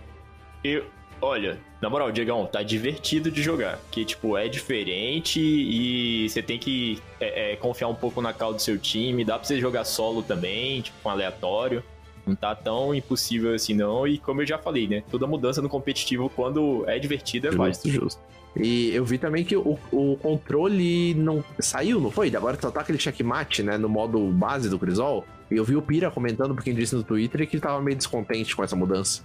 Eu, 0.64 0.86
Olha, 1.22 1.58
na 1.82 1.89
moral, 1.89 2.12
Diegão, 2.12 2.45
tá 2.45 2.62
divertido 2.62 3.32
de 3.32 3.41
jogar. 3.41 3.80
Que, 3.89 4.03
tipo, 4.03 4.38
é 4.38 4.47
diferente 4.47 5.39
e 5.39 6.30
você 6.30 6.41
tem 6.41 6.60
que 6.60 7.01
é, 7.20 7.53
é, 7.53 7.56
confiar 7.56 7.88
um 7.88 7.95
pouco 7.95 8.22
na 8.22 8.34
cal 8.34 8.53
do 8.53 8.62
seu 8.62 8.78
time. 8.78 9.24
Dá 9.24 9.38
pra 9.38 9.47
você 9.47 9.60
jogar 9.60 9.86
solo 9.86 10.22
também, 10.22 10.82
tipo, 10.82 10.97
um 11.03 11.12
aleatório. 11.12 11.84
Não 12.26 12.36
tá 12.36 12.55
tão 12.55 12.93
impossível 12.93 13.53
assim, 13.53 13.73
não. 13.73 14.07
E 14.07 14.17
como 14.17 14.41
eu 14.41 14.45
já 14.45 14.57
falei, 14.57 14.88
né? 14.88 15.03
Toda 15.11 15.28
mudança 15.28 15.61
no 15.61 15.69
competitivo, 15.69 16.30
quando 16.30 16.84
é 16.88 16.97
divertida, 16.97 17.49
é 17.49 17.51
justo, 17.51 17.89
justo. 17.89 18.21
E 18.55 18.95
eu 18.95 19.03
vi 19.03 19.17
também 19.17 19.43
que 19.43 19.55
o, 19.55 19.78
o 19.91 20.17
controle 20.17 21.13
não 21.13 21.43
saiu, 21.59 21.99
não 21.99 22.09
foi? 22.09 22.34
Agora 22.36 22.57
só 22.59 22.71
tá 22.71 22.82
aquele 22.82 22.97
checkmate, 22.97 23.61
né? 23.61 23.78
No 23.78 23.89
modo 23.89 24.19
base 24.32 24.69
do 24.69 24.80
Crisol. 24.80 25.26
E 25.51 25.55
eu 25.55 25.63
vi 25.63 25.76
o 25.76 25.82
Pira 25.82 26.09
comentando, 26.09 26.55
porque 26.55 26.69
ele 26.69 26.80
disse 26.80 26.95
no 26.95 27.03
Twitter, 27.03 27.47
que 27.47 27.57
ele 27.57 27.61
tava 27.61 27.82
meio 27.82 27.97
descontente 27.97 28.55
com 28.55 28.63
essa 28.63 28.76
mudança. 28.76 29.23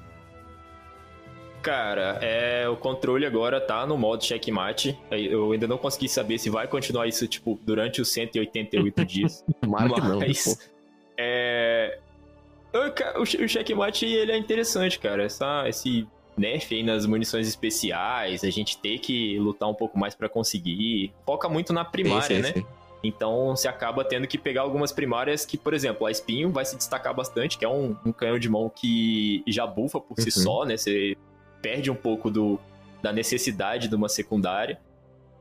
Cara, 1.62 2.18
é, 2.22 2.68
o 2.68 2.76
controle 2.76 3.26
agora 3.26 3.60
tá 3.60 3.86
no 3.86 3.96
modo 3.96 4.24
checkmate. 4.24 4.98
Eu 5.10 5.52
ainda 5.52 5.68
não 5.68 5.78
consegui 5.78 6.08
saber 6.08 6.38
se 6.38 6.50
vai 6.50 6.66
continuar 6.66 7.06
isso, 7.06 7.26
tipo, 7.28 7.58
durante 7.64 8.00
os 8.00 8.10
188 8.12 9.04
dias. 9.04 9.44
Que 9.60 9.66
não. 10.00 10.20
É... 11.16 11.98
O 13.18 13.26
checkmate, 13.48 14.06
ele 14.06 14.32
é 14.32 14.36
interessante, 14.36 14.98
cara. 14.98 15.24
Essa, 15.24 15.68
esse 15.68 16.06
nerf 16.36 16.74
aí 16.74 16.82
nas 16.82 17.04
munições 17.06 17.46
especiais, 17.48 18.44
a 18.44 18.50
gente 18.50 18.78
ter 18.78 18.98
que 18.98 19.38
lutar 19.38 19.68
um 19.68 19.74
pouco 19.74 19.98
mais 19.98 20.14
pra 20.14 20.28
conseguir. 20.28 21.12
Foca 21.26 21.48
muito 21.48 21.72
na 21.72 21.84
primária, 21.84 22.22
Sim, 22.22 22.34
sim, 22.36 22.42
né? 22.42 22.52
sim. 22.54 22.66
Então 23.02 23.56
você 23.56 23.66
acaba 23.66 24.04
tendo 24.04 24.26
que 24.26 24.36
pegar 24.36 24.60
algumas 24.60 24.92
primárias 24.92 25.46
que, 25.46 25.56
por 25.56 25.72
exemplo, 25.72 26.06
a 26.06 26.10
espinho 26.10 26.50
vai 26.50 26.64
se 26.66 26.76
destacar 26.76 27.14
bastante, 27.14 27.56
que 27.56 27.64
é 27.64 27.68
um, 27.68 27.96
um 28.04 28.12
canhão 28.12 28.38
de 28.38 28.48
mão 28.48 28.68
que 28.68 29.42
já 29.48 29.66
bufa 29.66 29.98
por 29.98 30.20
si 30.20 30.26
Uhum. 30.38 30.44
só, 30.44 30.64
né? 30.66 30.76
Você 30.76 31.16
perde 31.62 31.90
um 31.90 31.94
pouco 31.94 32.30
do, 32.30 32.60
da 33.02 33.10
necessidade 33.12 33.88
de 33.88 33.94
uma 33.94 34.08
secundária. 34.08 34.78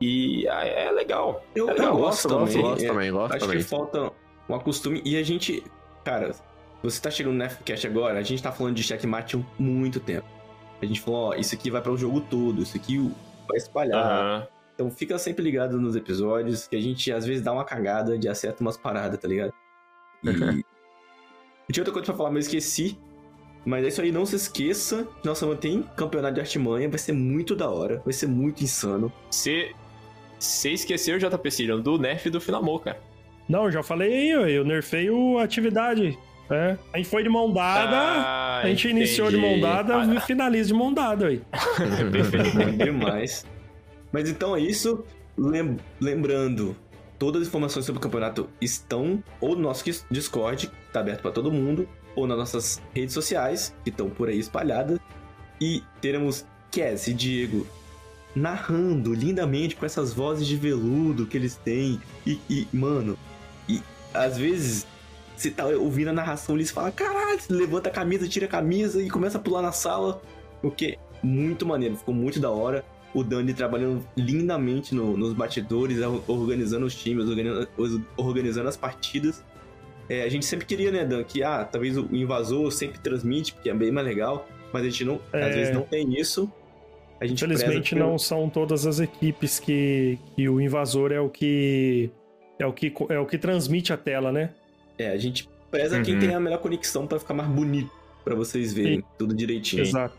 E 0.02 0.48
ah, 0.48 0.66
é 0.66 0.90
legal. 0.92 1.44
Eu, 1.54 1.68
É 1.68 1.72
eu 1.72 1.76
legal, 1.76 1.98
gosto, 1.98 2.30
gosto, 2.30 2.54
também. 2.54 2.62
gosto 2.62 2.84
é, 2.84 2.88
também, 2.88 3.12
gosto 3.12 3.36
Acho 3.36 3.46
também. 3.46 3.58
que 3.58 3.64
falta 3.66 4.12
um 4.48 4.56
acostume. 4.56 5.02
E 5.04 5.18
a 5.18 5.24
gente, 5.24 5.62
cara, 6.06 6.32
você 6.82 7.02
tá 7.02 7.12
chegando 7.12 7.34
no 7.34 7.40
Nefcast 7.40 7.86
agora, 7.88 8.20
a 8.20 8.24
gente 8.24 8.42
tá 8.42 8.52
falando 8.52 8.76
de 8.76 8.84
checkmate 8.84 9.36
há 9.36 9.62
muito 9.62 10.00
tempo. 10.00 10.28
A 10.82 10.86
gente 10.86 11.02
falou, 11.02 11.30
ó, 11.30 11.36
isso 11.36 11.56
aqui 11.56 11.70
vai 11.70 11.82
para 11.82 11.92
o 11.92 11.98
jogo 11.98 12.22
todo, 12.22 12.62
isso 12.62 12.78
aqui 12.78 12.98
vai 13.48 13.58
espalhar. 13.58 14.06
Aham. 14.06 14.48
Então 14.74 14.90
fica 14.90 15.18
sempre 15.20 15.44
ligado 15.44 15.80
nos 15.80 15.96
episódios, 15.96 16.66
que 16.66 16.76
a 16.76 16.80
gente 16.80 17.12
às 17.12 17.26
vezes 17.26 17.44
dá 17.44 17.52
uma 17.52 17.66
cagada 17.66 18.18
de 18.18 18.30
acerta 18.30 18.62
umas 18.62 18.78
paradas, 18.78 19.20
tá 19.20 19.28
ligado? 19.28 19.54
E. 20.24 20.30
Eu 20.30 20.34
tinha 21.74 21.82
outra 21.82 21.92
coisa 21.92 22.06
pra 22.06 22.16
falar, 22.16 22.32
mas 22.32 22.46
eu 22.46 22.58
esqueci. 22.58 22.98
Mas 23.66 23.84
é 23.84 23.88
isso 23.90 24.02
aí, 24.02 24.10
não 24.10 24.26
se 24.26 24.38
esqueça. 24.38 25.06
Nossa, 25.22 25.46
mantém 25.46 25.84
campeonato 25.98 26.36
de 26.36 26.40
artimanha, 26.40 26.88
vai 26.88 26.98
ser 26.98 27.12
muito 27.12 27.58
da 27.58 27.70
hora, 27.70 28.02
vai 28.06 28.14
ser 28.14 28.28
muito 28.28 28.64
insano. 28.64 29.12
Você 29.30 29.76
você 30.40 30.72
esqueceu, 30.72 31.20
JP 31.20 31.52
Sirion, 31.52 31.82
do 31.82 31.98
nerf 31.98 32.30
do 32.30 32.40
Finamor, 32.40 32.80
cara. 32.80 33.02
Não, 33.50 33.70
já 33.70 33.84
falei 33.84 34.34
aí, 34.34 34.54
eu 34.54 34.64
nerfei 34.64 35.10
o 35.10 35.38
atividade. 35.38 36.18
É. 36.50 36.78
A 36.93 36.97
gente 36.97 37.10
foi 37.10 37.22
de 37.24 37.30
mão 37.30 37.52
dada, 37.54 37.95
Ah, 37.97 38.62
a 38.64 38.68
gente 38.68 38.88
iniciou 38.88 39.30
de 39.30 39.38
mão 39.38 39.50
entendi. 39.52 39.62
dada 39.62 40.02
Ah, 40.02 40.16
e 40.16 40.20
finaliza 40.22 40.68
de 40.70 40.74
mão 40.74 40.93
dada 40.93 41.28
aí. 41.28 41.41
Bom 42.56 42.84
demais. 42.84 43.45
Mas 44.12 44.30
então 44.30 44.56
é 44.56 44.60
isso. 44.60 45.04
Lem- 45.38 45.78
lembrando, 46.02 46.76
todas 47.20 47.43
as 47.43 47.47
informações 47.47 47.86
sobre 47.86 48.00
o 48.00 48.02
campeonato 48.02 48.50
estão 48.60 49.24
ou 49.39 49.56
no 49.56 49.62
nosso 49.62 49.84
Discord, 50.10 50.68
que 50.68 50.74
tá 50.91 51.00
aberto 51.02 51.22
pra 51.22 51.32
todo 51.32 51.52
mundo, 51.52 51.88
ou 52.16 52.26
nas 52.28 52.38
nossas 52.38 52.82
redes 52.95 53.14
sociais, 53.14 53.74
que 53.84 53.89
estão 53.91 54.10
por 54.10 54.28
aí 54.28 54.39
espalhadas. 54.39 55.00
E 55.62 55.84
teremos 56.02 56.45
Cass 56.72 57.08
e 57.08 57.14
Diego 57.14 57.68
narrando 58.36 59.14
lindamente 59.14 59.76
com 59.76 59.86
essas 59.86 60.14
vozes 60.14 60.47
de 60.47 60.56
veludo 60.56 61.26
que 61.26 61.38
eles 61.38 61.56
têm. 61.56 62.00
E, 62.26 62.39
e, 62.50 62.68
mano, 62.74 63.18
e 63.68 63.82
às 64.14 64.38
vezes 64.38 64.86
você 65.42 65.52
tá 65.52 65.66
ouvindo 65.68 66.10
a 66.10 66.14
narração 66.14 66.56
e 66.56 66.60
eles 66.60 66.72
falam: 66.72 66.92
caralho, 66.92 67.40
você 67.40 67.52
levanta 67.54 67.90
a 67.90 67.92
camisa, 67.92 68.28
tira 68.28 68.46
a 68.46 68.50
camisa 68.50 69.02
e 69.02 69.10
começa 69.10 69.38
a 69.38 69.42
pular 69.42 69.62
na 69.62 69.72
sala. 69.72 70.22
Porque 70.62 70.98
muito 71.24 71.66
maneiro, 71.66 71.96
ficou 71.96 72.14
muito 72.14 72.40
da 72.40 72.50
hora. 72.50 72.84
O 73.14 73.24
Dani 73.24 73.54
trabalhando 73.54 74.06
lindamente 74.16 74.94
no- 74.94 75.18
nos 75.18 75.34
batidores, 75.34 75.98
organizando 76.28 76.86
os 76.86 76.94
times, 76.94 77.26
organizando, 78.18 78.70
as 78.70 78.78
partidas. 78.78 79.44
É, 80.08 80.24
a 80.24 80.30
gente 80.30 80.46
sempre 80.46 80.66
queria, 80.66 80.92
né, 80.92 81.06
Dan, 81.06 81.24
que 81.24 81.44
ah, 81.44 81.64
talvez 81.64 81.98
o 81.98 82.08
invasor 82.12 82.72
sempre 82.72 83.00
transmite, 83.00 83.54
porque 83.54 83.70
é 83.70 83.74
bem 83.74 83.92
mais 83.92 84.06
legal, 84.06 84.48
mas 84.74 84.82
a 84.84 84.86
gente 84.90 85.06
não, 85.06 85.20
É. 85.34 85.44
às 85.44 85.56
vezes 85.56 85.74
não 85.74 85.82
tem 85.84 86.20
isso. 86.20 86.52
A 87.22 87.26
gente 87.26 87.44
Infelizmente 87.44 87.90
preza 87.92 87.96
não 88.00 88.12
pelo- 88.12 88.20
são 88.20 88.50
todas 88.50 88.86
as 88.88 89.00
equipes 89.00 89.60
que, 89.60 90.18
que 90.36 90.48
o 90.50 90.60
invasor 90.62 91.12
é 91.12 91.20
o 91.20 91.30
que 91.30 92.10
é 92.58 92.66
o 92.66 92.74
que 92.74 92.94
é 93.10 93.20
o 93.20 93.26
que 93.26 93.38
transmite 93.38 93.92
a 93.94 93.98
tela, 93.98 94.32
né? 94.32 94.52
É, 95.00 95.10
a 95.12 95.18
gente 95.18 95.50
preza 95.72 96.02
quem 96.02 96.16
Uhum. 96.16 96.20
tem 96.20 96.34
a 96.36 96.39
melhor 96.39 96.60
conexão 96.60 97.08
pra 97.08 97.18
ficar 97.20 97.34
mais 97.34 97.50
bonito, 97.50 97.89
pra 98.24 98.36
vocês 98.36 98.74
verem 98.74 98.97
Sim. 99.00 99.04
tudo 99.18 99.34
direitinho. 99.34 99.82
Exato. 99.82 100.16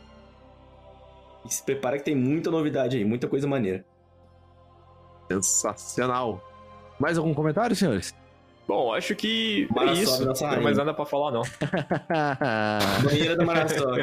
E 1.47 1.53
se 1.53 1.63
prepara 1.63 1.99
que 1.99 2.05
tem 2.05 2.15
muita 2.15 2.51
novidade 2.51 2.97
aí, 2.97 3.05
muita 3.05 3.29
coisa 3.29 3.47
maneira. 3.47 3.85
Sensacional. 5.31 6.43
Mais 6.99 7.17
algum 7.19 7.33
comentário, 7.35 7.75
senhores? 7.77 8.15
Bom, 8.67 8.93
acho 8.95 9.15
que 9.17 9.67
é 9.71 9.75
Mara 9.75 9.93
isso. 9.93 10.25
Não 10.25 10.33
tem 10.33 10.61
mais 10.63 10.77
nada 10.77 10.95
pra 10.95 11.05
falar, 11.05 11.33
não. 11.33 11.43
Banheira 13.03 13.37
da 13.37 13.45
Marasov. 13.45 13.99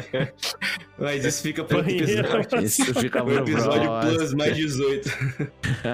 Mas 0.98 1.24
isso 1.24 1.42
fica 1.42 1.64
pro 1.64 1.78
episódio. 1.80 2.60
Isso 2.62 2.94
fica 2.94 3.22
O 3.22 3.26
pro 3.26 3.38
episódio 3.38 3.90
plus 4.02 4.34
mais 4.34 4.54
18. 4.56 5.10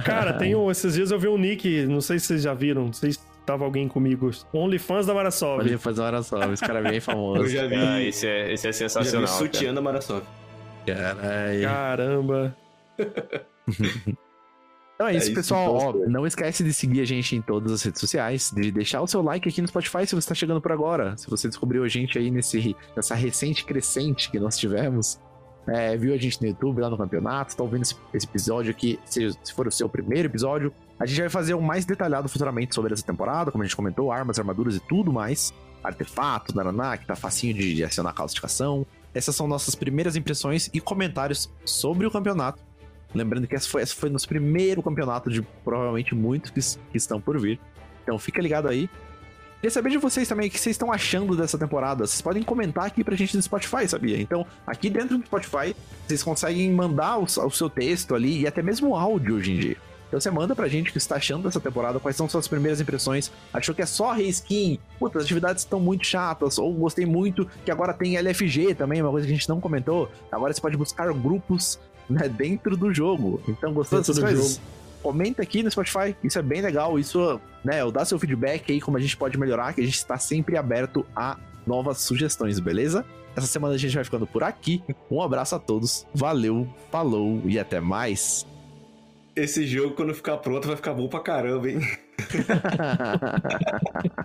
Cara, 0.05 0.33
tem 0.33 0.55
um, 0.57 0.71
esses 0.71 0.95
dias 0.95 1.11
eu 1.13 1.19
vi 1.19 1.29
um 1.29 1.39
nick, 1.39 1.87
não 1.87 2.01
sei 2.01 2.19
se 2.19 2.27
vocês 2.27 2.43
já 2.43 2.53
viram, 2.55 2.87
não 2.87 2.93
sei 2.93 3.13
se 3.13 3.21
tava 3.45 3.65
alguém 3.65 3.89
comigo. 3.89 4.31
OnlyFans 4.53 5.07
da 5.07 5.15
Marasov. 5.15 5.61
Uma 5.63 6.05
hora 6.05 6.23
só, 6.23 6.53
esse 6.53 6.63
cara 6.65 6.81
é 6.81 6.83
bem 6.83 6.95
Eu 6.97 7.01
famoso. 7.03 7.49
já 7.49 7.67
vi, 7.67 7.75
Ah, 7.75 8.03
esse 8.03 8.27
é, 8.27 8.53
esse 8.53 8.67
é 8.69 8.73
já 8.73 8.85
vi 8.85 8.91
sensacional. 8.91 9.29
sutiã 9.29 9.73
da 9.75 9.81
Marasov. 9.81 10.23
Caralho. 10.87 11.63
Caramba. 11.63 12.57
Então 14.97 15.09
é 15.09 15.17
isso, 15.17 15.27
isso, 15.27 15.35
pessoal. 15.35 15.77
então, 15.91 16.03
Ó, 16.07 16.09
não 16.09 16.25
esquece 16.25 16.63
de 16.63 16.73
seguir 16.73 17.01
a 17.01 17.05
gente 17.05 17.35
em 17.35 17.43
todas 17.43 17.73
as 17.73 17.83
redes 17.83 18.01
sociais, 18.01 18.53
de 18.55 18.71
deixar 18.71 19.03
o 19.03 19.09
seu 19.09 19.23
like 19.23 19.49
aqui 19.49 19.61
no 19.61 19.67
Spotify 19.67 20.07
se 20.07 20.15
você 20.15 20.19
está 20.21 20.35
chegando 20.37 20.61
por 20.61 20.71
agora. 20.71 21.17
Se 21.17 21.29
você 21.29 21.49
descobriu 21.49 21.83
a 21.83 21.89
gente 21.89 22.17
aí 22.17 22.31
nesse, 22.31 22.77
nessa 22.95 23.17
recente 23.17 23.65
crescente 23.65 24.31
que 24.31 24.39
nós 24.39 24.57
tivemos, 24.57 25.19
é, 25.67 25.97
viu 25.97 26.15
a 26.15 26.17
gente 26.17 26.41
no 26.41 26.47
YouTube 26.47 26.81
lá 26.81 26.89
no 26.89 26.97
campeonato, 26.97 27.57
tá 27.57 27.65
ouvindo 27.65 27.83
esse, 27.83 27.97
esse 28.15 28.25
episódio 28.27 28.71
aqui, 28.71 29.01
se, 29.05 29.33
se 29.43 29.53
for 29.53 29.67
o 29.67 29.73
seu 29.73 29.89
primeiro 29.89 30.29
episódio, 30.29 30.73
a 30.99 31.07
gente 31.07 31.21
vai 31.21 31.29
fazer 31.29 31.55
um 31.55 31.61
mais 31.61 31.85
detalhado 31.85 32.29
futuramente 32.29 32.75
sobre 32.75 32.93
essa 32.93 33.05
temporada, 33.05 33.51
como 33.51 33.63
a 33.63 33.67
gente 33.67 33.77
comentou, 33.77 34.13
armas, 34.13 34.39
armaduras 34.39 34.77
e 34.77 34.81
tudo 34.81 35.13
mais, 35.13 35.53
artefatos, 35.83 36.55
naraná, 36.55 36.97
que 36.97 37.07
tá 37.07 37.17
facinho 37.17 37.55
de, 37.55 37.75
de 37.75 37.85
acionar 37.85 38.13
a 38.13 38.17
classificação. 38.17 38.87
Essas 39.13 39.35
são 39.35 39.47
nossas 39.47 39.75
primeiras 39.75 40.17
impressões 40.17 40.71
e 40.73 40.81
comentários 40.81 41.51
sobre 41.65 42.07
o 42.07 42.11
campeonato. 42.11 42.61
Lembrando 43.15 43.47
que 43.47 43.55
essa 43.55 43.69
foi, 43.69 43.83
essa 43.83 43.95
foi 43.95 44.11
nosso 44.11 44.27
primeiro 44.27 44.83
campeonato 44.83 45.31
de 45.31 45.43
provavelmente 45.65 46.15
muitos 46.15 46.51
que, 46.51 46.61
que 46.91 46.97
estão 46.97 47.21
por 47.21 47.41
vir. 47.41 47.61
Então 48.03 48.19
fica 48.19 48.41
ligado 48.41 48.69
aí. 48.69 48.89
Queria 49.57 49.71
saber 49.71 49.91
de 49.91 49.99
vocês 49.99 50.29
também 50.29 50.49
o 50.49 50.51
que 50.51 50.59
vocês 50.59 50.75
estão 50.75 50.93
achando 50.93 51.37
dessa 51.37 51.57
temporada. 51.57 52.07
Vocês 52.07 52.21
podem 52.21 52.43
comentar 52.43 52.85
aqui 52.85 53.03
pra 53.03 53.17
gente 53.17 53.35
no 53.35 53.43
Spotify, 53.43 53.89
sabia? 53.89 54.21
Então, 54.21 54.45
aqui 54.67 54.91
dentro 54.91 55.17
do 55.17 55.25
Spotify, 55.25 55.75
vocês 56.07 56.23
conseguem 56.23 56.71
mandar 56.71 57.19
o, 57.19 57.23
o 57.23 57.51
seu 57.51 57.71
texto 57.71 58.15
ali 58.15 58.41
e 58.41 58.47
até 58.47 58.63
mesmo 58.63 58.95
áudio 58.95 59.37
hoje 59.37 59.53
em 59.53 59.59
dia. 59.59 59.77
Então 60.09 60.21
você 60.21 60.31
manda 60.31 60.55
pra 60.55 60.69
gente 60.69 60.91
o 60.91 60.93
que 60.93 61.01
você 61.01 61.09
tá 61.09 61.17
achando 61.17 61.43
dessa 61.45 61.61
temporada, 61.61 61.99
quais 61.99 62.17
são 62.17 62.29
suas 62.29 62.47
primeiras 62.47 62.81
impressões. 62.81 63.33
Achou 63.53 63.75
que 63.75 63.83
é 63.83 63.87
só 63.87 64.13
reskin? 64.13 64.79
Puta, 64.99 65.19
as 65.19 65.25
atividades 65.25 65.63
estão 65.63 65.81
muito 65.81 66.07
chatas. 66.07 66.59
Ou 66.59 66.73
gostei 66.73 67.07
muito 67.07 67.49
que 67.65 67.71
agora 67.71 67.93
tem 67.93 68.17
LFG 68.17 68.75
também, 68.75 69.03
uma 69.03 69.11
coisa 69.11 69.27
que 69.27 69.33
a 69.33 69.37
gente 69.37 69.49
não 69.49 69.61
comentou. 69.61 70.11
Agora 70.31 70.53
você 70.53 70.61
pode 70.61 70.77
buscar 70.77 71.13
grupos 71.13 71.79
né, 72.09 72.29
dentro 72.29 72.77
do 72.77 72.93
jogo. 72.93 73.43
Então, 73.49 73.73
gostou 73.73 73.99
dessas 73.99 74.19
coisas? 74.19 74.61
Comenta 75.03 75.43
aqui 75.43 75.63
no 75.63 75.71
Spotify, 75.71 76.17
isso 76.25 76.39
é 76.39 76.43
bem 76.43 76.63
legal. 76.63 76.99
Isso, 76.99 77.41
né, 77.65 77.79
dá 77.91 78.05
seu 78.05 78.19
feedback 78.19 78.73
aí, 78.73 78.81
como 78.81 78.97
a 78.97 79.01
gente 79.01 79.17
pode 79.17 79.39
melhorar, 79.39 79.75
que 79.75 79.81
a 79.81 79.85
gente 79.85 79.97
está 79.97 80.17
sempre 80.19 80.57
aberto 80.57 81.05
a 81.15 81.37
novas 81.67 81.99
sugestões, 81.99 82.59
beleza? 82.59 83.05
Essa 83.37 83.47
semana 83.47 83.75
a 83.75 83.79
gente 83.79 83.95
vai 83.95 84.05
ficando 84.05 84.27
por 84.27 84.45
aqui. 84.45 84.83
Um 85.11 85.21
abraço 85.21 85.55
a 85.55 85.59
todos, 85.59 86.07
valeu, 86.15 86.69
falou 86.91 87.43
e 87.45 87.59
até 87.59 87.81
mais. 87.81 88.47
Esse 89.37 89.67
jogo, 89.67 89.95
quando 89.97 90.15
ficar 90.15 90.39
pronto, 90.39 90.67
vai 90.67 90.77
ficar 90.77 90.95
bom 90.95 91.09
pra 91.09 91.21
caramba, 91.21 91.69
hein? 91.69 91.81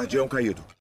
Guardião 0.00 0.26
caído. 0.26 0.79